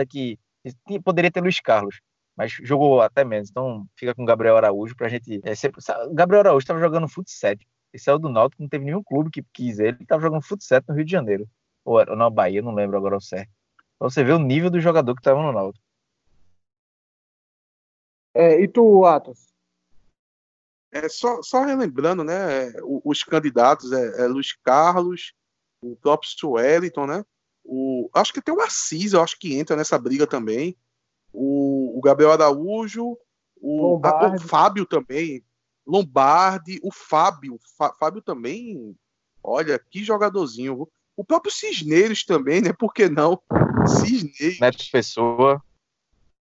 [0.09, 0.39] que
[1.05, 2.01] poderia ter Luiz Carlos,
[2.37, 3.51] mas jogou até menos.
[3.51, 5.41] Então fica com Gabriel Araújo pra gente.
[5.45, 5.81] É, sempre,
[6.13, 7.53] Gabriel Araújo estava jogando futsal.
[7.53, 9.97] Ele saiu do Náutico, não teve nenhum clube que quis ele.
[9.97, 11.49] Ele estava jogando futsal no Rio de Janeiro.
[11.85, 13.51] Ou, ou na Bahia, não lembro agora o certo.
[13.99, 15.85] Pra você ver o nível do jogador que estava no Náutico.
[18.35, 19.49] É, e tu, Atos?
[20.93, 22.73] É, só, só relembrando, né?
[23.05, 25.35] Os candidatos é, é Luiz Carlos,
[25.83, 27.25] o próprio Sueliton, né?
[27.71, 30.75] O, acho que tem o Assis, eu acho que entra nessa briga também.
[31.31, 33.19] O, o Gabriel Araújo,
[33.61, 35.45] o, a, o, Fábio também.
[35.87, 37.61] Lombardi, o Fábio.
[38.01, 38.97] Fábio também.
[39.43, 40.89] Olha, que jogadorzinho.
[41.15, 42.73] O próprio Cisneiros também, né?
[42.73, 43.39] Por que não?
[43.87, 44.61] Cisneiros.
[44.61, 45.63] Neto Pessoa.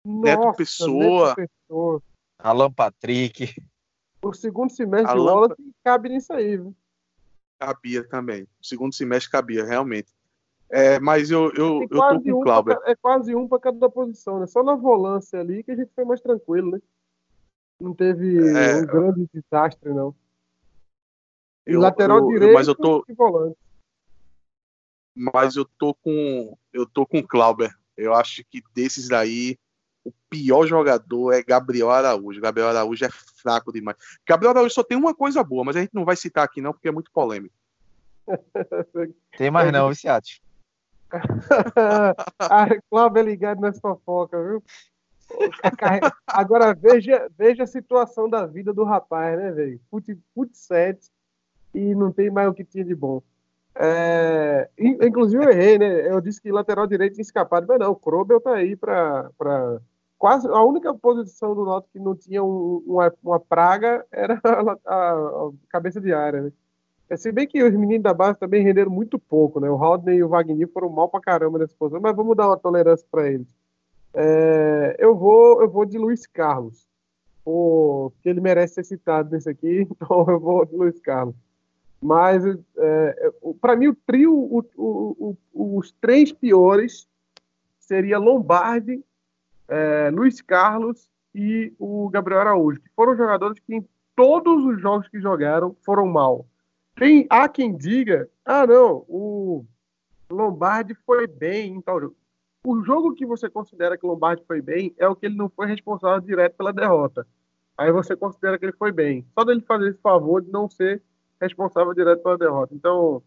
[0.06, 1.36] Neto Nossa, Pessoa.
[1.38, 2.04] Neto Pessoa.
[2.40, 3.54] Alan Patrick.
[4.22, 5.24] O segundo semestre Alan...
[5.24, 6.76] de Wallace cabe nisso aí, viu?
[7.60, 8.44] Cabia também.
[8.44, 10.17] O segundo semestre cabia, realmente.
[10.70, 12.78] É, mas eu, eu, eu tô com o Cláudio.
[12.86, 14.48] É quase um para cada posição, né?
[14.48, 16.80] Só na volância ali que a gente foi mais tranquilo, né?
[17.80, 20.14] Não teve é, um grande desastre, não.
[21.66, 23.58] E eu, lateral eu, direito mas eu tô, e volante.
[25.16, 27.74] Mas eu tô com eu tô com o Clauber.
[27.96, 29.58] Eu acho que desses daí
[30.04, 32.42] o pior jogador é Gabriel Araújo.
[32.42, 33.98] Gabriel Araújo é fraco demais.
[34.26, 36.74] Gabriel Araújo só tem uma coisa boa, mas a gente não vai citar aqui não
[36.74, 37.56] porque é muito polêmico.
[39.38, 40.42] Tem mais não, Viciati.
[42.40, 44.64] a Cláudia é ligado nas fofocas, viu?
[46.26, 49.80] Agora veja, veja a situação da vida do rapaz, né, velho?
[49.90, 51.12] Fute, fute set
[51.74, 53.22] e não tem mais o que tinha de bom.
[53.76, 56.12] É, inclusive eu errei, né?
[56.12, 59.30] Eu disse que lateral direito tinha escapado, mas não, o Krobel tá aí para
[60.18, 64.94] quase a única posição do Noto que não tinha um, uma, uma, praga era a,
[64.94, 66.52] a, a, cabeça de área, né?
[67.10, 69.70] É, se bem que os meninos da base também renderam muito pouco, né?
[69.70, 72.58] O Rodney e o Wagner foram mal pra caramba nessa posição, mas vamos dar uma
[72.58, 73.48] tolerância para eles.
[74.14, 76.88] É, eu vou eu vou de Luiz Carlos,
[77.46, 81.36] porque ele merece ser citado nesse aqui, então eu vou de Luiz Carlos.
[82.02, 82.44] Mas
[82.78, 83.32] é,
[83.62, 87.08] para mim o trio, o, o, o, os três piores
[87.80, 89.04] seria Lombardi,
[89.68, 95.08] é, Luiz Carlos e o Gabriel Araújo, que foram jogadores que em todos os jogos
[95.08, 96.46] que jogaram foram mal.
[96.98, 99.64] Tem, há quem diga, ah, não, o
[100.30, 102.16] Lombardi foi bem em tal jogo.
[102.66, 105.48] O jogo que você considera que o Lombardi foi bem é o que ele não
[105.48, 107.26] foi responsável direto pela derrota.
[107.78, 109.26] Aí você considera que ele foi bem.
[109.34, 111.02] Só dele fazer esse favor de não ser
[111.40, 112.74] responsável direto pela derrota.
[112.74, 113.22] Então,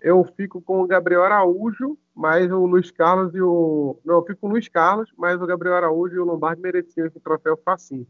[0.00, 3.98] eu fico com o Gabriel Araújo, mais o Luiz Carlos e o.
[4.04, 7.06] Não, eu fico com o Luiz Carlos, mas o Gabriel Araújo e o Lombardi mereciam
[7.06, 8.06] esse troféu facinho.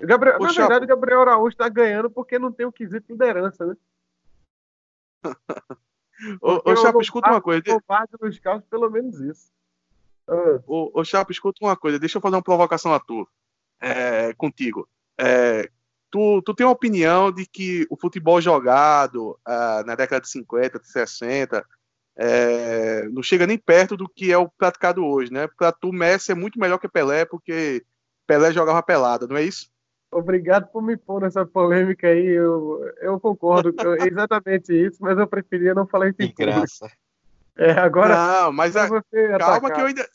[0.00, 3.76] Gabriel, na verdade, o Gabriel Araújo está ganhando porque não tem o quesito liderança, né?
[6.40, 7.62] Ô, ô Chapo, escuta uma coisa.
[8.20, 9.50] Nos carros, pelo menos isso.
[10.66, 11.98] Ô, ô Chapo, escuta uma coisa.
[11.98, 13.28] Deixa eu fazer uma provocação a tu.
[13.80, 14.88] É, contigo.
[15.18, 15.70] É,
[16.10, 20.78] tu, tu tem uma opinião de que o futebol jogado ah, na década de 50,
[20.78, 21.64] de 60,
[22.16, 25.48] é, não chega nem perto do que é o praticado hoje, né?
[25.56, 27.84] Para tu, Messi é muito melhor que Pelé, porque
[28.26, 29.70] Pelé jogava pelada, não é isso?
[30.12, 32.26] Obrigado por me pôr nessa polêmica aí.
[32.26, 36.90] Eu, eu concordo com exatamente isso, mas eu preferia não falar isso em graça.
[37.56, 38.14] É, agora.
[38.16, 38.88] Não, mas a,
[39.38, 40.08] calma que eu ainda.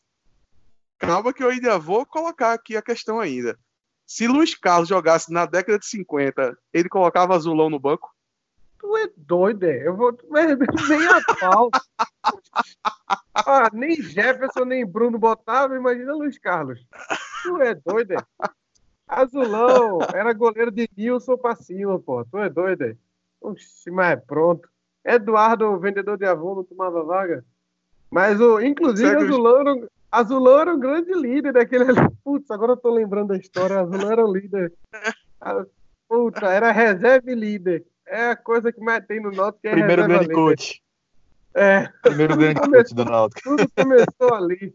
[0.97, 3.57] Calma que eu ainda vou colocar aqui a questão ainda.
[4.05, 8.13] Se Luiz Carlos jogasse na década de 50, ele colocava azulão no banco?
[8.79, 9.87] Tu é doido, é?
[9.87, 10.17] Eu vou.
[10.29, 11.69] Nem a pau.
[13.33, 16.79] ah, nem Jefferson, nem Bruno botava, imagina Luiz Carlos.
[17.43, 18.17] Tu é doido, é?
[19.07, 22.25] Azulão, era goleiro de Nilson pra cima, pô.
[22.25, 22.97] Tu é doido aí?
[23.39, 24.67] Oxi, mas é pronto.
[25.03, 27.45] Eduardo, vendedor de avô, não tomava vaga?
[28.09, 32.09] Mas, o, inclusive, Azulão era, Azulão era um grande líder daquele ali.
[32.23, 33.81] Putz, agora eu tô lembrando da história.
[33.81, 34.73] Azulão era o líder.
[36.07, 37.85] Puta, era reserva líder.
[38.07, 39.67] É a coisa que mais tem no Náutico.
[39.67, 40.81] É Primeiro grande coach.
[41.53, 41.87] É.
[42.01, 43.41] Primeiro grande coach do Náutico.
[43.43, 44.73] Tudo começou ali.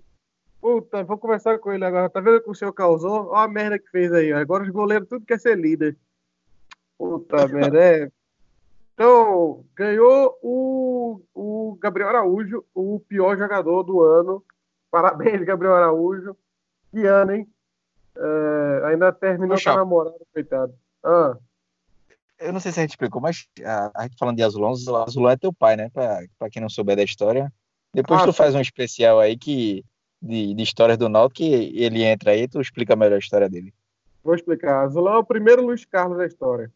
[0.61, 2.11] Puta, vou conversar com ele agora.
[2.11, 3.29] Tá vendo o que o senhor causou?
[3.29, 4.33] Olha a merda que fez aí.
[4.33, 5.97] Agora os goleiros tudo quer ser líder.
[6.99, 7.83] Puta merda.
[7.83, 8.11] É.
[8.93, 14.45] Então, ganhou o, o Gabriel Araújo, o pior jogador do ano.
[14.91, 16.37] Parabéns, Gabriel Araújo.
[16.91, 17.49] Que ano, hein?
[18.17, 20.75] É, ainda terminou com a namorada, coitado.
[21.03, 21.39] Ah.
[22.39, 25.31] Eu não sei se a gente explicou, mas a, a gente falando de Azulão, Azulão
[25.31, 25.89] é teu pai, né?
[25.91, 27.51] Pra, pra quem não souber da história.
[27.95, 28.39] Depois ah, tu sim.
[28.39, 29.83] faz um especial aí que,
[30.21, 33.73] de, de histórias do Náutico que ele entra aí tu explica melhor a história dele.
[34.23, 34.83] Vou explicar.
[34.83, 36.71] Azulão é o primeiro Luiz Carlos da história.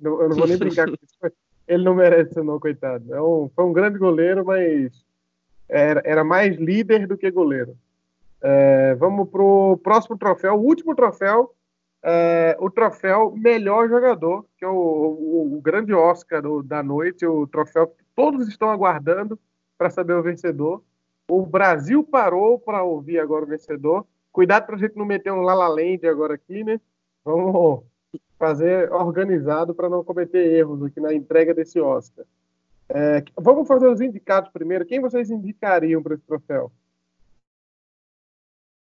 [0.00, 1.16] Eu não vou nem brincar com isso.
[1.66, 3.14] Ele não merece, não, coitado.
[3.14, 4.92] É um, foi um grande goleiro, mas
[5.68, 7.76] era, era mais líder do que goleiro.
[8.42, 11.54] É, vamos pro próximo troféu, o último troféu,
[12.02, 17.24] é, o troféu melhor jogador, que é o, o, o grande Oscar do, da noite,
[17.24, 19.38] o troféu que todos estão aguardando
[19.78, 20.82] para saber o vencedor.
[21.34, 24.06] O Brasil parou para ouvir agora o vencedor.
[24.30, 26.78] Cuidado para a gente não meter um Lala Land agora aqui, né?
[27.24, 27.84] Vamos
[28.38, 32.26] fazer organizado para não cometer erros aqui na entrega desse Oscar.
[32.86, 34.84] É, vamos fazer os indicados primeiro.
[34.84, 36.70] Quem vocês indicariam para esse troféu?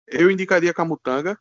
[0.08, 1.38] Eu indicaria Camutanga.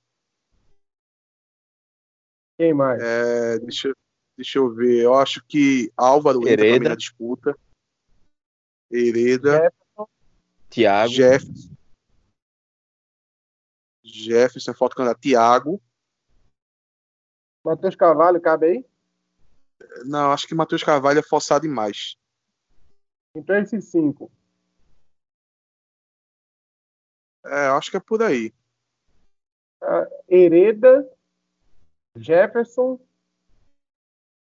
[2.59, 3.01] Quem mais?
[3.01, 3.95] É, deixa,
[4.37, 5.05] deixa eu ver.
[5.05, 6.67] Eu acho que Álvaro Hereda.
[6.67, 7.57] entra na disputa.
[8.91, 9.53] Hereda.
[9.53, 9.86] Jefferson.
[10.71, 11.13] Thiago.
[11.13, 11.77] Jefferson.
[14.05, 15.21] Jefferson, falta candidato.
[15.21, 15.83] Thiago.
[17.65, 18.87] Matheus Carvalho, cabe aí?
[20.05, 22.17] Não, acho que Matheus Carvalho é forçado demais.
[23.35, 24.31] Então esses cinco.
[27.45, 28.53] É, acho que é por aí.
[29.83, 31.09] Uh, Hereda,
[32.17, 32.99] Jefferson,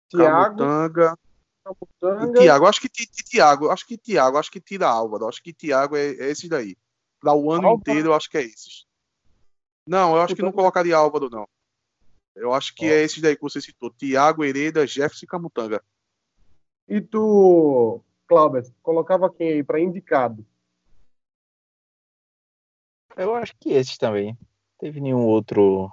[0.10, 1.18] Thiago, Camutanga,
[1.66, 2.40] Camutanga.
[2.40, 6.10] Thiago, acho que Thiago, acho que Thiago, acho que tira Álvaro, acho que Thiago é,
[6.12, 6.78] é esse daí.
[7.20, 7.80] Para o ano Álvaro.
[7.80, 8.86] inteiro, eu acho que é esses.
[9.88, 11.48] Não, eu acho que não colocaria Álvaro, não.
[12.36, 15.84] Eu acho que é esses daí que você citou: Thiago, Hereda, Jefferson e Camutanga.
[16.88, 20.46] E tu, Cláudio, colocava quem aí para indicado?
[23.18, 24.38] Eu acho que esses também.
[24.78, 25.92] Teve nenhum outro.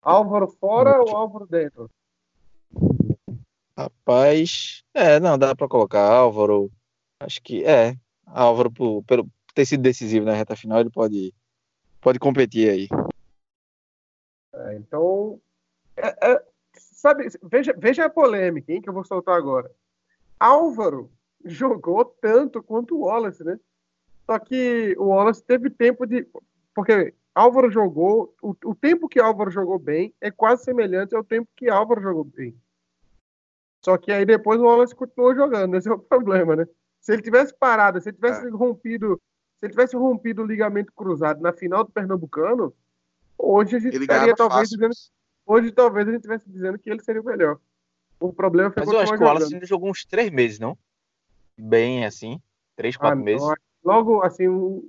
[0.00, 1.12] Álvaro fora outro.
[1.12, 1.90] ou Álvaro dentro?
[3.82, 6.70] Rapaz, é, não, dá para colocar Álvaro.
[7.18, 7.96] Acho que é.
[8.24, 11.34] Álvaro, por, pelo ter sido decisivo na reta final, ele pode,
[12.00, 12.88] pode competir aí.
[14.54, 15.40] É, então,
[15.96, 19.68] é, é, sabe, veja, veja a polêmica hein, que eu vou soltar agora.
[20.38, 21.10] Álvaro
[21.44, 23.58] jogou tanto quanto o Wallace, né?
[24.26, 26.24] Só que o Wallace teve tempo de.
[26.72, 28.32] Porque Álvaro jogou.
[28.40, 32.22] O, o tempo que Álvaro jogou bem é quase semelhante ao tempo que Álvaro jogou
[32.22, 32.56] bem.
[33.84, 35.76] Só que aí depois o Wallace continuou jogando.
[35.76, 36.66] Esse é o problema, né?
[37.00, 38.50] Se ele tivesse parado, se ele tivesse é.
[38.50, 39.20] rompido.
[39.58, 42.74] Se ele tivesse rompido o ligamento cruzado na final do Pernambucano,
[43.38, 44.76] hoje a gente ele estaria talvez fácil.
[44.76, 44.94] dizendo.
[45.44, 47.58] Hoje talvez a gente estivesse dizendo que ele seria o melhor.
[48.18, 50.78] O problema foi Mas eu acho que o Wallace ainda jogou uns três meses, não?
[51.58, 52.40] Bem assim.
[52.76, 53.46] Três, quatro ah, meses.
[53.46, 53.54] Não,
[53.84, 54.88] logo, assim, um,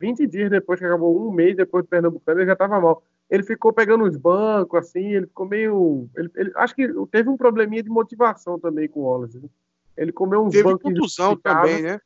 [0.00, 3.02] 20 dias depois que acabou, um mês depois do Pernambucano, ele já estava mal.
[3.32, 6.06] Ele ficou pegando os bancos, assim, ele ficou meio.
[6.14, 9.38] Ele, ele, acho que teve um probleminha de motivação também com o Wallace.
[9.38, 9.48] Né?
[9.96, 10.82] Ele comeu uns teve bancos.
[10.82, 11.98] Teve contusão também, né?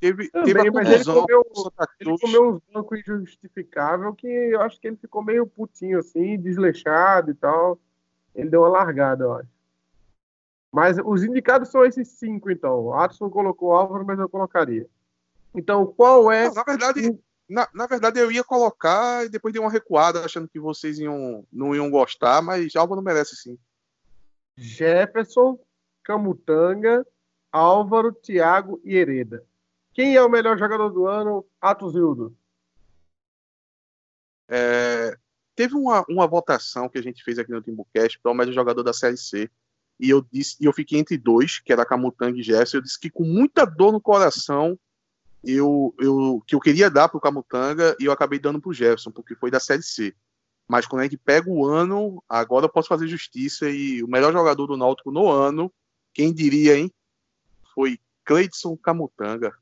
[0.00, 1.46] Teve, também, teve mas ele comeu,
[2.00, 7.30] ele comeu uns bancos injustificáveis que eu acho que ele ficou meio putinho, assim, desleixado
[7.30, 7.78] e tal.
[8.34, 9.48] Ele deu uma largada, eu acho.
[10.72, 12.86] Mas os indicados são esses cinco, então.
[12.86, 14.88] O Adson colocou o Álvaro, mas eu colocaria.
[15.54, 16.48] Então, qual é.
[16.48, 17.16] Não, na verdade,
[17.48, 21.46] na, na, verdade, eu ia colocar e depois dei uma recuada, achando que vocês iam,
[21.52, 23.58] não iam gostar, mas Álvaro merece sim.
[24.56, 25.58] Jefferson,
[26.02, 27.06] Camutanga,
[27.50, 29.44] Álvaro, Thiago e Hereda.
[29.92, 31.46] Quem é o melhor jogador do ano?
[31.60, 32.34] Atos Hildo.
[34.48, 35.16] É,
[35.54, 38.82] teve uma, uma votação que a gente fez aqui no Timbucast para o melhor jogador
[38.82, 39.50] da Série C.
[40.00, 42.78] E eu disse, e eu fiquei entre dois, que era Camutanga e Jefferson.
[42.78, 44.78] Eu disse que com muita dor no coração
[45.44, 48.74] eu, eu, que eu queria dar para o Camutanga e eu acabei dando para o
[48.74, 50.14] Jefferson, porque foi da Série C.
[50.68, 54.32] Mas quando a gente pega o ano, agora eu posso fazer justiça e o melhor
[54.32, 55.72] jogador do Náutico no ano,
[56.14, 56.90] quem diria, hein?
[57.74, 59.52] Foi Cleidson Camutanga.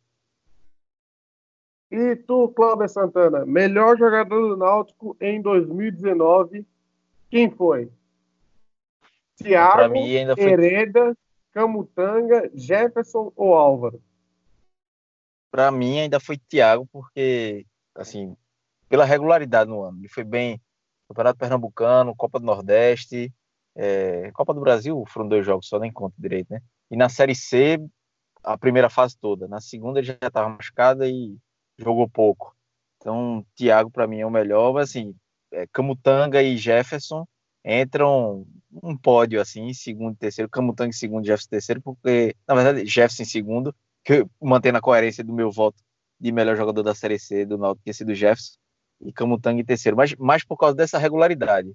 [1.90, 6.64] E tu, Cláudio Santana, melhor jogador do Náutico em 2019,
[7.28, 7.90] quem foi?
[9.36, 10.36] Thiago, foi...
[10.36, 11.16] Hereda,
[11.52, 14.00] Camutanga, Jefferson ou Álvaro?
[15.50, 18.36] Para mim ainda foi Thiago, porque, assim,
[18.88, 19.98] pela regularidade no ano.
[20.00, 20.60] Ele foi bem
[21.08, 23.32] Campeonato Pernambucano, Copa do Nordeste,
[23.74, 26.60] é, Copa do Brasil foram dois jogos, só nem conta direito, né?
[26.90, 27.78] E na Série C,
[28.42, 29.48] a primeira fase toda.
[29.48, 31.36] Na segunda ele já estava machucado e
[31.78, 32.54] jogou pouco.
[32.98, 35.14] Então, Thiago para mim é o melhor, mas assim,
[35.52, 37.26] é, Camutanga e Jefferson
[37.64, 38.46] entram
[38.82, 42.86] um pódio assim, segundo e terceiro, Camutanga em segundo, Jefferson em terceiro, porque na verdade
[42.86, 43.74] Jefferson em segundo,
[44.04, 45.82] que mantendo a coerência do meu voto
[46.18, 48.56] de melhor jogador da Série C do Náutico ter sido Jefferson.
[49.00, 51.72] e Camutanga em terceiro, mas mais por causa dessa regularidade.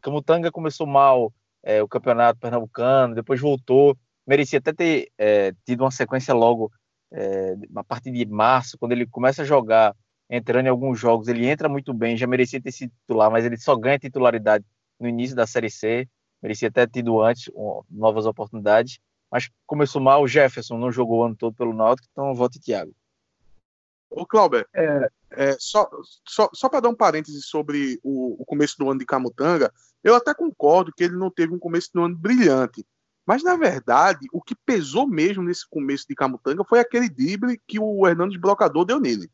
[0.00, 5.90] Camutanga começou mal é, o campeonato pernambucano, depois voltou, merecia até ter é, tido uma
[5.90, 6.70] sequência logo
[7.12, 9.94] é, a partir de março, quando ele começa a jogar,
[10.30, 13.56] entrando em alguns jogos, ele entra muito bem, já merecia ter sido titular, mas ele
[13.56, 14.64] só ganha titularidade
[15.00, 16.06] no início da Série C,
[16.42, 18.98] merecia ter tido antes um, novas oportunidades,
[19.30, 22.94] mas começou mal, o Jefferson não jogou o ano todo pelo Náutico, então voto Thiago.
[24.10, 25.10] Ô, Clauber, é...
[25.30, 25.88] É, só,
[26.24, 29.72] só, só para dar um parêntese sobre o, o, começo do ano de Camutanga,
[30.02, 32.84] eu até concordo que ele não teve um começo do ano brilhante.
[33.26, 37.78] Mas, na verdade, o que pesou mesmo nesse começo de Camutanga foi aquele drible que
[37.78, 39.30] o Hernandes Brocador deu nele.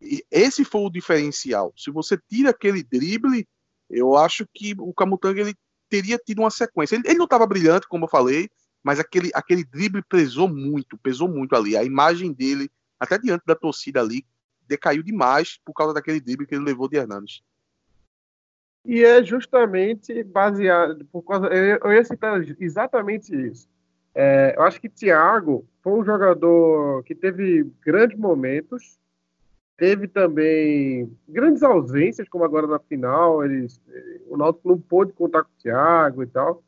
[0.00, 1.72] E esse foi o diferencial.
[1.76, 3.46] Se você tira aquele drible,
[3.88, 5.54] eu acho que o Camutanga ele
[5.88, 6.96] teria tido uma sequência.
[6.96, 8.50] Ele, ele não estava brilhante, como eu falei,
[8.82, 11.76] mas aquele, aquele drible pesou muito, pesou muito ali.
[11.76, 12.70] A imagem dele
[13.02, 14.24] até diante da torcida ali,
[14.68, 17.42] decaiu demais por causa daquele drible que ele levou de Hernandes.
[18.84, 23.68] E é justamente baseado, por causa, eu ia citar exatamente isso.
[24.14, 29.00] É, eu acho que Thiago foi um jogador que teve grandes momentos,
[29.76, 33.80] teve também grandes ausências, como agora na final, eles,
[34.28, 36.62] o Náutico não pôde contar com o Thiago e tal.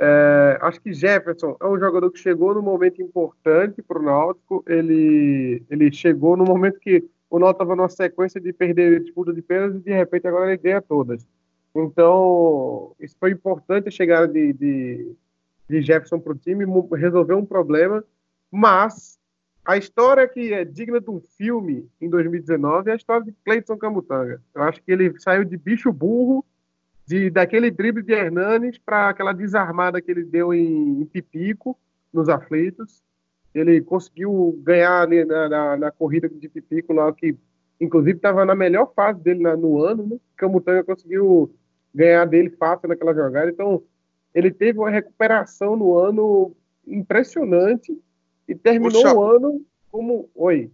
[0.00, 4.64] É, acho que Jefferson é um jogador que chegou no momento importante para o Náutico.
[4.66, 9.42] Ele, ele chegou no momento que o Náutico estava numa sequência de perder disputa de
[9.42, 11.26] penas e de repente agora ele ganha todas.
[11.74, 15.16] Então, isso foi importante a chegada de, de,
[15.68, 16.64] de Jefferson para o time,
[16.96, 18.02] resolver um problema,
[18.50, 19.18] mas
[19.64, 23.76] a história que é digna de um filme em 2019 é a história de Cleiton
[23.76, 24.40] Camutanga.
[24.54, 26.44] Eu acho que ele saiu de bicho burro
[27.08, 31.74] de daquele drible de Hernanes para aquela desarmada que ele deu em, em, Pipico,
[32.12, 33.02] nos aflitos.
[33.54, 37.34] Ele conseguiu ganhar na, na, na corrida de Pipico lá, que
[37.80, 40.18] inclusive estava na melhor fase dele na, no ano, né?
[40.36, 41.50] Camutanga conseguiu
[41.94, 43.50] ganhar dele fácil naquela jogada.
[43.50, 43.82] Então,
[44.34, 46.54] ele teve uma recuperação no ano
[46.86, 47.98] impressionante
[48.46, 49.14] e terminou Poxa.
[49.14, 50.28] o ano como.
[50.34, 50.70] Oi.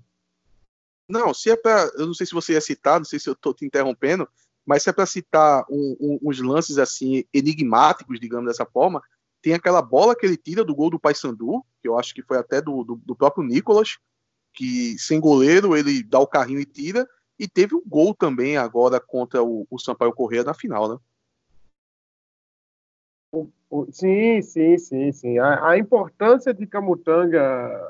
[1.09, 1.89] Não, se é para.
[1.97, 4.29] Eu não sei se você ia citar, não sei se eu estou te interrompendo,
[4.67, 9.03] mas se é para citar um, um, uns lances assim enigmáticos, digamos dessa forma,
[9.43, 12.39] tem aquela bola que ele tira do gol do Paysandu, que eu acho que foi
[12.39, 13.99] até do, do, do, próprio Nicolas,
[14.55, 17.07] que sem goleiro ele dá o carrinho e tira,
[17.39, 20.99] e teve um gol também agora contra o, o Sampaio Correia na final, né?
[23.91, 25.39] Sim, sim, sim, sim.
[25.39, 27.83] A, a importância de Camutanga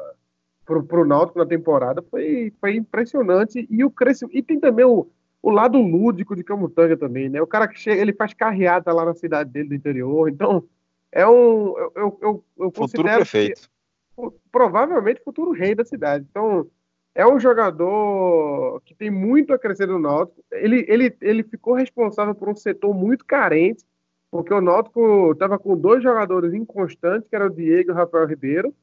[0.64, 4.36] para o Náutico na temporada foi, foi impressionante e o crescimento.
[4.36, 5.06] E tem também o,
[5.44, 7.42] o lado lúdico de Camutanga também, né?
[7.42, 10.64] O cara que chega, ele faz carreata lá na cidade dele do interior, então
[11.12, 11.76] é um.
[11.78, 13.68] Eu, eu, eu, eu futuro prefeito.
[14.16, 16.26] Que, provavelmente futuro rei da cidade.
[16.30, 16.66] Então,
[17.14, 20.42] é um jogador que tem muito a crescer no Náutico.
[20.50, 23.84] Ele, ele, ele ficou responsável por um setor muito carente,
[24.30, 28.26] porque o Náutico estava com dois jogadores inconstantes, que era o Diego e o Rafael
[28.26, 28.74] Ribeiro,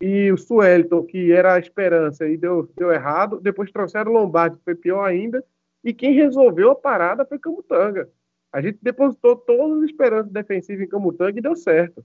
[0.00, 3.40] e o Suelton, que era a esperança e deu, deu errado.
[3.40, 5.44] Depois trouxeram o Lombardi, que foi pior ainda
[5.82, 8.08] e quem resolveu a parada foi Camutanga.
[8.52, 12.04] A gente depositou todas as esperanças defensivas em Camutanga e deu certo.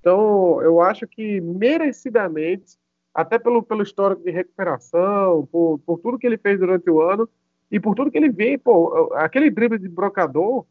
[0.00, 2.76] Então, eu acho que merecidamente,
[3.14, 7.28] até pelo, pelo histórico de recuperação, por, por tudo que ele fez durante o ano
[7.70, 10.66] e por tudo que ele vem, pô, aquele drible de brocador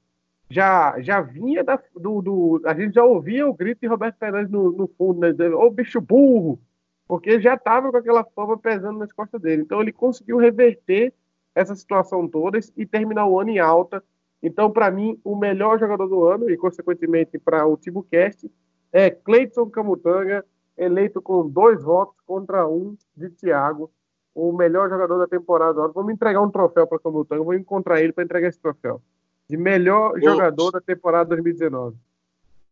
[0.50, 4.52] já, já vinha da, do, do, A gente já ouvia o grito de Roberto Fernandes
[4.52, 5.34] no, no fundo, né?
[5.56, 6.60] Ô bicho burro!
[7.08, 9.62] Porque já estava com aquela fama pesando nas costas dele.
[9.62, 11.14] Então, ele conseguiu reverter
[11.54, 14.04] essa situação toda e terminar o ano em alta.
[14.42, 18.50] Então, para mim, o melhor jogador do ano, e consequentemente para o TibuCast,
[18.92, 20.44] é Cleiton Camutanga,
[20.78, 23.92] eleito com dois votos contra um de Thiago,
[24.34, 25.88] o melhor jogador da temporada.
[25.90, 29.02] Vamos entregar um troféu para Camutanga, vou encontrar ele para entregar esse troféu.
[29.48, 31.98] De melhor Ô, jogador da temporada 2019.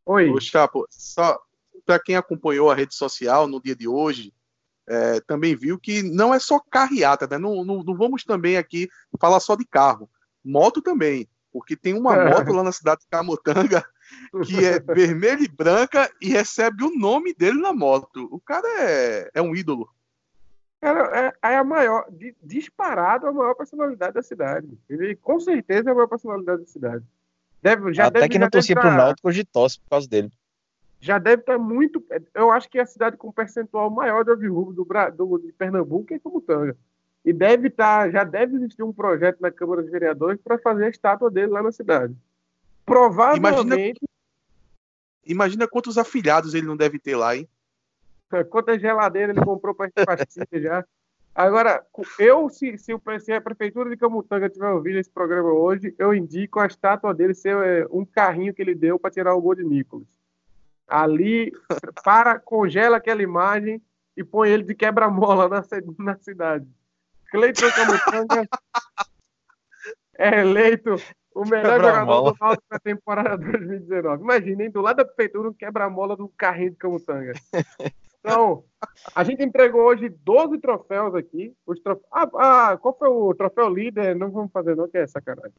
[0.05, 0.29] Oi.
[0.29, 1.39] Ô, Chapo, só
[1.85, 4.33] para quem acompanhou a rede social no dia de hoje,
[4.89, 7.37] é, também viu que não é só carreata, né?
[7.37, 10.09] Não, não, não, vamos também aqui falar só de carro.
[10.43, 12.29] Moto também, porque tem uma é.
[12.29, 13.85] moto lá na cidade de Camutanga
[14.45, 18.27] que é vermelha e branca e recebe o nome dele na moto.
[18.31, 19.87] O cara é, é um ídolo.
[20.81, 22.07] Cara, é, é a maior,
[22.41, 24.67] disparado a maior personalidade da cidade.
[24.89, 27.05] Ele com certeza é a maior personalidade da cidade.
[27.61, 30.31] Deve, já Até deve, que não torcia pro Náutico hoje tosse por causa dele
[30.99, 32.03] já deve estar muito.
[32.33, 34.85] Eu acho que é a cidade com percentual maior de overrubro do,
[35.15, 36.75] do, de Pernambuco é Camutanga.
[37.23, 40.89] E deve estar, já deve existir um projeto na Câmara de Vereadores para fazer a
[40.89, 42.15] estátua dele lá na cidade.
[42.85, 43.69] Provavelmente.
[43.69, 43.95] Imagina,
[45.25, 47.47] imagina quantos afilhados ele não deve ter lá, hein?
[48.49, 49.89] Quantas geladeiras ele comprou para
[50.53, 50.85] já.
[51.33, 51.85] Agora,
[52.19, 56.13] eu, se, se, o, se a Prefeitura de Camutanga tiver ouvido esse programa hoje, eu
[56.13, 59.55] indico a estátua dele ser é, um carrinho que ele deu para tirar o gol
[59.55, 60.05] de Nicolas.
[60.89, 61.53] Ali,
[62.03, 63.81] para, congela aquela imagem
[64.17, 65.63] e põe ele de quebra-mola na,
[65.97, 66.67] na cidade.
[67.31, 68.49] Cleiton Camutanga
[70.17, 70.95] é eleito
[71.33, 74.23] o melhor jogador do Náutico da temporada 2019.
[74.23, 77.33] Imaginem, do lado da prefeitura, um quebra-mola do carrinho de Camutanga.
[78.19, 78.65] Então,
[79.15, 81.55] a gente entregou hoje 12 troféus aqui.
[81.65, 82.03] Os trofe...
[82.11, 84.15] ah, ah, qual foi o troféu líder?
[84.15, 85.53] Não vamos fazer, não, que é sacanagem.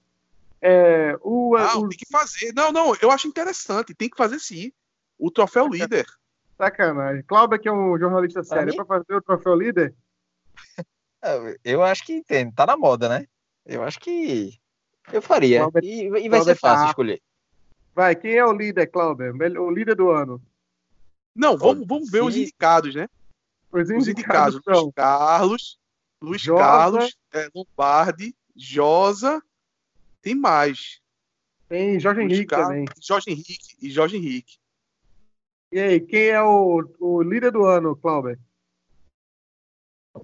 [0.61, 1.89] É, o, não, o...
[1.89, 2.53] tem que fazer.
[2.55, 3.95] Não, não, eu acho interessante.
[3.95, 4.71] Tem que fazer sim.
[5.21, 6.07] O troféu líder.
[6.57, 7.23] Sacanagem.
[7.23, 9.95] Cláudio, que é um jornalista sério, para fazer o troféu líder?
[11.63, 13.27] Eu acho que tem, tá na moda, né?
[13.67, 14.59] Eu acho que
[15.13, 15.69] eu faria.
[15.83, 16.89] E, e vai ser fácil tá.
[16.89, 17.21] escolher.
[17.95, 19.35] Vai, quem é o líder, Cláudio?
[19.61, 20.41] O líder do ano?
[21.35, 23.07] Não, vamos, vamos ver os indicados, né?
[23.71, 24.03] Os indicados.
[24.03, 24.61] Os indicados.
[24.67, 25.79] Luiz Carlos,
[26.23, 26.63] Luiz Josa.
[26.63, 29.43] Carlos, é, Lombardi, Josa.
[30.23, 31.01] Tem mais.
[31.69, 32.85] Tem Jorge Henrique Carlos, também.
[33.01, 34.59] Jorge Henrique e Jorge Henrique.
[35.73, 38.39] E aí, quem é o, o líder do ano, Cláudio?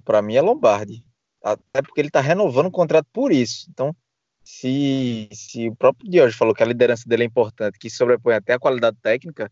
[0.05, 1.05] Para mim é Lombardi.
[1.43, 3.69] Até porque ele está renovando o contrato por isso.
[3.71, 3.95] Então,
[4.43, 8.55] se, se o próprio Diogo falou que a liderança dele é importante, que sobrepõe até
[8.55, 9.51] a qualidade técnica,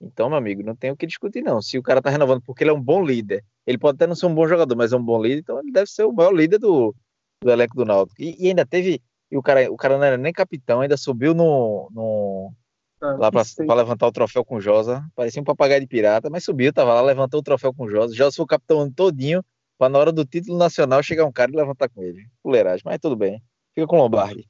[0.00, 1.62] então, meu amigo, não tem o que discutir, não.
[1.62, 4.14] Se o cara tá renovando porque ele é um bom líder, ele pode até não
[4.14, 6.32] ser um bom jogador, mas é um bom líder, então ele deve ser o maior
[6.32, 6.94] líder do,
[7.42, 8.20] do elenco do Náutico.
[8.20, 9.02] E, e, ainda teve.
[9.30, 11.88] E o cara, o cara não era nem capitão, ainda subiu no.
[11.92, 12.52] no
[13.00, 15.04] ah, lá para levantar o troféu com o Josa.
[15.14, 18.14] Parecia um papagaio de pirata, mas subiu, tava lá, levantou o troféu com o Josa.
[18.14, 19.44] Josa foi o capitão todinho,
[19.78, 22.26] para na hora do título nacional chegar um cara e levantar com ele.
[22.42, 23.42] Fuleiragem, mas tudo bem.
[23.74, 24.48] Fica com o Lombardi.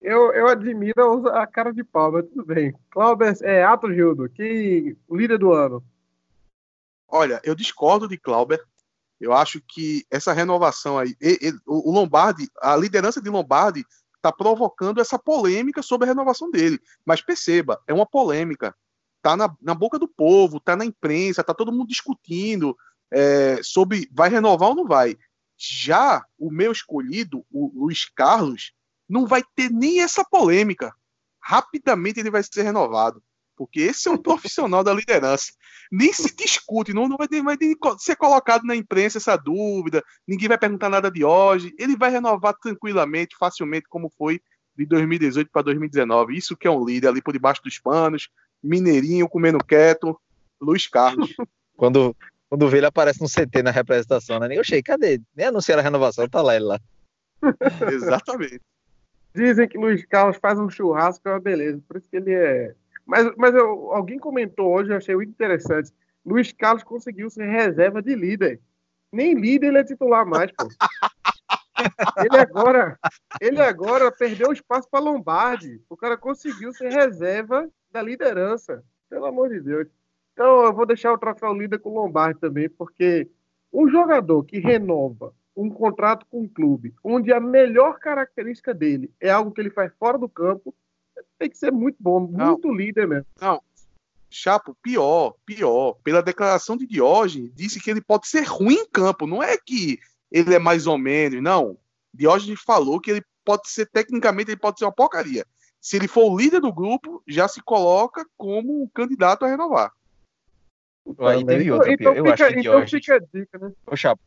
[0.00, 2.74] Eu, eu admiro a cara de pau, mas tudo bem.
[2.90, 5.84] Cláudio, é Ato Gildo, que o líder do ano.
[7.06, 8.62] Olha, eu discordo de Clauber.
[9.20, 11.14] Eu acho que essa renovação aí,
[11.66, 13.84] o Lombardi, a liderança de Lombardi
[14.20, 16.78] está provocando essa polêmica sobre a renovação dele.
[17.04, 18.74] Mas perceba, é uma polêmica.
[19.22, 22.76] Tá na, na boca do povo, tá na imprensa, tá todo mundo discutindo
[23.10, 25.16] é, sobre vai renovar ou não vai.
[25.56, 28.72] Já o meu escolhido, o Luiz Carlos,
[29.08, 30.94] não vai ter nem essa polêmica.
[31.42, 33.22] Rapidamente ele vai ser renovado.
[33.60, 35.52] Porque esse é um profissional da liderança.
[35.92, 37.58] Nem se discute, não, não vai, vai
[37.98, 41.74] ser colocado na imprensa essa dúvida, ninguém vai perguntar nada de hoje.
[41.78, 44.40] Ele vai renovar tranquilamente, facilmente, como foi
[44.74, 46.34] de 2018 para 2019.
[46.34, 48.30] Isso que é um líder ali por debaixo dos panos,
[48.62, 50.18] Mineirinho comendo quieto,
[50.58, 51.28] Luiz Carlos.
[51.76, 52.14] Quando,
[52.50, 54.54] quando vê ele aparece no CT na representação, né?
[54.54, 55.18] Eu achei, cadê?
[55.34, 56.78] Nem anunciaram a renovação, tá lá ele lá.
[57.90, 58.60] Exatamente.
[59.34, 61.80] Dizem que Luiz Carlos faz um churrasco, é uma beleza.
[61.86, 62.74] Por isso que ele é.
[63.06, 65.92] Mas, mas eu, alguém comentou hoje, eu achei muito interessante.
[66.24, 68.60] Luiz Carlos conseguiu ser reserva de líder.
[69.12, 70.68] Nem líder ele é titular mais, pô.
[72.18, 72.98] Ele agora,
[73.40, 75.80] ele agora perdeu espaço para Lombardi.
[75.88, 78.84] O cara conseguiu ser reserva da liderança.
[79.08, 79.88] Pelo amor de Deus.
[80.34, 83.30] Então eu vou deixar o troféu líder com o Lombardi também, porque
[83.72, 89.30] um jogador que renova um contrato com um clube, onde a melhor característica dele é
[89.30, 90.74] algo que ele faz fora do campo,
[91.40, 93.26] tem que ser muito bom, muito não, líder mesmo.
[93.40, 93.62] Não,
[94.32, 95.94] Chapo, pior, pior.
[96.04, 99.26] Pela declaração de Diógenes, disse que ele pode ser ruim em campo.
[99.26, 99.98] Não é que
[100.30, 101.76] ele é mais ou menos, não.
[102.14, 105.44] Diógenes falou que ele pode ser, tecnicamente, ele pode ser uma porcaria.
[105.80, 109.90] Se ele for o líder do grupo, já se coloca como um candidato a renovar.
[111.18, 112.92] Aí teve outra, então, eu fica, acho que Diógenes...
[112.92, 113.72] Então fica a dica, né?
[113.86, 114.22] Ô, Chapo.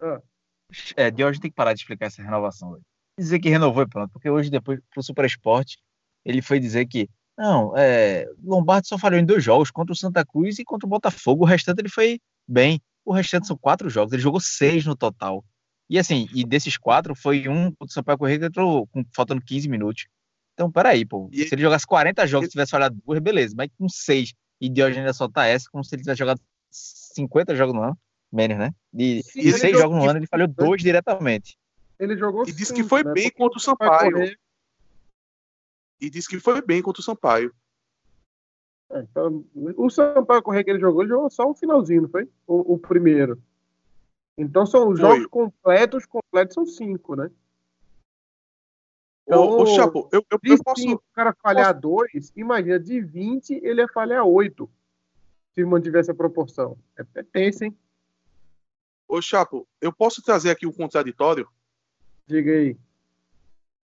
[0.00, 0.20] Ah
[0.96, 2.72] é, hoje tem que parar de explicar essa renovação.
[2.72, 2.82] Véio.
[3.18, 5.78] Dizer que renovou e pronto, porque hoje, depois, pro Super Esporte,
[6.24, 10.24] ele foi dizer que não, é, Lombardi só falhou em dois jogos, contra o Santa
[10.24, 11.44] Cruz e contra o Botafogo.
[11.44, 12.80] O restante ele foi bem.
[13.04, 15.44] O restante são quatro jogos, ele jogou seis no total.
[15.88, 19.42] E assim, e desses quatro, foi um contra o Sampaio Correia que entrou com, faltando
[19.42, 20.06] 15 minutos.
[20.54, 21.28] Então, peraí, pô.
[21.32, 23.54] E se ele jogasse 40 jogos e tivesse falhado duas, beleza.
[23.56, 27.74] Mas com seis e Diogenes ainda soltar essa, como se ele tivesse jogado 50 jogos
[27.74, 27.98] no ano
[28.32, 28.72] menos, né?
[28.92, 31.56] De, Sim, de seis jogos no ano, ele falhou dois diretamente.
[32.00, 32.48] Ele jogou.
[32.48, 33.12] E disse que foi né?
[33.12, 34.34] bem contra o Sampaio.
[36.02, 37.54] E disse que foi bem contra o Sampaio.
[38.90, 42.28] É, então, o Sampaio Correia que ele jogou, ele jogou só um finalzinho, não foi?
[42.44, 43.40] O, o primeiro.
[44.36, 47.30] Então são os jogos completos, completos são cinco, né?
[49.24, 50.92] Então, ô, ô Chapo, eu, eu, eu posso.
[50.92, 51.80] o cara falhar posso...
[51.80, 54.68] dois, imagina, de 20 ele ia falhar oito.
[55.54, 56.76] Se mantivesse a proporção.
[56.98, 57.78] É, é tenso, hein?
[59.06, 61.48] Ô, Chapo, eu posso trazer aqui um contraditório?
[62.26, 62.76] Diga aí.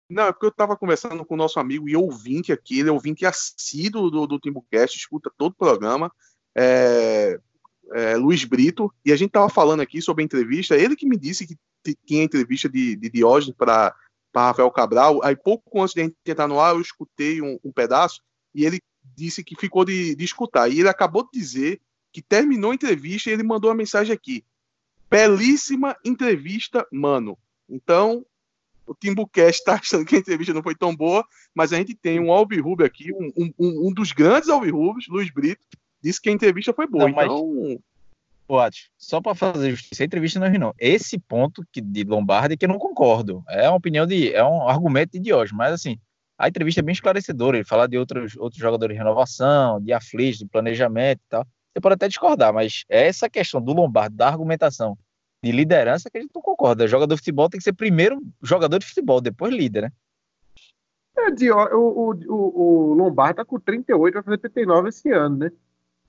[0.09, 2.91] Não, é porque eu estava conversando com o nosso amigo e ouvinte aqui, ele é
[2.91, 6.11] ouvinte assíduo do, do Timbucast, escuta todo o programa.
[6.55, 7.39] É...
[7.93, 11.17] é, Luiz Brito, e a gente estava falando aqui sobre a entrevista, ele que me
[11.17, 11.57] disse que
[12.05, 13.95] tinha entrevista de, de Diógenes para
[14.35, 17.71] Rafael Cabral, aí pouco antes de a gente entrar no ar, eu escutei um, um
[17.71, 18.21] pedaço,
[18.53, 18.79] e ele
[19.15, 21.81] disse que ficou de, de, escutar, e ele acabou de dizer
[22.11, 24.45] que terminou a entrevista e ele mandou uma mensagem aqui,
[25.09, 27.37] belíssima entrevista, mano.
[27.69, 28.25] Então,
[28.85, 32.19] o Timbucast está achando que a entrevista não foi tão boa, mas a gente tem
[32.19, 35.61] um Alvirrubio aqui, um, um, um dos grandes Alvirrubios, Luiz Brito,
[36.01, 37.09] disse que a entrevista foi boa.
[37.09, 37.79] Não, então.
[38.47, 38.89] Mas...
[38.97, 40.73] só para fazer justiça, a entrevista não é não.
[40.79, 43.43] Esse ponto que, de Lombardi que eu não concordo.
[43.49, 44.33] É uma opinião de.
[44.33, 45.97] É um argumento de Diógenes, mas assim,
[46.37, 47.57] a entrevista é bem esclarecedora.
[47.57, 51.47] Ele fala de outros, outros jogadores de renovação, de aflitos, de planejamento e tal.
[51.73, 54.97] Você pode até discordar, mas essa questão do Lombardi, da argumentação
[55.43, 56.87] de liderança, que a gente não concorda.
[56.87, 59.91] Jogador de futebol tem que ser primeiro jogador de futebol, depois líder, né?
[61.17, 65.51] É, o, o, o, o Lombardi tá com 38, vai fazer 39 esse ano, né?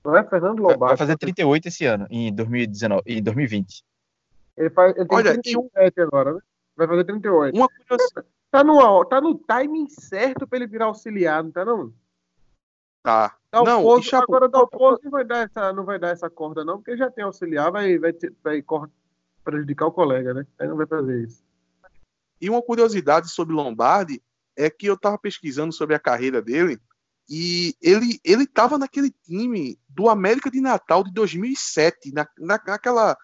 [0.03, 0.79] Não é Fernando Lombardi.
[0.79, 3.83] Vai fazer 38 esse ano, em 2019, em 2020.
[4.57, 6.39] Ele, faz, ele tem Olha, 37 agora, né?
[6.75, 7.55] Vai fazer 38.
[7.55, 8.27] Uma curiosidade.
[8.49, 11.93] Tá no, tá no timing certo pra ele virar auxiliar, não tá não?
[13.03, 13.35] Tá.
[13.51, 16.77] Dalpozo, não, agora o Dalpozo não vai, dar essa, não vai dar essa corda não,
[16.77, 18.13] porque já tem auxiliar, vai, vai,
[18.43, 18.61] vai
[19.47, 20.45] prejudicar o colega, né?
[20.59, 21.41] Aí não vai fazer isso.
[22.39, 24.21] E uma curiosidade sobre Lombardi
[24.55, 26.79] é que eu tava pesquisando sobre a carreira dele
[27.29, 33.17] e ele ele estava naquele time do América de Natal de 2007, na, na, naquela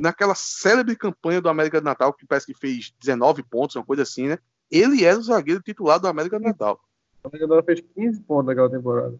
[0.00, 4.02] naquela célebre campanha do América de Natal que parece que fez 19 pontos, uma coisa
[4.02, 4.38] assim, né?
[4.70, 6.78] Ele era o zagueiro titular do América de Natal.
[7.22, 9.18] O América de Natal fez 15 pontos naquela temporada.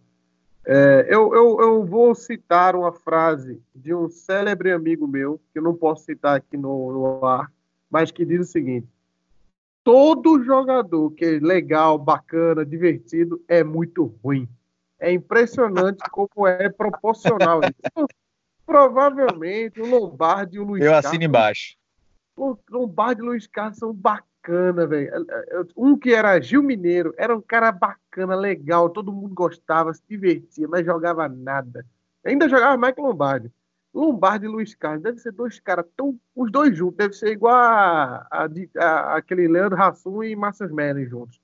[0.67, 5.63] É, eu, eu, eu vou citar uma frase de um célebre amigo meu, que eu
[5.63, 7.53] não posso citar aqui no, no ar,
[7.91, 8.89] mas que diz o seguinte:
[9.85, 14.49] todo jogador que é legal, bacana, divertido é muito ruim.
[14.99, 17.61] É impressionante como é proporcional.
[17.63, 18.07] Então,
[18.65, 21.77] provavelmente o Lombardi e o Luiz Eu assino Carlos, embaixo.
[22.35, 24.34] O Lombardi e o Luiz Carlos são bacanas,
[24.87, 25.27] velho.
[25.77, 30.69] Um que era Gil Mineiro, era um cara bacana, legal, todo mundo gostava, se divertia,
[30.69, 31.85] mas jogava nada.
[32.25, 33.51] Ainda jogava mais que Lombardi.
[33.93, 36.19] Lombardi e Luiz Carlos, deve ser dois caras tão.
[36.35, 41.07] Os dois juntos, deve ser igual a, a, a aquele Leandro Hassum e Márcio Mellen
[41.07, 41.41] juntos.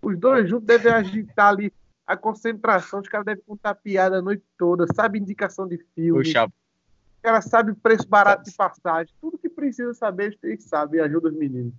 [0.00, 1.72] Os dois juntos devem agitar ali
[2.06, 6.22] a concentração, os caras devem contar piada a noite toda, sabe indicação de filme.
[6.22, 6.46] Puxa.
[6.46, 11.28] O cara sabe preço barato de passagem, tudo que precisa saber, eles sabem e ajuda
[11.28, 11.74] os meninos.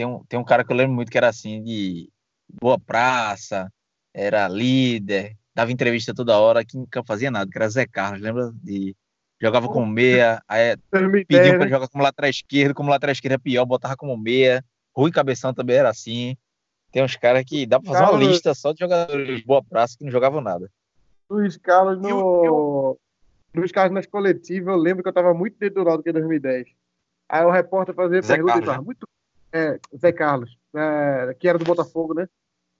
[0.00, 2.08] Tem um, tem um cara que eu lembro muito que era assim, de
[2.48, 3.70] boa praça,
[4.14, 8.50] era líder, dava entrevista toda hora, que nunca fazia nada, que era Zé Carlos, lembra?
[8.62, 8.96] De,
[9.38, 10.74] jogava como meia, aí
[11.28, 14.64] pediam para jogar como lateral esquerdo, como lateral esquerdo é pior, botava como meia.
[14.96, 16.34] Rui Cabeção também era assim.
[16.90, 18.22] Tem uns caras que dá para fazer Carlos...
[18.22, 20.70] uma lista só de jogadores de boa praça que não jogavam nada.
[21.28, 22.08] Luiz Carlos no.
[22.08, 23.00] Eu, eu...
[23.54, 26.68] Luiz Carlos nas coletivas, eu lembro que eu tava muito dedurado que em 2010.
[27.28, 28.82] Aí o repórter fazia Zé pergunta Carlos, né?
[28.82, 29.06] muito.
[29.52, 32.28] É, Zé Carlos, é, que era do Botafogo, né?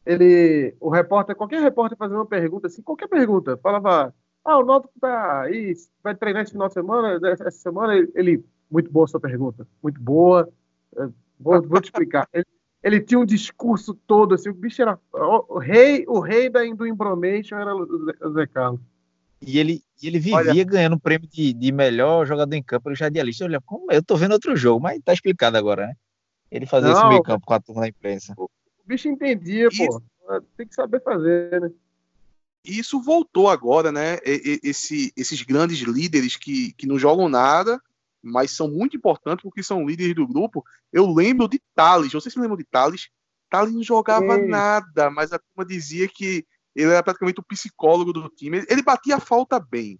[0.04, 4.14] ele, o repórter, qualquer repórter fazia uma pergunta, assim, qualquer pergunta, falava,
[4.44, 8.90] ah, o Náutico tá aí, vai treinar esse final de semana, essa semana, ele, muito
[8.90, 10.48] boa sua pergunta, muito boa,
[10.96, 11.08] é,
[11.38, 12.28] vou, vou te explicar.
[12.82, 16.48] Ele, ele, tinha um discurso todo, assim, o bicho era, o, o rei, o rei
[16.48, 18.80] da, do Imbromation era o Zé Carlos.
[19.46, 22.96] E ele, ele vivia Olha, ganhando o prêmio de, de melhor jogador em campo pelo
[22.96, 23.44] Jadialista.
[23.44, 25.94] Olha, como eu tô vendo outro jogo, mas tá explicado agora, né?
[26.50, 28.34] Ele fazia não, esse meio campo com a turma da imprensa
[28.90, 30.02] bicho entendia, pô.
[30.56, 31.70] Tem que saber fazer, né?
[32.64, 34.18] Isso voltou agora, né?
[34.24, 37.80] Esse, esses grandes líderes que, que não jogam nada,
[38.22, 40.64] mas são muito importantes porque são líderes do grupo.
[40.92, 43.08] Eu lembro de Thales, vocês se lembram de Thales?
[43.48, 44.46] Thales não jogava Ei.
[44.46, 46.44] nada, mas a turma dizia que
[46.74, 48.64] ele era praticamente o psicólogo do time.
[48.68, 49.98] Ele batia a falta bem.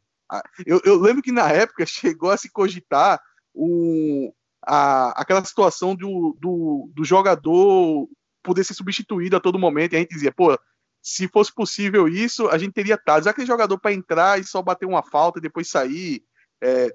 [0.64, 3.20] Eu, eu lembro que na época chegou a se cogitar
[3.55, 8.08] um, a, aquela situação do, do, do jogador
[8.42, 9.92] poder ser substituído a todo momento.
[9.92, 10.58] E a gente dizia, pô,
[11.02, 13.26] se fosse possível isso, a gente teria Thales.
[13.26, 16.22] Aquele jogador para entrar e só bater uma falta e depois sair.
[16.62, 16.94] É,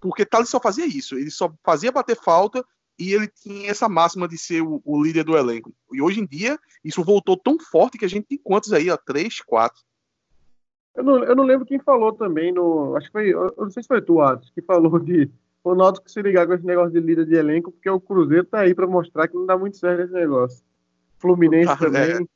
[0.00, 1.16] porque Thales só fazia isso.
[1.16, 2.64] Ele só fazia bater falta
[2.98, 5.72] e ele tinha essa máxima de ser o, o, líder do elenco.
[5.92, 8.90] E hoje em dia, isso voltou tão forte que a gente tem quantos aí?
[8.90, 9.80] Ó, três, quatro.
[10.94, 12.94] Eu não, eu não lembro quem falou também no.
[12.96, 13.32] Acho que foi.
[13.32, 15.30] Eu não sei se foi tu, Atos, que falou de
[15.64, 18.60] o Náutico se ligar com esse negócio de líder de elenco, porque o Cruzeiro tá
[18.60, 20.64] aí para mostrar que não dá muito certo esse negócio.
[21.18, 22.28] Fluminense tá, também.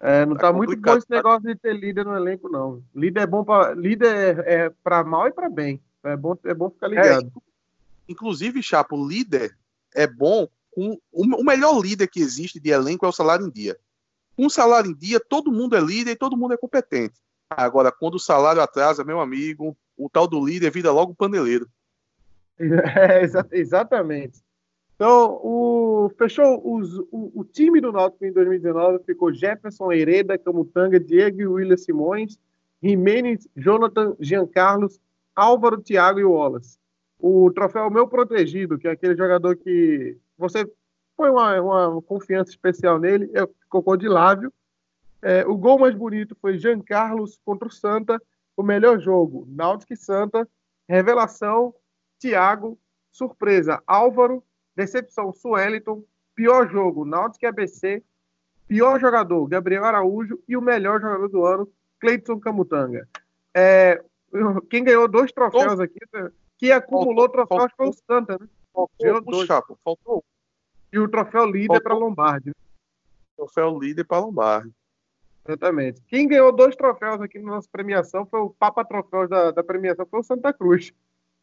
[0.00, 2.82] É, não tá, tá muito bom esse negócio de ter líder no elenco, não.
[2.94, 5.80] Líder é bom para líder é, é para mal e para bem.
[6.02, 7.26] É bom, é bom ficar é, ligado.
[7.26, 7.40] É,
[8.08, 9.56] inclusive, Chapo, líder
[9.94, 10.48] é bom.
[10.72, 13.76] Com, o, o melhor líder que existe de elenco é o salário em dia.
[14.36, 17.20] Com o salário em dia, todo mundo é líder e todo mundo é competente.
[17.50, 21.68] Agora, quando o salário atrasa, meu amigo, o tal do líder vira logo paneleiro.
[22.94, 23.22] É,
[23.52, 24.42] exatamente.
[24.94, 31.00] Então, o, fechou os, o, o, time do Náutico em 2019 ficou Jefferson, Hereda, Camutanga,
[31.00, 32.38] Diego e William Simões,
[32.82, 35.00] Jimenez, Jonathan, Giancarlos,
[35.34, 36.78] Álvaro, Thiago e Wallace.
[37.18, 40.70] O troféu Meu Protegido, que é aquele jogador que você
[41.16, 44.52] foi uma, uma confiança especial nele, é, ficou de Lávio.
[45.22, 48.20] É, o gol mais bonito foi Jean Carlos contra o Santa.
[48.54, 50.46] O melhor jogo, Náutico e Santa.
[50.86, 51.74] Revelação,
[52.20, 52.78] Thiago.
[53.10, 54.44] Surpresa, Álvaro.
[54.76, 56.04] Decepção, Sueliton.
[56.34, 58.02] Pior jogo, Náutico e ABC.
[58.68, 60.38] Pior jogador, Gabriel Araújo.
[60.46, 63.08] E o melhor jogador do ano, Cleiton Camutanga.
[63.52, 64.02] É,
[64.70, 65.98] quem ganhou dois troféus aqui,
[66.56, 68.46] que acumulou faltou, troféus foi o Santa, né?
[68.72, 69.46] Faltou dois.
[69.46, 70.24] Chapo, faltou.
[70.92, 72.52] E o troféu líder para Lombardi.
[73.36, 74.72] Troféu líder para Lombardi.
[75.46, 76.00] Exatamente.
[76.06, 80.06] Quem ganhou dois troféus aqui na nossa premiação foi o Papa Troféus da, da premiação,
[80.06, 80.92] foi o Santa Cruz.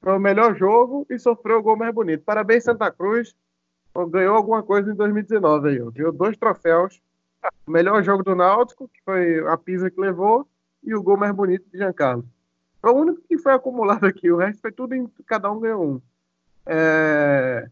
[0.07, 2.23] Foi o melhor jogo e sofreu o gol mais bonito.
[2.23, 3.35] Parabéns, Santa Cruz.
[4.07, 5.91] Ganhou alguma coisa em 2019 aí.
[5.91, 7.01] Ganhou dois troféus.
[7.67, 10.47] O melhor jogo do Náutico, que foi a Pisa que levou,
[10.81, 12.23] e o gol mais bonito de Giancarlo.
[12.81, 14.31] Foi o único que foi acumulado aqui.
[14.31, 16.01] O resto foi tudo em cada um ganhou um.
[16.65, 17.69] É...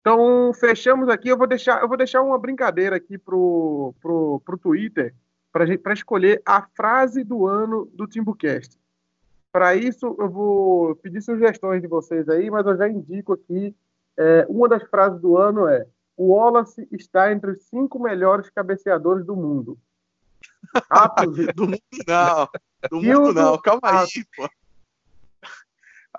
[0.00, 1.28] Então, fechamos aqui.
[1.28, 5.14] Eu vou deixar, eu vou deixar uma brincadeira aqui pro, pro, pro Twitter
[5.52, 8.80] para escolher a frase do ano do Timbucast.
[9.52, 13.76] Para isso, eu vou pedir sugestões de vocês aí, mas eu já indico aqui.
[14.16, 19.26] É, uma das frases do ano é: O Wallace está entre os cinco melhores cabeceadores
[19.26, 19.78] do mundo.
[21.54, 22.48] do mundo não.
[22.90, 23.58] Do mundo não.
[23.58, 24.48] Calma aí, pô.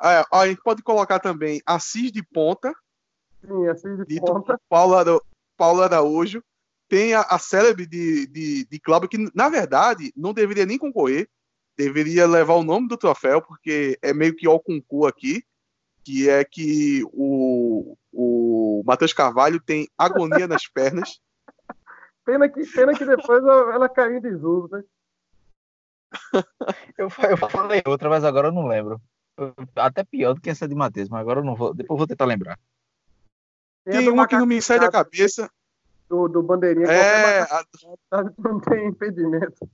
[0.01, 2.71] É, a gente pode colocar também Assis de Ponta.
[3.41, 4.59] Sim, Assis de Ponta.
[4.69, 5.21] Paulo,
[5.57, 6.43] Paulo Araújo
[6.87, 11.27] tem a, a célebre de, de, de clube que, na verdade, não deveria nem concorrer,
[11.77, 15.43] deveria levar o nome do troféu, porque é meio que ao concurso aqui,
[16.03, 21.19] que é que o, o Matheus Carvalho tem agonia nas pernas.
[22.25, 24.81] Pena que, pena que depois ela caiu em desuso, né?
[26.97, 29.01] Eu, eu falei outra, mas agora eu não lembro.
[29.75, 31.73] Até pior do que essa de Matheus, mas agora eu não vou.
[31.73, 32.57] Depois eu vou tentar lembrar.
[33.83, 35.51] Tem, tem uma que não me sai da cabeça
[36.13, 36.87] do, do bandeirinha.
[36.87, 37.65] É, a...
[38.37, 39.69] não tem impedimento.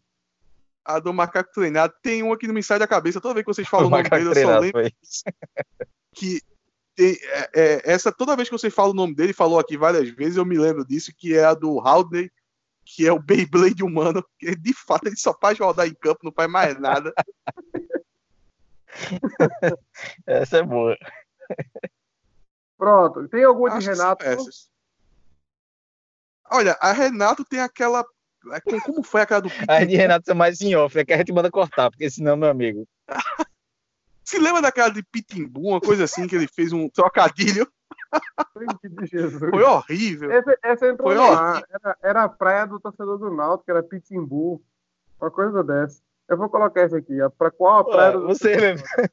[0.90, 3.22] A do macaco treinado tem uma que não me sai da cabeça.
[3.22, 4.92] Toda vez que vocês falam o, nome dele, eu só lembro
[6.16, 6.42] que
[6.96, 10.10] tem, é, é, essa toda vez que você fala o nome dele, falou aqui várias
[10.10, 12.32] vezes, eu me lembro disso, que é a do Haldney,
[12.84, 16.32] que é o Beyblade humano, que de fato ele só faz rodar em campo, não
[16.32, 17.14] faz mais nada.
[20.26, 20.98] essa é boa.
[22.78, 24.26] Pronto, tem alguma de Renato?
[26.52, 28.04] Olha, a Renato tem aquela.
[28.54, 31.18] É, como foi aquela do A de Renato é mais em off, é que a
[31.18, 32.88] gente manda cortar, porque senão, meu amigo.
[34.24, 37.68] Se lembra daquela de Pitimbu, uma coisa assim, que ele fez um trocadilho?
[39.50, 40.32] Foi horrível.
[40.32, 41.64] Essa, essa entrou Foi lá.
[41.70, 44.62] Era, era, a praia do torcedor do Náutico, que era Pitimbu.
[45.20, 46.00] Uma coisa dessa.
[46.28, 47.18] Eu vou colocar essa aqui.
[47.38, 48.84] Para qual a praia Ué, do Você lembra?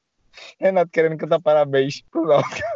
[0.60, 2.68] Renato querendo cantar parabéns pro Náutico.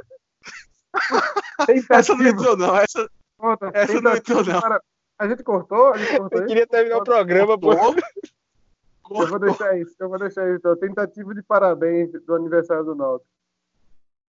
[1.90, 2.74] essa não entrou, não.
[2.77, 3.06] Essa,
[3.40, 4.60] Conta, Essa não entrou, não.
[4.60, 4.82] Para...
[5.20, 5.92] A gente cortou?
[5.92, 7.74] A gente cortou eu queria terminar o programa, pô.
[7.74, 10.56] Eu vou deixar isso, eu vou deixar isso.
[10.56, 10.74] Então.
[10.78, 13.30] Tentativa de parabéns do aniversário do Náutico.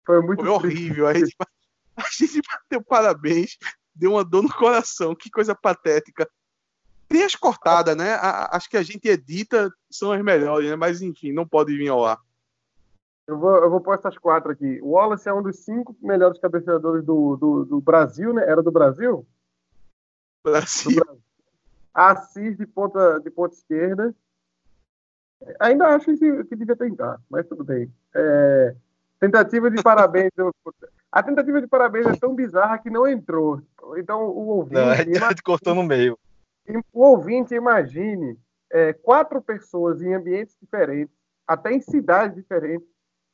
[0.07, 1.07] Foi muito Foi horrível.
[1.07, 1.37] A gente,
[1.95, 3.59] a gente bateu parabéns,
[3.95, 5.15] deu uma dor no coração.
[5.15, 6.27] Que coisa patética.
[7.07, 8.15] Tem as cortadas, né?
[8.51, 10.77] Acho que a gente edita, são as melhores, né?
[10.77, 12.19] Mas enfim, não pode vir ao ar.
[13.27, 14.81] Eu vou, eu vou pôr essas quatro aqui.
[14.81, 18.43] O Wallace é um dos cinco melhores cabeceadores do, do, do Brasil, né?
[18.49, 19.27] Era do Brasil?
[20.51, 21.21] Brasil.
[21.95, 24.15] Assis de ponta, de ponta esquerda.
[25.61, 27.93] Ainda acho que, que devia tentar, mas tudo bem.
[28.15, 28.75] É,
[29.21, 30.31] tentativa de parabéns.
[31.11, 33.63] a tentativa de parabéns é tão bizarra que não entrou.
[33.97, 34.75] Então, o ouvinte.
[34.75, 36.19] Não, a gente cortou no meio.
[36.93, 38.39] O ouvinte, imagine
[38.71, 41.15] é, quatro pessoas em ambientes diferentes,
[41.47, 42.87] até em cidades diferentes,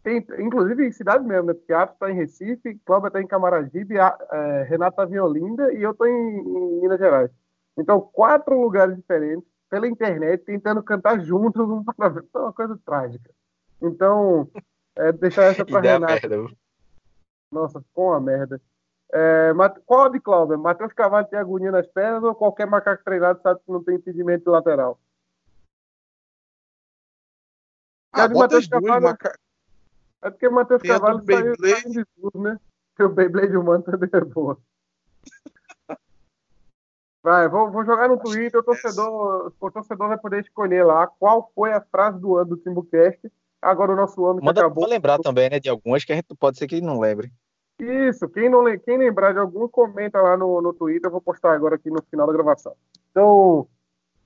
[0.05, 1.55] tem, inclusive em cidade mesmo, né?
[1.55, 5.73] Porque Atos está em Recife, Cláudia está em Camaragibe, a, é, Renata está em Olinda
[5.73, 7.31] e eu estou em, em, Minas Gerais.
[7.77, 13.31] Então, quatro lugares diferentes, pela internet, tentando cantar juntos, um é uma coisa trágica.
[13.81, 14.49] Então,
[14.95, 16.29] é, deixar essa para Renata.
[16.29, 16.55] Merda.
[17.51, 18.61] Nossa, ficou uma merda.
[19.11, 19.53] É,
[19.87, 20.59] qual de Cláudia?
[20.59, 24.51] Matheus Cavalho tem agonia nas pernas ou qualquer macaco treinado sabe que não tem impedimento
[24.51, 24.99] lateral?
[28.13, 29.35] Ah, de Matheus Cavalho, maca...
[30.25, 32.59] É porque o Matheus Carvalho saiu, saiu de tudo, né?
[32.91, 34.59] Porque o Beyblade humano também é boa.
[37.23, 41.51] Vai, vou, vou jogar no Twitter, o torcedor, o torcedor vai poder escolher lá qual
[41.55, 43.31] foi a frase do ano do Timbucast.
[43.61, 44.87] Agora o nosso ano Manda acabou.
[44.87, 47.31] lembrar também, né, de algumas que a gente pode ser que não lembre.
[47.79, 51.55] Isso, quem, não, quem lembrar de algum, comenta lá no, no Twitter, eu vou postar
[51.55, 52.75] agora aqui no final da gravação.
[53.11, 53.67] Então,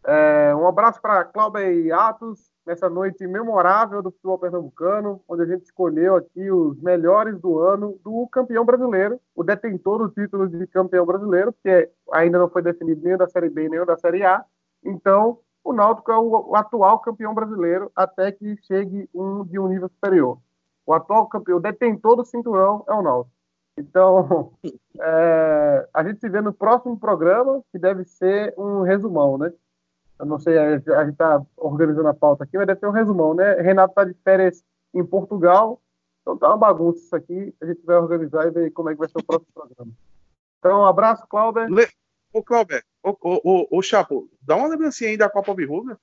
[0.08, 5.46] é, um abraço para Cláudia e Atos, nessa noite memorável do futebol pernambucano, onde a
[5.46, 10.66] gente escolheu aqui os melhores do ano do campeão brasileiro, o detentor do título de
[10.68, 14.42] campeão brasileiro, que ainda não foi definido nem da Série B nem da Série A.
[14.82, 19.68] Então, o Náutico é o, o atual campeão brasileiro até que chegue um de um
[19.68, 20.38] nível superior.
[20.86, 23.36] O atual campeão, o detentor do cinturão é o Náutico.
[23.76, 24.52] Então,
[25.00, 29.52] é, a gente se vê no próximo programa, que deve ser um resumão, né?
[30.18, 33.34] Eu não sei, a gente está organizando a pauta aqui, mas deve ser um resumão,
[33.34, 33.54] né?
[33.60, 35.80] Renato está de férias em Portugal,
[36.22, 37.54] então tá uma bagunça isso aqui.
[37.60, 39.92] A gente vai organizar e ver como é que vai ser o próximo programa.
[40.58, 41.72] Então, um abraço, Cláudio.
[41.72, 41.86] Le...
[42.32, 45.98] Ô, Cláudio, ô, ô, ô, ô, Chapo, dá uma lembrancinha aí da Copa Virrubra.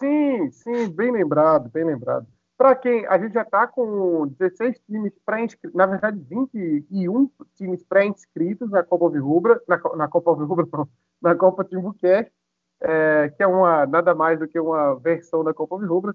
[0.00, 2.26] Sim, sim, bem lembrado, bem lembrado.
[2.58, 8.70] Para quem a gente já está com 16 times pré-inscritos, na verdade 21 times pré-inscritos
[8.70, 10.66] na Copa Virrubra, na, na Copa Virrubra,
[11.20, 12.32] na Copa Timbucast
[12.80, 16.14] é, que é uma nada mais do que uma versão da Copa Rubra.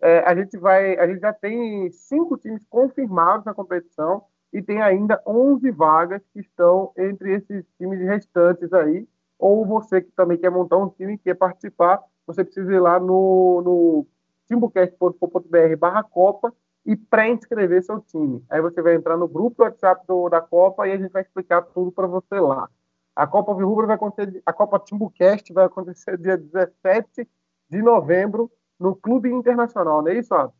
[0.00, 4.82] É, a gente vai, a gente já tem cinco times confirmados na competição e tem
[4.82, 9.06] ainda 11 vagas que estão entre esses times restantes aí.
[9.38, 13.62] Ou você que também quer montar um time quer participar, você precisa ir lá no,
[13.62, 14.06] no
[14.46, 16.52] timbucast.com.br barra Copa
[16.84, 18.44] e pré-inscrever seu time.
[18.50, 21.22] Aí você vai entrar no grupo do WhatsApp do, da Copa e a gente vai
[21.22, 22.68] explicar tudo para você lá.
[23.14, 27.28] A Copa Virrubra vai acontecer, a Copa Timbucast vai acontecer dia 17
[27.68, 30.52] de novembro no Clube Internacional, não é isso, Adam?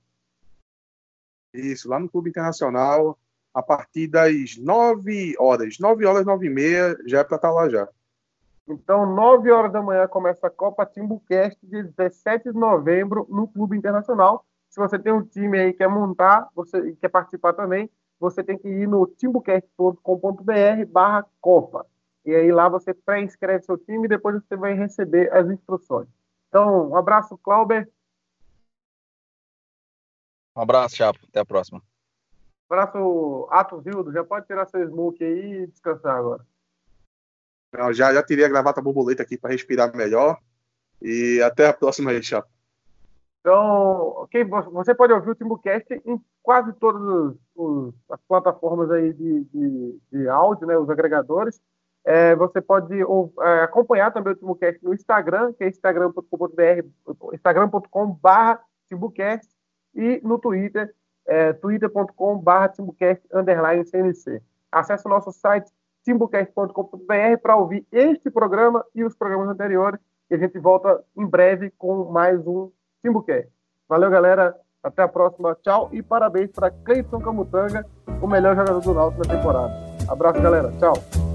[1.55, 3.19] Isso, lá no Clube Internacional,
[3.53, 7.55] a partir das 9 horas, 9 horas, 9 e meia, já é para estar tá
[7.55, 7.89] lá já.
[8.69, 13.77] Então, 9 horas da manhã começa a Copa Timbucast, dia 17 de novembro, no Clube
[13.77, 14.47] Internacional.
[14.71, 18.57] Se você tem um time aí que quer montar, você quer participar também, você tem
[18.57, 21.87] que ir no timbucast.com.br barra Copa.
[22.25, 26.09] E aí lá você pré-inscreve seu time e depois você vai receber as instruções.
[26.49, 27.91] Então, um abraço, Clauber.
[30.57, 31.19] Um abraço, Chapo.
[31.29, 31.83] Até a próxima.
[32.71, 34.13] Um abraço, Atos Hildo.
[34.13, 36.47] Já pode tirar seu smoke aí e descansar agora.
[37.73, 40.39] Não, já, já tirei a gravata borboleta aqui para respirar melhor.
[41.01, 42.49] E até a próxima aí, Chapo.
[43.41, 47.35] Então, okay, você pode ouvir o Timbucast em quase todas
[48.09, 51.61] as plataformas aí de, de, de áudio, né, os agregadores.
[52.05, 58.61] É, você pode ou, é, acompanhar também o Timbucast no Instagram, que é instagram.com.br, instagram.com.br
[58.89, 59.49] Timbucast,
[59.95, 60.93] e no Twitter,
[61.27, 62.51] é, twitter.com.br.
[64.71, 65.71] Acesse o nosso site
[66.05, 70.01] timbucast.com.br para ouvir este programa e os programas anteriores,
[70.31, 72.71] e a gente volta em breve com mais um
[73.01, 73.49] Timbucast.
[73.89, 74.57] Valeu, galera.
[74.83, 75.57] Até a próxima.
[75.63, 77.87] Tchau e parabéns para Cleiton Camutanga,
[78.21, 79.73] o melhor jogador do Náutico da temporada.
[80.09, 80.73] Abraço, galera.
[80.79, 81.32] Tchau.